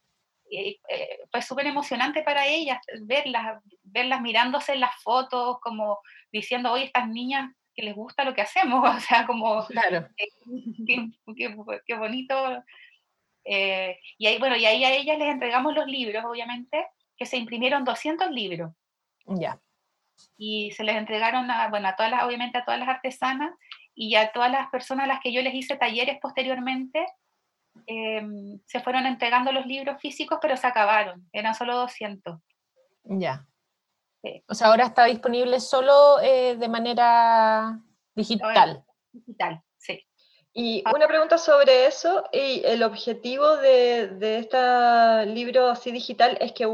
eh, 0.51 0.77
eh, 0.89 1.19
fue 1.31 1.41
súper 1.41 1.67
emocionante 1.67 2.21
para 2.21 2.45
ellas 2.45 2.79
verlas, 3.01 3.59
verlas 3.81 4.21
mirándose 4.21 4.73
en 4.73 4.81
las 4.81 4.95
fotos, 5.01 5.57
como 5.61 5.99
diciendo, 6.31 6.71
oye, 6.71 6.85
estas 6.85 7.07
niñas 7.07 7.51
que 7.75 7.83
les 7.83 7.95
gusta 7.95 8.23
lo 8.23 8.35
que 8.35 8.41
hacemos, 8.41 8.83
o 8.97 8.99
sea, 8.99 9.25
como, 9.25 9.65
claro. 9.65 10.07
qué, 10.85 11.95
bonito. 11.95 12.63
Eh, 13.45 13.99
y 14.17 14.27
ahí, 14.27 14.39
bueno, 14.39 14.55
y 14.55 14.65
ahí 14.65 14.83
a 14.83 14.93
ellas 14.93 15.17
les 15.17 15.29
entregamos 15.29 15.73
los 15.73 15.87
libros, 15.87 16.23
obviamente, 16.25 16.87
que 17.17 17.25
se 17.25 17.37
imprimieron 17.37 17.83
200 17.83 18.31
libros. 18.31 18.71
Ya. 19.25 19.59
Y 20.37 20.71
se 20.71 20.83
les 20.83 20.95
entregaron, 20.95 21.49
a, 21.51 21.69
bueno, 21.69 21.87
a 21.87 21.95
todas 21.95 22.11
las, 22.11 22.23
obviamente 22.23 22.57
a 22.57 22.65
todas 22.65 22.79
las 22.79 22.89
artesanas, 22.89 23.51
y 23.95 24.15
a 24.15 24.31
todas 24.31 24.51
las 24.51 24.69
personas 24.69 25.05
a 25.05 25.07
las 25.07 25.19
que 25.21 25.31
yo 25.31 25.41
les 25.41 25.53
hice 25.53 25.75
talleres 25.75 26.19
posteriormente, 26.19 27.05
em, 27.85 28.59
se 28.65 28.79
fueron 28.79 29.05
entregando 29.05 29.51
los 29.51 29.65
libros 29.65 30.01
físicos, 30.01 30.39
pero 30.41 30.57
se 30.57 30.67
acabaron, 30.67 31.27
eran 31.31 31.55
solo 31.55 31.75
200. 31.77 32.39
Ya. 33.03 33.45
O 34.47 34.55
sea, 34.55 34.67
ahora 34.67 34.85
está 34.85 35.05
disponible 35.05 35.59
solo 35.59 36.19
eh, 36.21 36.55
de 36.55 36.69
manera 36.69 37.77
digital. 38.15 38.85
digital. 39.11 39.61
Y 40.53 40.83
ah. 40.85 40.91
una 40.95 41.07
pregunta 41.07 41.37
sobre 41.37 41.87
eso, 41.87 42.23
y 42.31 42.61
el 42.65 42.83
objetivo 42.83 43.57
de, 43.57 44.07
de 44.07 44.37
este 44.37 45.25
libro 45.33 45.67
así 45.67 45.91
digital 45.91 46.37
es 46.39 46.51
que 46.51 46.67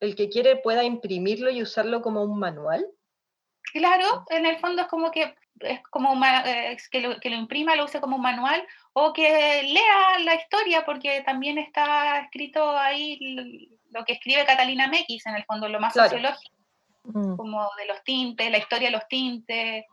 el 0.00 0.14
que 0.14 0.28
quiere 0.28 0.56
pueda 0.56 0.84
imprimirlo 0.84 1.50
y 1.50 1.62
usarlo 1.62 2.02
como 2.02 2.22
un 2.22 2.38
manual. 2.38 2.86
Claro, 3.72 4.24
en 4.30 4.46
el 4.46 4.58
fondo 4.58 4.82
es 4.82 4.88
como 4.88 5.10
que 5.10 5.34
es 5.60 5.80
como 5.90 6.22
eh, 6.44 6.76
que, 6.90 7.00
lo, 7.00 7.18
que, 7.18 7.30
lo, 7.30 7.36
imprima, 7.36 7.76
lo 7.76 7.84
use 7.84 8.00
como 8.00 8.16
un 8.16 8.22
manual, 8.22 8.62
o 8.92 9.12
que 9.12 9.62
lea 9.62 10.18
la 10.20 10.34
historia, 10.34 10.84
porque 10.84 11.22
también 11.22 11.58
está 11.58 12.20
escrito 12.20 12.76
ahí 12.76 13.70
lo 13.90 14.04
que 14.04 14.14
escribe 14.14 14.44
Catalina 14.44 14.88
Mequis, 14.88 15.26
en 15.26 15.36
el 15.36 15.44
fondo, 15.44 15.68
lo 15.68 15.80
más 15.80 15.94
sociológico, 15.94 16.54
mm. 17.04 17.36
como 17.36 17.68
de 17.78 17.86
los 17.86 18.02
tintes, 18.04 18.50
la 18.50 18.58
historia 18.58 18.88
de 18.88 18.96
los 18.96 19.08
tintes. 19.08 19.84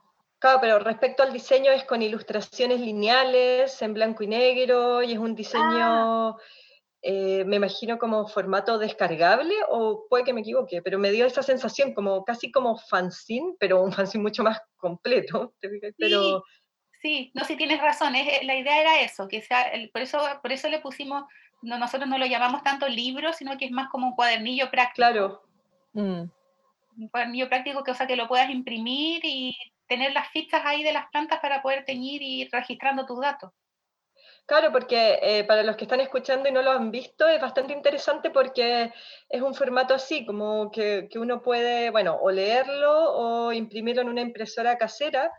Claro, 0.44 0.60
pero 0.60 0.80
respecto 0.80 1.24
al 1.24 1.32
diseño 1.32 1.72
es 1.72 1.86
con 1.86 2.02
ilustraciones 2.02 2.82
lineales, 2.82 3.82
en 3.82 3.94
blanco 3.94 4.24
y 4.24 4.28
negro, 4.28 5.02
y 5.02 5.14
es 5.14 5.18
un 5.18 5.36
diseño... 5.36 5.64
Ah. 5.64 6.38
Eh, 7.02 7.46
me 7.46 7.56
imagino 7.56 7.98
como 7.98 8.28
formato 8.28 8.78
descargable, 8.78 9.54
o 9.70 10.06
puede 10.10 10.26
que 10.26 10.34
me 10.34 10.42
equivoque, 10.42 10.82
pero 10.82 11.00
me 11.00 11.12
dio 11.12 11.26
esa 11.26 11.44
sensación 11.44 11.94
como 11.94 12.26
casi 12.26 12.52
como 12.52 12.78
fanzine, 12.78 13.56
pero 13.58 13.82
un 13.82 13.94
fanzine 13.94 14.22
mucho 14.22 14.44
más 14.44 14.60
completo. 14.76 15.54
Pero... 15.98 16.44
Sí, 17.02 17.32
no, 17.34 17.46
si 17.46 17.56
tienes 17.56 17.82
razón, 17.82 18.14
es, 18.16 18.46
la 18.46 18.58
idea 18.58 18.82
era 18.82 19.02
eso, 19.02 19.30
que 19.30 19.42
sea, 19.42 19.72
por, 19.94 20.02
eso, 20.02 20.20
por 20.42 20.52
eso 20.52 20.68
le 20.68 20.80
pusimos, 20.80 21.24
no, 21.62 21.78
nosotros 21.78 22.10
no 22.10 22.18
lo 22.18 22.26
llamamos 22.26 22.64
tanto 22.64 22.88
libro, 22.90 23.32
sino 23.32 23.58
que 23.58 23.66
es 23.66 23.72
más 23.72 23.90
como 23.90 24.08
un 24.08 24.16
cuadernillo 24.16 24.70
práctico. 24.70 24.96
Claro. 24.96 25.42
Mm. 25.94 26.24
Un 26.98 27.08
cuadernillo 27.10 27.48
práctico 27.48 27.84
que, 27.84 27.92
o 27.92 27.96
sea, 27.96 28.08
que 28.08 28.18
lo 28.18 28.28
puedas 28.28 28.50
imprimir 28.50 29.22
y 29.24 29.56
tener 29.88 30.14
las 30.14 30.30
fichas 30.30 30.62
ahí 30.66 30.84
de 30.84 30.94
las 30.94 31.10
plantas 31.10 31.40
para 31.40 31.62
poder 31.62 31.86
teñir 31.86 32.22
y 32.22 32.42
ir 32.42 32.50
registrando 32.52 33.06
tus 33.06 33.20
datos. 33.20 33.52
Claro, 34.46 34.74
porque 34.74 35.20
eh, 35.22 35.46
para 35.46 35.64
los 35.64 35.78
que 35.78 35.86
están 35.86 36.02
escuchando 36.02 36.50
y 36.50 36.52
no 36.52 36.62
lo 36.62 36.72
han 36.72 36.92
visto, 36.92 37.28
es 37.28 37.40
bastante 37.40 37.72
interesante 37.72 38.30
porque 38.30 38.92
es 39.30 39.42
un 39.42 39.56
formato 39.56 39.94
así, 39.94 40.26
como 40.26 40.70
que, 40.70 41.08
uno 41.16 41.42
puede, 41.42 41.92
bueno, 41.92 42.18
o 42.22 42.30
leerlo 42.30 43.14
o 43.14 43.54
imprimirlo 43.54 44.02
en 44.02 44.10
una 44.10 44.22
impresora 44.22 44.78
casera 44.78 45.32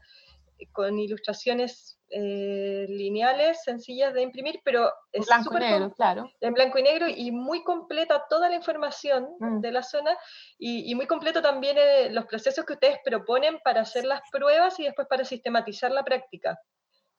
eh, 0.59 0.67
con 0.73 0.99
ilustraciones 0.99 1.94
eh, 2.11 2.87
lineales, 2.89 3.63
sencillas 3.65 4.15
de 4.15 4.23
imprimir, 4.23 4.61
pero 4.65 4.93
es 5.13 5.27
blanco 5.27 5.57
y 5.57 5.61
negro, 5.61 5.93
claro. 5.93 6.31
En 6.41 6.55
blanco 6.55 6.79
y 6.79 6.83
negro 6.83 7.07
y 7.09 7.31
muy 7.33 7.63
completa 7.65 8.25
toda 8.29 8.49
la 8.49 8.57
información 8.57 9.29
mm. 9.41 9.61
de 9.61 9.73
la 9.73 9.83
zona 9.83 10.17
y, 10.59 10.91
y 10.91 10.95
muy 10.95 11.07
completo 11.07 11.43
también 11.43 11.77
los 12.15 12.27
procesos 12.27 12.65
que 12.65 12.75
ustedes 12.75 12.99
proponen 13.05 13.59
para 13.65 13.81
hacer 13.81 14.05
las 14.05 14.21
pruebas 14.31 14.79
y 14.79 14.85
después 14.85 15.09
para 15.09 15.25
sistematizar 15.25 15.91
la 15.91 16.05
práctica. 16.05 16.59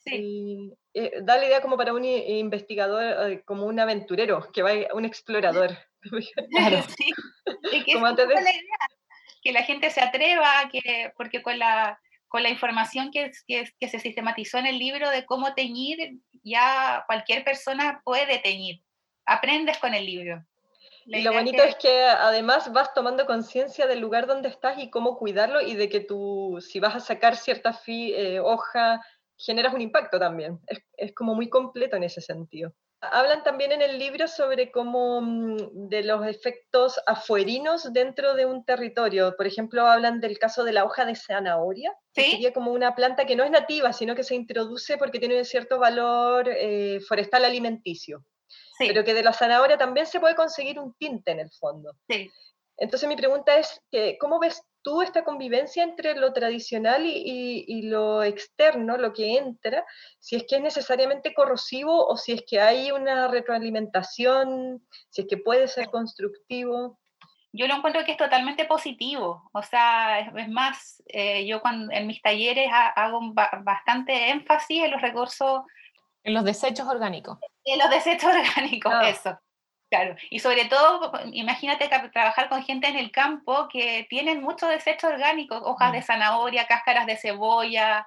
Sí. 0.06 0.72
Eh, 0.94 1.20
da 1.24 1.38
la 1.38 1.46
idea 1.46 1.62
como 1.62 1.78
para 1.78 1.94
un 1.94 2.06
investigador, 2.06 3.32
eh, 3.32 3.44
como 3.44 3.66
un 3.66 3.80
aventurero, 3.80 4.52
que 4.54 4.62
va 4.62 4.72
un 4.94 5.06
explorador. 5.06 5.72
Claro, 6.52 6.84
sí. 6.98 7.14
que 7.84 7.94
como 7.94 8.06
antes 8.06 8.28
de... 8.28 8.36
la 8.36 8.42
idea, 8.42 8.78
que 9.42 9.52
la 9.52 9.64
gente 9.64 9.90
se 9.90 10.02
atreva, 10.02 10.70
que, 10.72 11.12
porque 11.18 11.42
con 11.42 11.58
la, 11.58 12.00
con 12.36 12.44
la 12.44 12.50
información 12.50 13.12
que, 13.12 13.32
que, 13.48 13.64
que, 13.80 13.88
se 13.88 13.98
sistematizó 13.98 14.58
en 14.58 14.66
el 14.66 14.78
libro 14.78 15.10
de 15.10 15.26
cómo 15.26 15.54
teñir, 15.54 16.20
ya 16.44 17.06
cualquier 17.08 17.46
persona 17.46 18.02
puede 18.04 18.40
teñir. 18.40 18.82
Aprendes 19.26 19.78
con 19.78 19.94
el 19.94 20.06
libro. 20.06 20.46
y 21.06 21.22
lo 21.22 21.32
bonito 21.32 21.64
es 21.64 21.76
que 21.78 22.04
además 22.04 22.74
vas 22.74 22.94
tomando 22.94 23.26
conciencia 23.26 23.88
del 23.88 24.02
lugar 24.02 24.28
donde 24.28 24.50
estás 24.50 24.78
y 24.80 24.90
cómo 24.90 25.18
cuidarlo 25.18 25.62
y 25.62 25.76
de 25.76 25.88
que 25.88 26.02
tú, 26.02 26.60
si 26.60 26.82
vas 26.82 26.94
a 26.96 27.00
sacar 27.00 27.38
cierta 27.38 27.72
fi, 27.72 28.14
eh, 28.14 28.42
hoja, 28.42 29.00
generas 29.38 29.74
un 29.74 29.80
impacto 29.80 30.20
también. 30.20 30.60
Es, 30.98 31.14
como 31.14 31.36
muy 31.36 31.48
completo 31.48 31.96
en 31.96 32.04
ese 32.04 32.20
sentido. 32.20 32.74
Hablan 33.02 33.44
también 33.44 33.72
en 33.72 33.82
el 33.82 34.00
libro 34.00 34.28
sobre 34.28 34.72
cómo 34.72 35.22
mm, 35.22 35.90
de 35.90 36.04
los 36.04 36.26
efectos 36.26 37.00
afuerinos 37.06 37.92
dentro 37.94 38.34
de 38.34 38.46
un 38.46 38.66
territorio. 38.66 39.36
Por 39.36 39.48
ejemplo, 39.48 39.86
hablan 39.86 40.22
del 40.22 40.40
caso 40.40 40.64
de 40.64 40.74
la 40.74 40.86
hoja 40.86 41.06
de 41.06 41.16
zanahoria, 41.16 41.94
que 42.14 42.32
sería 42.32 42.54
como 42.54 42.72
una 42.72 42.96
planta 42.96 43.26
que 43.26 43.36
no 43.36 43.44
es 43.44 43.52
nativa, 43.52 43.94
sino 43.94 44.16
que 44.16 44.24
se 44.24 44.36
introduce 44.36 44.98
porque 44.98 45.20
tiene 45.20 45.38
un 45.38 45.46
cierto 45.46 45.78
valor 45.78 46.48
eh, 46.50 47.00
forestal 47.08 47.46
alimenticio. 47.46 48.24
Pero 48.78 49.04
que 49.04 49.14
de 49.14 49.24
la 49.24 49.34
zanahoria 49.34 49.78
también 49.78 50.06
se 50.06 50.20
puede 50.20 50.36
conseguir 50.36 50.80
un 50.80 50.94
tinte 50.96 51.32
en 51.32 51.40
el 51.40 51.52
fondo. 51.52 51.94
Sí. 52.10 52.30
Entonces 52.78 53.08
mi 53.08 53.16
pregunta 53.16 53.58
es, 53.58 53.82
¿cómo 54.20 54.40
ves 54.40 54.62
tú 54.86 55.02
esta 55.02 55.24
convivencia 55.24 55.84
entre 55.84 56.14
lo 56.14 56.32
tradicional 56.32 57.02
y, 57.08 57.82
lo 57.90 58.24
externo, 58.24 58.98
lo 58.98 59.14
que 59.14 59.36
entra, 59.36 59.84
si 60.20 60.36
es 60.36 60.46
que 60.48 60.58
es 60.58 60.62
necesariamente 60.62 61.34
corrosivo 61.34 62.06
o 62.06 62.16
si 62.18 62.34
es 62.34 62.44
que 62.48 62.62
hay 62.62 62.92
una 62.92 63.28
retroalimentación, 63.28 64.86
si 65.10 65.24
es 65.24 65.28
que 65.28 65.38
puede 65.38 65.68
ser 65.68 65.90
constructivo? 65.90 67.00
Yo 67.52 67.68
lo 67.68 67.74
encuentro 67.74 68.06
que 68.06 68.12
es 68.12 68.18
totalmente 68.18 68.66
positivo, 68.66 69.50
o 69.54 69.64
sea, 69.64 70.20
es, 70.20 70.50
más, 70.50 71.02
eh, 71.08 71.48
yo 71.48 71.62
cuando, 71.62 71.92
en 71.92 72.06
mis 72.06 72.22
talleres 72.22 72.70
hago 72.96 73.34
bastante 73.34 74.30
énfasis 74.30 74.84
en 74.84 74.92
los 74.92 75.02
recursos 75.02 75.62
En 76.24 76.36
los 76.36 76.44
desechos 76.44 76.88
orgánicos. 76.88 77.40
En 77.64 77.80
los 77.80 77.90
desechos 77.90 78.30
orgánicos, 78.36 78.94
ah. 78.94 79.10
eso. 79.10 79.40
Claro, 79.96 80.16
y 80.30 80.40
sobre 80.40 80.66
todo, 80.66 81.10
imagínate 81.32 81.88
trabajar 81.88 82.50
con 82.50 82.64
gente 82.64 82.88
en 82.88 82.98
el 82.98 83.12
campo 83.12 83.70
que 83.70 84.06
tienen 84.10 84.42
muchos 84.42 84.70
desechos 84.70 85.12
orgánicos, 85.12 85.62
hojas 85.64 85.94
de 85.94 86.00
mm. 86.00 86.04
zanahoria, 86.04 86.68
cáscaras 86.68 87.06
de 87.06 87.16
cebolla, 87.16 88.06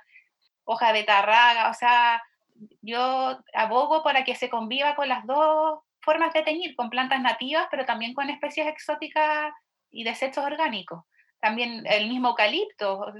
hojas 0.65 0.93
de 0.93 1.05
tarraga, 1.05 1.71
o 1.71 1.75
sea, 1.75 2.23
yo 2.83 3.39
abogo 3.55 4.03
para 4.03 4.23
que 4.25 4.35
se 4.35 4.51
conviva 4.51 4.95
con 4.97 5.09
las 5.09 5.25
dos 5.25 5.81
formas 6.03 6.35
de 6.35 6.43
teñir, 6.43 6.77
con 6.77 6.91
plantas 6.91 7.23
nativas, 7.23 7.67
pero 7.71 7.87
también 7.87 8.13
con 8.13 8.29
especies 8.29 8.67
exóticas 8.67 9.51
y 9.91 10.05
desechos 10.05 10.45
orgánicos. 10.45 11.05
También 11.41 11.87
el 11.87 12.09
mismo 12.09 12.29
eucalipto, 12.29 13.15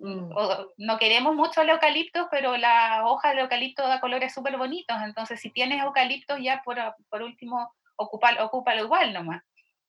mm. 0.00 0.34
no 0.78 0.98
queremos 0.98 1.36
mucho 1.36 1.62
el 1.62 1.68
eucalipto, 1.68 2.26
pero 2.28 2.56
la 2.56 3.06
hoja 3.06 3.28
del 3.28 3.40
eucalipto 3.40 3.86
da 3.86 4.00
colores 4.00 4.34
súper 4.34 4.56
bonitos, 4.56 4.96
entonces 5.04 5.38
si 5.38 5.50
tienes 5.50 5.80
eucalipto 5.80 6.36
ya 6.38 6.60
por, 6.64 6.76
por 7.08 7.22
último, 7.22 7.72
ocúpalo, 7.96 8.44
ocúpalo 8.44 8.84
igual 8.84 9.12
nomás. 9.12 9.42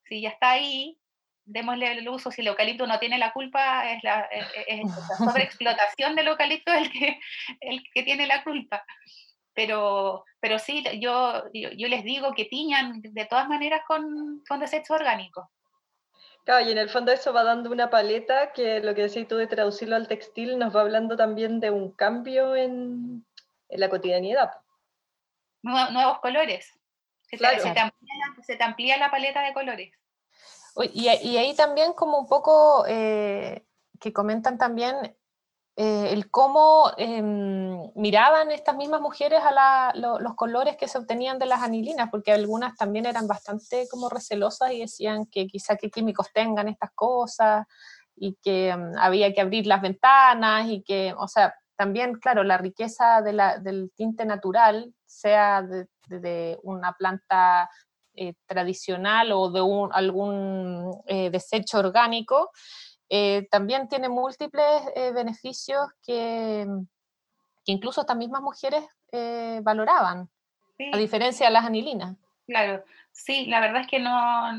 Si 0.03 0.21
ya 0.21 0.29
está 0.29 0.51
ahí, 0.51 0.97
démosle 1.45 1.91
el 1.91 2.09
uso, 2.09 2.31
si 2.31 2.41
el 2.41 2.47
eucalipto 2.47 2.87
no 2.87 2.99
tiene 2.99 3.17
la 3.17 3.31
culpa, 3.31 3.91
es 3.91 4.03
la, 4.03 4.27
sobreexplotación 5.17 6.15
del 6.15 6.27
eucalipto 6.27 6.73
el 6.73 6.91
que, 6.91 7.19
el 7.61 7.83
que 7.93 8.03
tiene 8.03 8.27
la 8.27 8.43
culpa. 8.43 8.83
Pero, 9.53 10.25
pero 10.41 10.59
sí, 10.59 10.83
yo, 10.99 11.43
yo, 11.53 11.87
les 11.87 12.03
digo 12.03 12.33
que 12.33 12.45
tiñan 12.45 13.01
de 13.01 13.25
todas 13.25 13.47
maneras 13.47 13.81
con, 13.87 14.43
con 14.47 14.59
desechos 14.59 14.89
orgánicos. 14.91 15.45
Claro, 16.43 16.67
y 16.67 16.71
en 16.71 16.77
el 16.77 16.89
fondo 16.89 17.11
eso 17.11 17.33
va 17.33 17.43
dando 17.43 17.71
una 17.71 17.89
paleta 17.89 18.51
que 18.51 18.81
lo 18.81 18.93
que 18.93 19.03
decís 19.03 19.27
tú 19.27 19.37
de 19.37 19.47
traducirlo 19.47 19.95
al 19.95 20.07
textil 20.07 20.59
nos 20.59 20.75
va 20.75 20.81
hablando 20.81 21.15
también 21.15 21.59
de 21.59 21.71
un 21.71 21.91
cambio 21.91 22.55
en, 22.55 23.25
en 23.69 23.79
la 23.79 23.89
cotidianidad. 23.89 24.51
Nuevos 25.63 26.19
colores. 26.19 26.71
Se, 27.29 27.37
te 27.37 27.45
amplía, 27.47 28.25
se, 28.43 28.55
te 28.55 28.63
amplía, 28.63 28.97
la 28.97 29.11
paleta 29.11 29.41
de 29.41 29.53
colores. 29.53 29.91
Y, 30.93 31.09
y 31.09 31.37
ahí 31.37 31.55
también 31.55 31.93
como 31.93 32.19
un 32.19 32.27
poco 32.27 32.85
eh, 32.87 33.65
que 33.99 34.13
comentan 34.13 34.57
también 34.57 35.15
eh, 35.77 36.13
el 36.13 36.31
cómo 36.31 36.91
em, 36.95 37.91
miraban 37.95 38.49
estas 38.51 38.77
mismas 38.77 39.01
mujeres 39.01 39.41
a 39.43 39.91
los 39.93 40.35
colores 40.35 40.77
que 40.77 40.87
se 40.87 40.97
obtenían 40.97 41.37
de 41.37 41.47
las 41.47 41.61
anilinas, 41.61 42.09
porque 42.09 42.31
algunas 42.31 42.75
también 42.77 43.05
eran 43.05 43.27
bastante 43.27 43.85
como 43.91 44.07
recelosas 44.07 44.71
y 44.71 44.79
decían 44.79 45.25
que 45.25 45.47
quizá 45.47 45.75
qué 45.75 45.89
químicos 45.89 46.31
tengan 46.33 46.69
estas 46.69 46.91
cosas 46.95 47.65
y 48.15 48.35
que 48.41 48.69
em, 48.69 48.93
había 48.97 49.33
que 49.33 49.41
abrir 49.41 49.67
las 49.67 49.81
ventanas 49.81 50.67
y 50.69 50.81
que, 50.81 51.13
o 51.17 51.27
sea, 51.27 51.53
también, 51.75 52.15
claro, 52.15 52.45
la 52.45 52.57
riqueza 52.57 53.21
de 53.21 53.33
la, 53.33 53.57
del 53.57 53.91
tinte 53.95 54.25
natural, 54.25 54.93
sea 55.05 55.61
de, 55.61 55.87
una 56.63 56.93
planta 56.93 57.69
eh, 58.17 58.33
tradicional 58.45 59.33
o 59.33 59.51
de 59.51 59.61
un, 59.61 59.89
algún 59.91 61.01
eh, 61.05 61.29
desecho 61.29 61.79
orgánico, 61.79 62.49
eh, 63.09 63.45
también 63.51 63.89
tiene 63.89 64.07
múltiples 64.07 64.83
beneficios 65.13 65.87
que, 66.01 66.65
que, 67.65 67.71
incluso 67.73 68.01
estas 68.01 68.15
mismas 68.15 68.41
mujeres 68.41 68.83
valoraban, 69.61 70.29
a 70.91 70.97
diferencia 70.97 71.47
de 71.47 71.53
las 71.53 71.65
anilinas. 71.65 72.15
Claro, 72.47 72.83
sí, 73.11 73.47
la 73.47 73.59
verdad 73.59 73.81
es 73.81 73.87
que 73.87 73.99
no, 73.99 74.51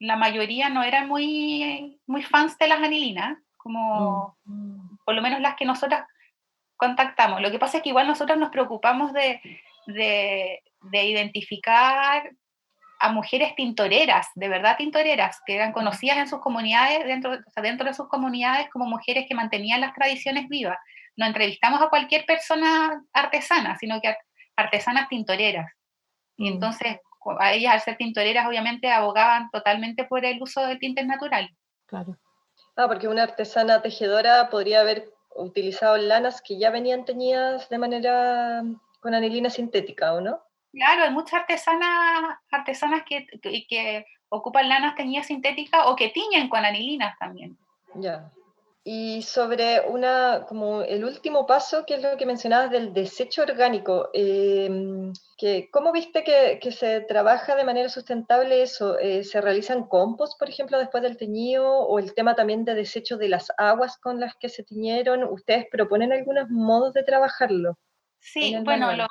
la 0.00 0.16
mayoría 0.16 0.68
no 0.68 0.82
eran 0.82 1.08
muy, 1.08 2.00
muy 2.06 2.22
fans 2.22 2.58
de 2.58 2.68
las 2.68 2.82
anilinas, 2.82 3.38
como 3.56 4.36
mm. 4.44 4.98
por 5.04 5.14
lo 5.14 5.22
menos 5.22 5.40
las 5.40 5.56
que 5.56 5.64
nosotras 5.64 6.06
contactamos. 6.76 7.40
Lo 7.40 7.50
que 7.50 7.58
pasa 7.58 7.78
es 7.78 7.82
que 7.82 7.90
igual 7.90 8.06
nosotros 8.06 8.38
nos 8.38 8.50
preocupamos 8.50 9.12
de, 9.12 9.40
de, 9.86 10.62
de 10.80 11.04
identificar 11.04 12.30
a 13.00 13.12
mujeres 13.12 13.54
tintoreras, 13.54 14.26
de 14.34 14.48
verdad 14.48 14.76
tintoreras, 14.76 15.40
que 15.46 15.54
eran 15.54 15.72
conocidas 15.72 16.18
en 16.18 16.28
sus 16.28 16.40
comunidades, 16.40 17.04
dentro, 17.06 17.38
dentro 17.62 17.86
de 17.86 17.94
sus 17.94 18.08
comunidades 18.08 18.68
como 18.70 18.86
mujeres 18.86 19.26
que 19.28 19.34
mantenían 19.34 19.80
las 19.80 19.94
tradiciones 19.94 20.48
vivas. 20.48 20.76
No 21.16 21.26
entrevistamos 21.26 21.80
a 21.80 21.88
cualquier 21.88 22.24
persona 22.26 23.02
artesana, 23.12 23.76
sino 23.78 24.00
que 24.00 24.08
a 24.08 24.18
artesanas 24.56 25.08
tintoreras. 25.08 25.70
Y 26.36 26.50
mm. 26.50 26.54
entonces, 26.54 26.98
a 27.38 27.52
ellas, 27.52 27.74
al 27.74 27.80
ser 27.80 27.96
tintoreras, 27.96 28.46
obviamente 28.46 28.90
abogaban 28.90 29.48
totalmente 29.50 30.04
por 30.04 30.24
el 30.24 30.42
uso 30.42 30.66
del 30.66 30.78
tinte 30.78 31.04
natural. 31.04 31.48
Claro. 31.86 32.16
Ah, 32.76 32.86
porque 32.86 33.08
una 33.08 33.24
artesana 33.24 33.82
tejedora 33.82 34.50
podría 34.50 34.80
haber 34.80 35.10
utilizado 35.34 35.96
lanas 35.96 36.42
que 36.42 36.58
ya 36.58 36.70
venían 36.70 37.04
teñidas 37.04 37.68
de 37.68 37.78
manera 37.78 38.62
con 39.00 39.14
anilina 39.14 39.50
sintética, 39.50 40.14
¿o 40.14 40.20
no? 40.20 40.42
Claro, 40.72 41.04
hay 41.04 41.10
muchas 41.10 41.40
artesanas, 41.40 42.38
artesanas 42.50 43.02
que, 43.04 43.26
que, 43.40 44.04
ocupan 44.30 44.68
lanas 44.68 44.94
teñidas 44.94 45.26
sintéticas 45.26 45.86
o 45.86 45.96
que 45.96 46.10
tiñen 46.10 46.48
con 46.48 46.64
anilinas 46.64 47.16
también. 47.18 47.56
Ya. 47.94 48.30
Y 48.84 49.22
sobre 49.22 49.80
una, 49.80 50.46
como 50.48 50.82
el 50.82 51.04
último 51.04 51.46
paso, 51.46 51.84
que 51.86 51.94
es 51.94 52.02
lo 52.02 52.16
que 52.16 52.24
mencionabas 52.24 52.70
del 52.70 52.94
desecho 52.94 53.42
orgánico, 53.42 54.08
em, 54.14 55.12
que, 55.36 55.68
¿cómo 55.70 55.92
viste 55.92 56.24
que, 56.24 56.58
que, 56.60 56.72
se 56.72 57.00
trabaja 57.02 57.54
de 57.54 57.64
manera 57.64 57.88
sustentable 57.88 58.62
eso? 58.62 58.98
Eh, 58.98 59.24
¿Se 59.24 59.40
realizan 59.40 59.88
compost, 59.88 60.38
por 60.38 60.48
ejemplo, 60.48 60.78
después 60.78 61.02
del 61.02 61.18
teñido? 61.18 61.80
¿O 61.80 61.98
el 61.98 62.14
tema 62.14 62.34
también 62.34 62.64
de 62.64 62.74
desecho 62.74 63.18
de 63.18 63.28
las 63.28 63.52
aguas 63.58 63.98
con 63.98 64.20
las 64.20 64.34
que 64.36 64.48
se 64.48 64.64
tiñeron? 64.64 65.24
¿Ustedes 65.24 65.66
proponen 65.70 66.12
algunos 66.12 66.48
modos 66.48 66.94
de 66.94 67.02
trabajarlo? 67.02 67.78
Sí, 68.20 68.56
bueno, 68.64 68.92
lo, 68.94 69.06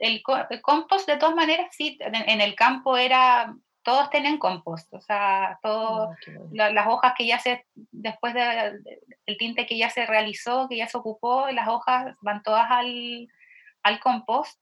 el, 0.00 0.22
compost 0.62 1.06
de 1.06 1.18
todas 1.18 1.34
maneras, 1.34 1.68
sí, 1.72 1.98
en, 2.00 2.40
el 2.40 2.54
campo 2.54 2.96
era, 2.96 3.54
todos 3.82 4.10
tenían 4.10 4.38
compost, 4.38 4.92
o 4.94 5.00
sea, 5.00 5.58
todas 5.62 6.16
ah, 6.58 6.70
las 6.70 6.86
hojas 6.86 7.12
que 7.16 7.26
ya 7.26 7.38
se, 7.38 7.66
después 7.74 8.34
del 8.34 9.36
tinte 9.38 9.66
que 9.66 9.76
ya 9.76 9.90
se 9.90 10.06
realizó, 10.06 10.68
que 10.68 10.78
ya 10.78 10.88
se 10.88 10.96
ocupó, 10.96 11.50
las 11.50 11.68
hojas 11.68 12.16
van 12.22 12.42
todas 12.42 12.70
al, 12.70 13.28
al 13.82 14.00
compost. 14.00 14.58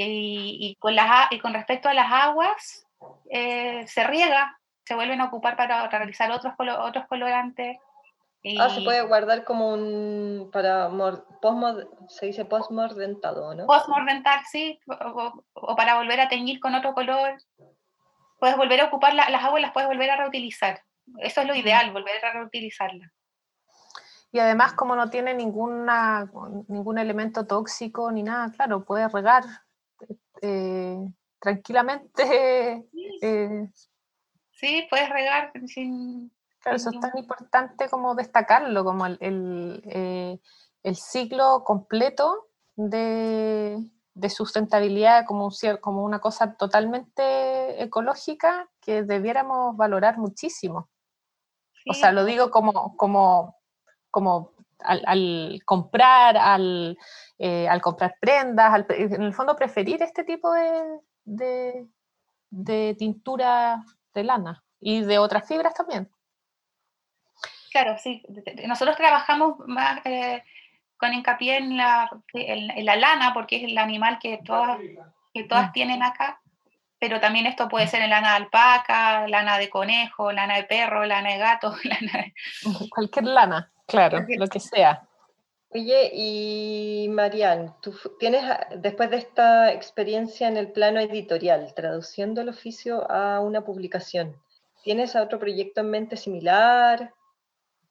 Y, 0.00 0.76
con 0.78 0.94
las, 0.94 1.32
y 1.32 1.40
con 1.40 1.52
respecto 1.52 1.88
a 1.88 1.94
las 1.94 2.12
aguas, 2.12 2.86
eh, 3.30 3.84
se 3.88 4.04
riega, 4.04 4.56
se 4.84 4.94
vuelven 4.94 5.20
a 5.20 5.24
ocupar 5.24 5.56
para 5.56 5.88
realizar 5.88 6.30
otros, 6.30 6.54
otros 6.56 7.04
colorantes. 7.08 7.78
Ah, 8.58 8.70
se 8.70 8.82
puede 8.82 9.02
guardar 9.02 9.44
como 9.44 9.72
un, 9.72 10.50
para, 10.52 10.90
se 12.08 12.26
dice 12.26 12.44
postmordentado, 12.44 13.54
¿no? 13.54 13.66
Postmordentar, 13.66 14.44
sí, 14.50 14.78
o, 14.86 15.76
para 15.76 15.96
volver 15.96 16.20
a 16.20 16.28
teñir 16.28 16.60
con 16.60 16.74
otro 16.74 16.94
color. 16.94 17.36
Puedes 18.38 18.56
volver 18.56 18.80
a 18.80 18.84
ocupar 18.86 19.14
las 19.14 19.44
aguas, 19.44 19.60
las 19.60 19.72
puedes 19.72 19.88
volver 19.88 20.10
a 20.10 20.16
reutilizar. 20.16 20.80
Eso 21.18 21.40
es 21.40 21.46
lo 21.46 21.54
ideal, 21.54 21.92
volver 21.92 22.24
a 22.24 22.32
reutilizarlas. 22.32 23.10
Y 24.30 24.38
además, 24.38 24.74
como 24.74 24.94
no 24.94 25.10
tiene 25.10 25.34
ninguna, 25.34 26.30
ningún 26.68 26.98
elemento 26.98 27.46
tóxico 27.46 28.12
ni 28.12 28.22
nada, 28.22 28.52
claro, 28.52 28.84
puedes 28.84 29.10
regar 29.10 29.42
eh, 30.42 30.98
tranquilamente. 31.40 32.84
Eh, 33.20 33.68
sí, 34.52 34.86
puedes 34.88 35.08
regar 35.08 35.50
sin, 35.66 36.30
Claro, 36.68 36.76
eso 36.76 36.90
es 36.90 37.00
tan 37.00 37.16
importante 37.16 37.88
como 37.88 38.14
destacarlo, 38.14 38.84
como 38.84 39.06
el, 39.06 39.16
el, 39.20 39.82
eh, 39.86 40.94
ciclo 40.94 41.64
completo 41.64 42.48
de, 42.76 43.90
sustentabilidad 44.28 45.24
como, 45.24 45.46
un, 45.46 45.76
como 45.80 46.04
una 46.04 46.18
cosa 46.18 46.56
totalmente 46.56 47.82
ecológica 47.82 48.68
que 48.82 49.02
debiéramos 49.02 49.76
valorar 49.76 50.18
muchísimo. 50.18 50.90
O 51.88 51.94
sea, 51.94 52.12
lo 52.12 52.26
digo 52.26 52.50
como, 52.50 52.94
como, 52.98 53.56
como 54.10 54.52
al, 54.80 55.62
comprar, 55.64 56.36
al, 56.36 56.98
eh, 57.38 57.66
al, 57.66 57.80
comprar 57.80 58.16
prendas, 58.20 58.84
en 58.90 59.22
el 59.22 59.32
fondo 59.32 59.56
preferir 59.56 60.02
este 60.02 60.22
tipo 60.22 60.52
de, 60.52 61.00
de, 61.24 61.88
de 62.50 62.94
tintura 62.98 63.82
de 64.12 64.24
lana 64.24 64.62
y 64.80 65.00
de 65.00 65.18
otras 65.18 65.48
fibras 65.48 65.72
también. 65.72 66.10
Claro, 67.70 67.96
sí. 67.98 68.22
Nosotros 68.66 68.96
trabajamos 68.96 69.58
más 69.66 70.00
eh, 70.04 70.42
con 70.96 71.14
hincapié 71.14 71.58
en 71.58 71.76
la, 71.76 72.10
en, 72.34 72.84
la, 72.84 72.96
lana, 72.96 73.32
porque 73.32 73.56
es 73.56 73.64
el 73.64 73.78
animal 73.78 74.18
que 74.20 74.40
todas, 74.44 74.78
que 75.32 75.44
todas 75.44 75.70
mm. 75.70 75.72
tienen 75.72 76.02
acá, 76.02 76.40
pero 76.98 77.20
también 77.20 77.46
esto 77.46 77.68
puede 77.68 77.86
ser 77.86 78.02
en 78.02 78.10
lana 78.10 78.30
de 78.30 78.36
alpaca, 78.36 79.28
lana 79.28 79.58
de 79.58 79.70
conejo, 79.70 80.32
lana 80.32 80.56
de 80.56 80.64
perro, 80.64 81.04
lana 81.04 81.30
de 81.30 81.38
gato, 81.38 81.74
lana 81.84 82.32
Cualquier 82.90 83.26
lana, 83.26 83.70
claro, 83.86 84.24
lo 84.28 84.46
que 84.48 84.60
sea. 84.60 85.02
Oye, 85.70 86.10
y 86.14 87.08
Marian, 87.10 87.74
tú 87.82 87.94
tienes, 88.18 88.42
después 88.76 89.10
de 89.10 89.18
esta 89.18 89.70
experiencia 89.72 90.48
en 90.48 90.56
el 90.56 90.72
plano 90.72 90.98
editorial, 90.98 91.74
traduciendo 91.74 92.40
el 92.40 92.48
oficio 92.48 93.08
a 93.10 93.40
una 93.40 93.60
publicación, 93.60 94.34
¿tienes 94.82 95.14
otro 95.14 95.38
proyecto 95.38 95.82
en 95.82 95.90
mente 95.90 96.16
similar? 96.16 97.12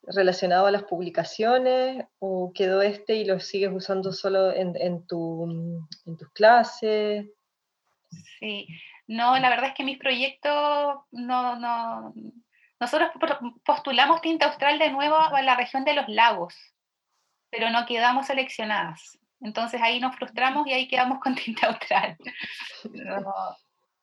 Relacionado 0.07 0.67
a 0.67 0.71
las 0.71 0.83
publicaciones 0.83 2.05
o 2.19 2.51
quedó 2.53 2.81
este 2.81 3.15
y 3.15 3.25
lo 3.25 3.39
sigues 3.39 3.71
usando 3.73 4.11
solo 4.11 4.53
en, 4.53 4.75
en, 4.75 5.05
tu, 5.05 5.85
en 6.05 6.17
tus 6.17 6.31
clases? 6.31 7.25
Sí, 8.39 8.67
no, 9.07 9.37
la 9.37 9.49
verdad 9.49 9.69
es 9.69 9.73
que 9.73 9.83
mis 9.83 9.97
proyectos 9.97 10.97
no, 11.11 11.55
no, 11.57 12.13
nosotros 12.79 13.09
postulamos 13.65 14.21
tinta 14.21 14.47
austral 14.47 14.79
de 14.79 14.91
nuevo 14.91 15.17
a 15.17 15.41
la 15.41 15.55
región 15.55 15.83
de 15.83 15.93
los 15.93 16.07
lagos, 16.07 16.55
pero 17.49 17.69
no 17.69 17.85
quedamos 17.85 18.27
seleccionadas. 18.27 19.17
Entonces 19.41 19.81
ahí 19.81 19.99
nos 19.99 20.15
frustramos 20.15 20.67
y 20.67 20.73
ahí 20.73 20.87
quedamos 20.87 21.19
con 21.19 21.35
tinta 21.35 21.67
austral. 21.67 22.17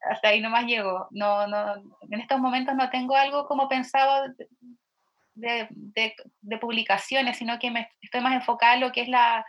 hasta 0.02 0.28
ahí 0.28 0.40
nomás 0.40 0.66
llego. 0.66 1.08
No, 1.10 1.46
no, 1.46 1.76
en 2.10 2.20
estos 2.20 2.38
momentos 2.38 2.74
no 2.74 2.90
tengo 2.90 3.16
algo 3.16 3.46
como 3.46 3.68
pensado 3.68 4.34
de, 5.34 5.68
de, 5.70 6.58
publicaciones, 6.58 7.36
sino 7.36 7.58
que 7.58 7.70
me 7.70 7.88
estoy 8.00 8.20
más 8.20 8.34
enfocada 8.34 8.74
en 8.74 8.80
lo 8.80 8.92
que 8.92 9.02
es 9.02 9.08
la, 9.08 9.44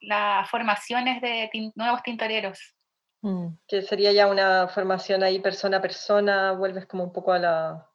las 0.00 0.48
formaciones 0.50 1.20
de 1.20 1.50
nuevos 1.74 2.02
tintoreros. 2.02 2.74
Mm. 3.22 3.48
Que 3.68 3.82
sería 3.82 4.12
ya 4.12 4.26
una 4.26 4.68
formación 4.68 5.22
ahí 5.22 5.38
persona 5.38 5.78
a 5.78 5.82
persona, 5.82 6.52
vuelves 6.52 6.86
como 6.86 7.04
un 7.04 7.12
poco 7.12 7.32
a 7.32 7.38
la, 7.38 7.88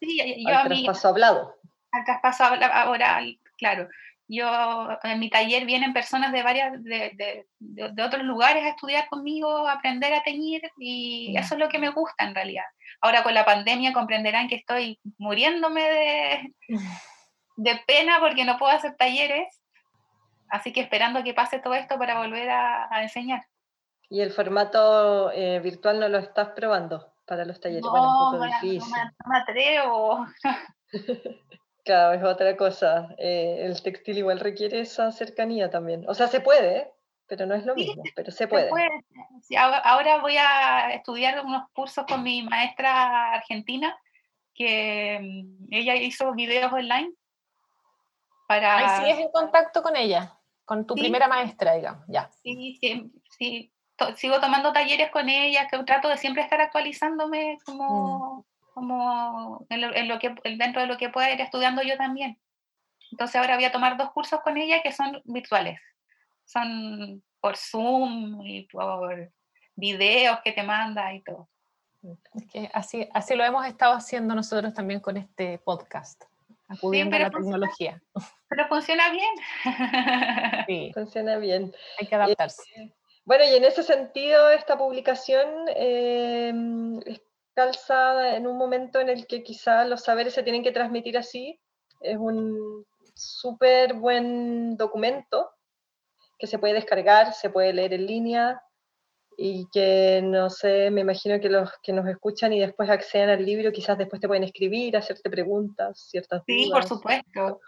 sí, 0.00 0.44
yo 0.46 0.56
al 0.56 0.68
traspaso 0.68 1.08
hablado. 1.08 1.54
Al 1.92 2.04
traspaso 2.04 2.44
oral, 2.90 3.38
claro. 3.58 3.88
Yo, 4.28 4.88
en 5.04 5.20
mi 5.20 5.30
taller 5.30 5.64
vienen 5.64 5.92
personas 5.92 6.32
de 6.32 6.42
varias, 6.42 6.82
de, 6.82 7.46
de, 7.58 8.02
otros 8.02 8.24
lugares 8.24 8.64
a 8.64 8.70
estudiar 8.70 9.08
conmigo, 9.08 9.66
a 9.68 9.74
aprender 9.74 10.12
a 10.12 10.22
teñir, 10.22 10.62
y 10.78 11.32
mm. 11.32 11.38
eso 11.38 11.54
es 11.54 11.60
lo 11.60 11.68
que 11.68 11.78
me 11.78 11.90
gusta 11.90 12.24
en 12.24 12.34
realidad. 12.34 12.64
Ahora 13.00 13.22
con 13.22 13.34
la 13.34 13.44
pandemia 13.44 13.92
comprenderán 13.92 14.48
que 14.48 14.56
estoy 14.56 14.98
muriéndome 15.18 15.82
de, 15.82 16.54
de 17.56 17.80
pena 17.86 18.18
porque 18.20 18.44
no 18.44 18.58
puedo 18.58 18.72
hacer 18.72 18.96
talleres, 18.96 19.62
así 20.50 20.72
que 20.72 20.80
esperando 20.80 21.22
que 21.22 21.34
pase 21.34 21.60
todo 21.60 21.74
esto 21.74 21.98
para 21.98 22.18
volver 22.18 22.50
a, 22.50 23.02
enseñar. 23.02 23.42
¿Y 24.08 24.20
el 24.20 24.32
formato 24.32 25.30
eh, 25.32 25.60
virtual 25.60 26.00
no 26.00 26.08
lo 26.08 26.18
estás 26.18 26.50
probando? 26.50 27.12
para 27.26 27.44
los 27.44 27.60
talleres. 27.60 27.82
No, 27.82 27.90
bueno, 27.90 28.30
un 28.30 28.32
poco 28.32 28.44
difícil. 28.44 28.80
No 28.80 29.30
me, 29.30 29.38
atrevo. 29.38 30.26
claro, 31.86 32.12
es 32.12 32.22
otra 32.22 32.56
cosa. 32.56 33.08
Eh, 33.16 33.60
el 33.60 33.82
textil 33.82 34.18
igual 34.18 34.40
requiere 34.40 34.80
esa 34.80 35.10
cercanía 35.12 35.70
también. 35.70 36.04
O 36.08 36.14
sea, 36.14 36.28
se 36.28 36.40
puede, 36.40 36.92
pero 37.26 37.46
no 37.46 37.54
es 37.54 37.64
lo 37.64 37.74
mismo, 37.74 38.02
pero 38.14 38.30
se 38.30 38.46
puede. 38.46 38.70
ahora 39.58 40.20
voy 40.20 40.36
a 40.36 40.92
estudiar 40.92 41.42
unos 41.44 41.70
cursos 41.72 42.04
con 42.06 42.22
mi 42.22 42.42
maestra 42.42 43.32
argentina, 43.32 43.98
que 44.54 45.18
mm, 45.22 45.68
ella 45.70 45.94
hizo 45.94 46.32
videos 46.34 46.70
online. 46.70 47.12
Para... 48.46 48.76
Ahí 48.76 49.00
sigues 49.00 49.24
en 49.24 49.30
contacto 49.30 49.82
con 49.82 49.96
ella, 49.96 50.38
con 50.66 50.86
tu 50.86 50.94
primera 50.94 51.26
maestra, 51.26 51.74
digamos, 51.74 52.04
ya. 52.08 52.30
Sí, 52.42 52.76
sí, 52.80 53.10
sí 53.38 53.72
sigo 54.16 54.40
tomando 54.40 54.72
talleres 54.72 55.10
con 55.10 55.28
ella, 55.28 55.68
que 55.68 55.82
trato 55.84 56.08
de 56.08 56.18
siempre 56.18 56.42
estar 56.42 56.60
actualizándome 56.60 57.58
como, 57.64 58.38
mm. 58.38 58.44
Como 58.76 59.66
en 59.70 60.06
lo, 60.06 60.18
que, 60.18 60.34
dentro 60.58 60.82
de 60.82 60.86
lo 60.86 60.98
que 60.98 61.08
pueda 61.08 61.32
ir 61.32 61.40
estudiando 61.40 61.80
yo 61.82 61.96
también. 61.96 62.38
Entonces 63.10 63.36
ahora 63.36 63.54
voy 63.54 63.64
a 63.64 63.72
tomar 63.72 63.96
dos 63.96 64.10
cursos 64.10 64.42
con 64.42 64.58
ella 64.58 64.82
que 64.82 64.92
son 64.92 65.22
virtuales. 65.24 65.80
Son 66.44 67.22
por 67.40 67.56
Zoom 67.56 68.42
y 68.44 68.64
por 68.64 69.32
videos 69.76 70.40
que 70.44 70.52
te 70.52 70.62
manda 70.62 71.14
y 71.14 71.22
todo. 71.22 71.48
Es 72.34 72.52
que 72.52 72.70
así, 72.74 73.08
así 73.14 73.34
lo 73.34 73.44
hemos 73.44 73.64
estado 73.64 73.94
haciendo 73.94 74.34
nosotros 74.34 74.74
también 74.74 75.00
con 75.00 75.16
este 75.16 75.56
podcast, 75.56 76.24
acudiendo 76.68 77.16
a 77.16 77.20
la 77.20 77.30
tecnología. 77.30 78.02
Pero 78.46 78.68
funciona 78.68 79.10
bien. 79.10 79.34
Sí. 80.66 80.90
Funciona 80.92 81.38
bien. 81.38 81.72
Hay 81.98 82.06
que 82.08 82.14
adaptarse. 82.14 82.62
Eh, 82.74 82.92
bueno, 83.24 83.44
y 83.44 83.54
en 83.56 83.64
ese 83.64 83.82
sentido, 83.82 84.50
esta 84.50 84.76
publicación 84.76 85.48
eh, 85.74 86.52
calza 87.56 88.36
en 88.36 88.46
un 88.46 88.58
momento 88.58 89.00
en 89.00 89.08
el 89.08 89.26
que 89.26 89.42
quizá 89.42 89.84
los 89.86 90.04
saberes 90.04 90.34
se 90.34 90.42
tienen 90.42 90.62
que 90.62 90.72
transmitir 90.72 91.16
así. 91.16 91.58
Es 92.02 92.18
un 92.18 92.84
súper 93.14 93.94
buen 93.94 94.76
documento 94.76 95.50
que 96.38 96.46
se 96.46 96.58
puede 96.58 96.74
descargar, 96.74 97.32
se 97.32 97.48
puede 97.48 97.72
leer 97.72 97.94
en 97.94 98.06
línea 98.06 98.62
y 99.38 99.66
que, 99.72 100.20
no 100.22 100.50
sé, 100.50 100.90
me 100.90 101.00
imagino 101.00 101.40
que 101.40 101.48
los 101.48 101.70
que 101.82 101.94
nos 101.94 102.06
escuchan 102.06 102.52
y 102.52 102.60
después 102.60 102.90
accedan 102.90 103.30
al 103.30 103.44
libro, 103.44 103.72
quizás 103.72 103.96
después 103.96 104.20
te 104.20 104.28
pueden 104.28 104.44
escribir, 104.44 104.96
hacerte 104.96 105.30
preguntas, 105.30 106.08
ciertas 106.10 106.42
Sí, 106.46 106.68
por 106.70 106.84
supuesto. 106.84 107.60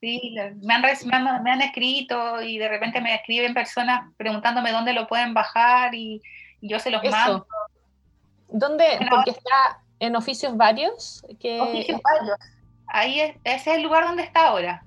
Sí, 0.00 0.34
me 0.62 0.74
han, 0.74 0.82
me 1.42 1.50
han, 1.50 1.60
escrito 1.60 2.40
y 2.40 2.58
de 2.58 2.68
repente 2.68 3.00
me 3.00 3.14
escriben 3.14 3.52
personas 3.52 4.10
preguntándome 4.16 4.72
dónde 4.72 4.94
lo 4.94 5.06
pueden 5.06 5.34
bajar 5.34 5.94
y, 5.94 6.20
yo 6.62 6.78
se 6.78 6.90
los 6.90 7.02
mando. 7.04 7.46
¿Dónde? 8.52 8.84
Porque 9.10 9.30
está 9.30 9.82
en 9.98 10.16
oficios 10.16 10.56
varios. 10.56 11.24
Que... 11.38 11.60
Oficios 11.60 12.00
varios. 12.02 12.36
Ahí 12.86 13.20
es, 13.20 13.36
ese 13.44 13.70
es 13.70 13.76
el 13.76 13.82
lugar 13.82 14.04
donde 14.04 14.22
está 14.22 14.48
ahora. 14.48 14.84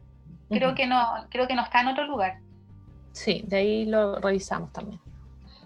Creo, 0.49 0.75
que 0.75 0.85
no, 0.85 1.25
creo 1.29 1.47
que 1.47 1.55
no 1.55 1.63
está 1.63 1.81
en 1.81 1.87
otro 1.87 2.05
lugar. 2.05 2.39
Sí, 3.11 3.43
de 3.47 3.57
ahí 3.57 3.85
lo 3.85 4.19
revisamos 4.19 4.71
también. 4.71 4.99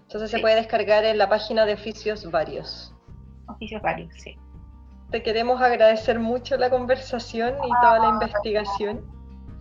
Entonces 0.02 0.30
se 0.30 0.38
puede 0.38 0.54
descargar 0.54 1.04
en 1.04 1.18
la 1.18 1.28
página 1.28 1.66
de 1.66 1.74
oficios 1.74 2.30
varios. 2.30 2.94
Oficios 3.46 3.82
varios, 3.82 4.14
sí. 4.14 4.36
Te 5.10 5.22
queremos 5.22 5.60
agradecer 5.60 6.18
mucho 6.18 6.56
la 6.56 6.70
conversación 6.70 7.54
y 7.64 7.68
toda 7.82 7.98
la 7.98 8.08
investigación. 8.08 9.04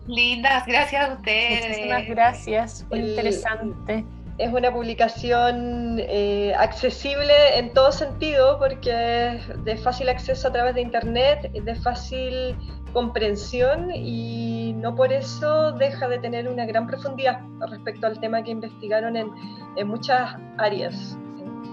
Lindas, 0.07 0.65
gracias 0.65 1.09
a 1.09 1.13
ustedes. 1.13 1.67
Muchísimas 1.67 2.07
gracias, 2.07 2.85
muy 2.89 2.99
interesante. 2.99 4.05
Es 4.37 4.53
una 4.53 4.71
publicación 4.71 5.97
eh, 5.97 6.53
accesible 6.57 7.33
en 7.55 7.73
todo 7.73 7.91
sentido 7.91 8.59
porque 8.59 9.35
es 9.35 9.63
de 9.65 9.77
fácil 9.77 10.09
acceso 10.09 10.47
a 10.47 10.51
través 10.51 10.75
de 10.75 10.81
internet, 10.81 11.51
de 11.51 11.75
fácil 11.75 12.55
comprensión 12.93 13.91
y 13.93 14.73
no 14.77 14.95
por 14.95 15.11
eso 15.11 15.71
deja 15.71 16.07
de 16.07 16.19
tener 16.19 16.47
una 16.47 16.65
gran 16.65 16.85
profundidad 16.87 17.41
respecto 17.69 18.07
al 18.07 18.19
tema 18.19 18.43
que 18.43 18.51
investigaron 18.51 19.17
en, 19.17 19.29
en 19.75 19.87
muchas 19.87 20.35
áreas, 20.57 21.17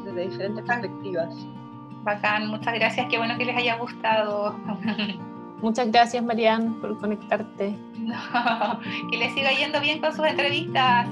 desde 0.05 0.23
diferentes 0.23 0.65
perspectivas. 0.65 1.35
Bacán, 2.03 2.49
muchas 2.49 2.75
gracias, 2.75 3.07
qué 3.11 3.19
bueno 3.19 3.37
que 3.39 3.45
les 3.45 3.57
haya 3.57 3.77
gustado. 3.77 4.55
Muchas 5.63 5.91
gracias, 5.91 6.23
Marian, 6.23 6.75
por 6.81 6.99
conectarte. 6.99 7.75
que 9.11 9.17
le 9.17 9.31
siga 9.31 9.51
yendo 9.53 9.81
bien 9.81 10.01
con 10.01 10.15
sus 10.15 10.27
entrevistas. 10.27 11.09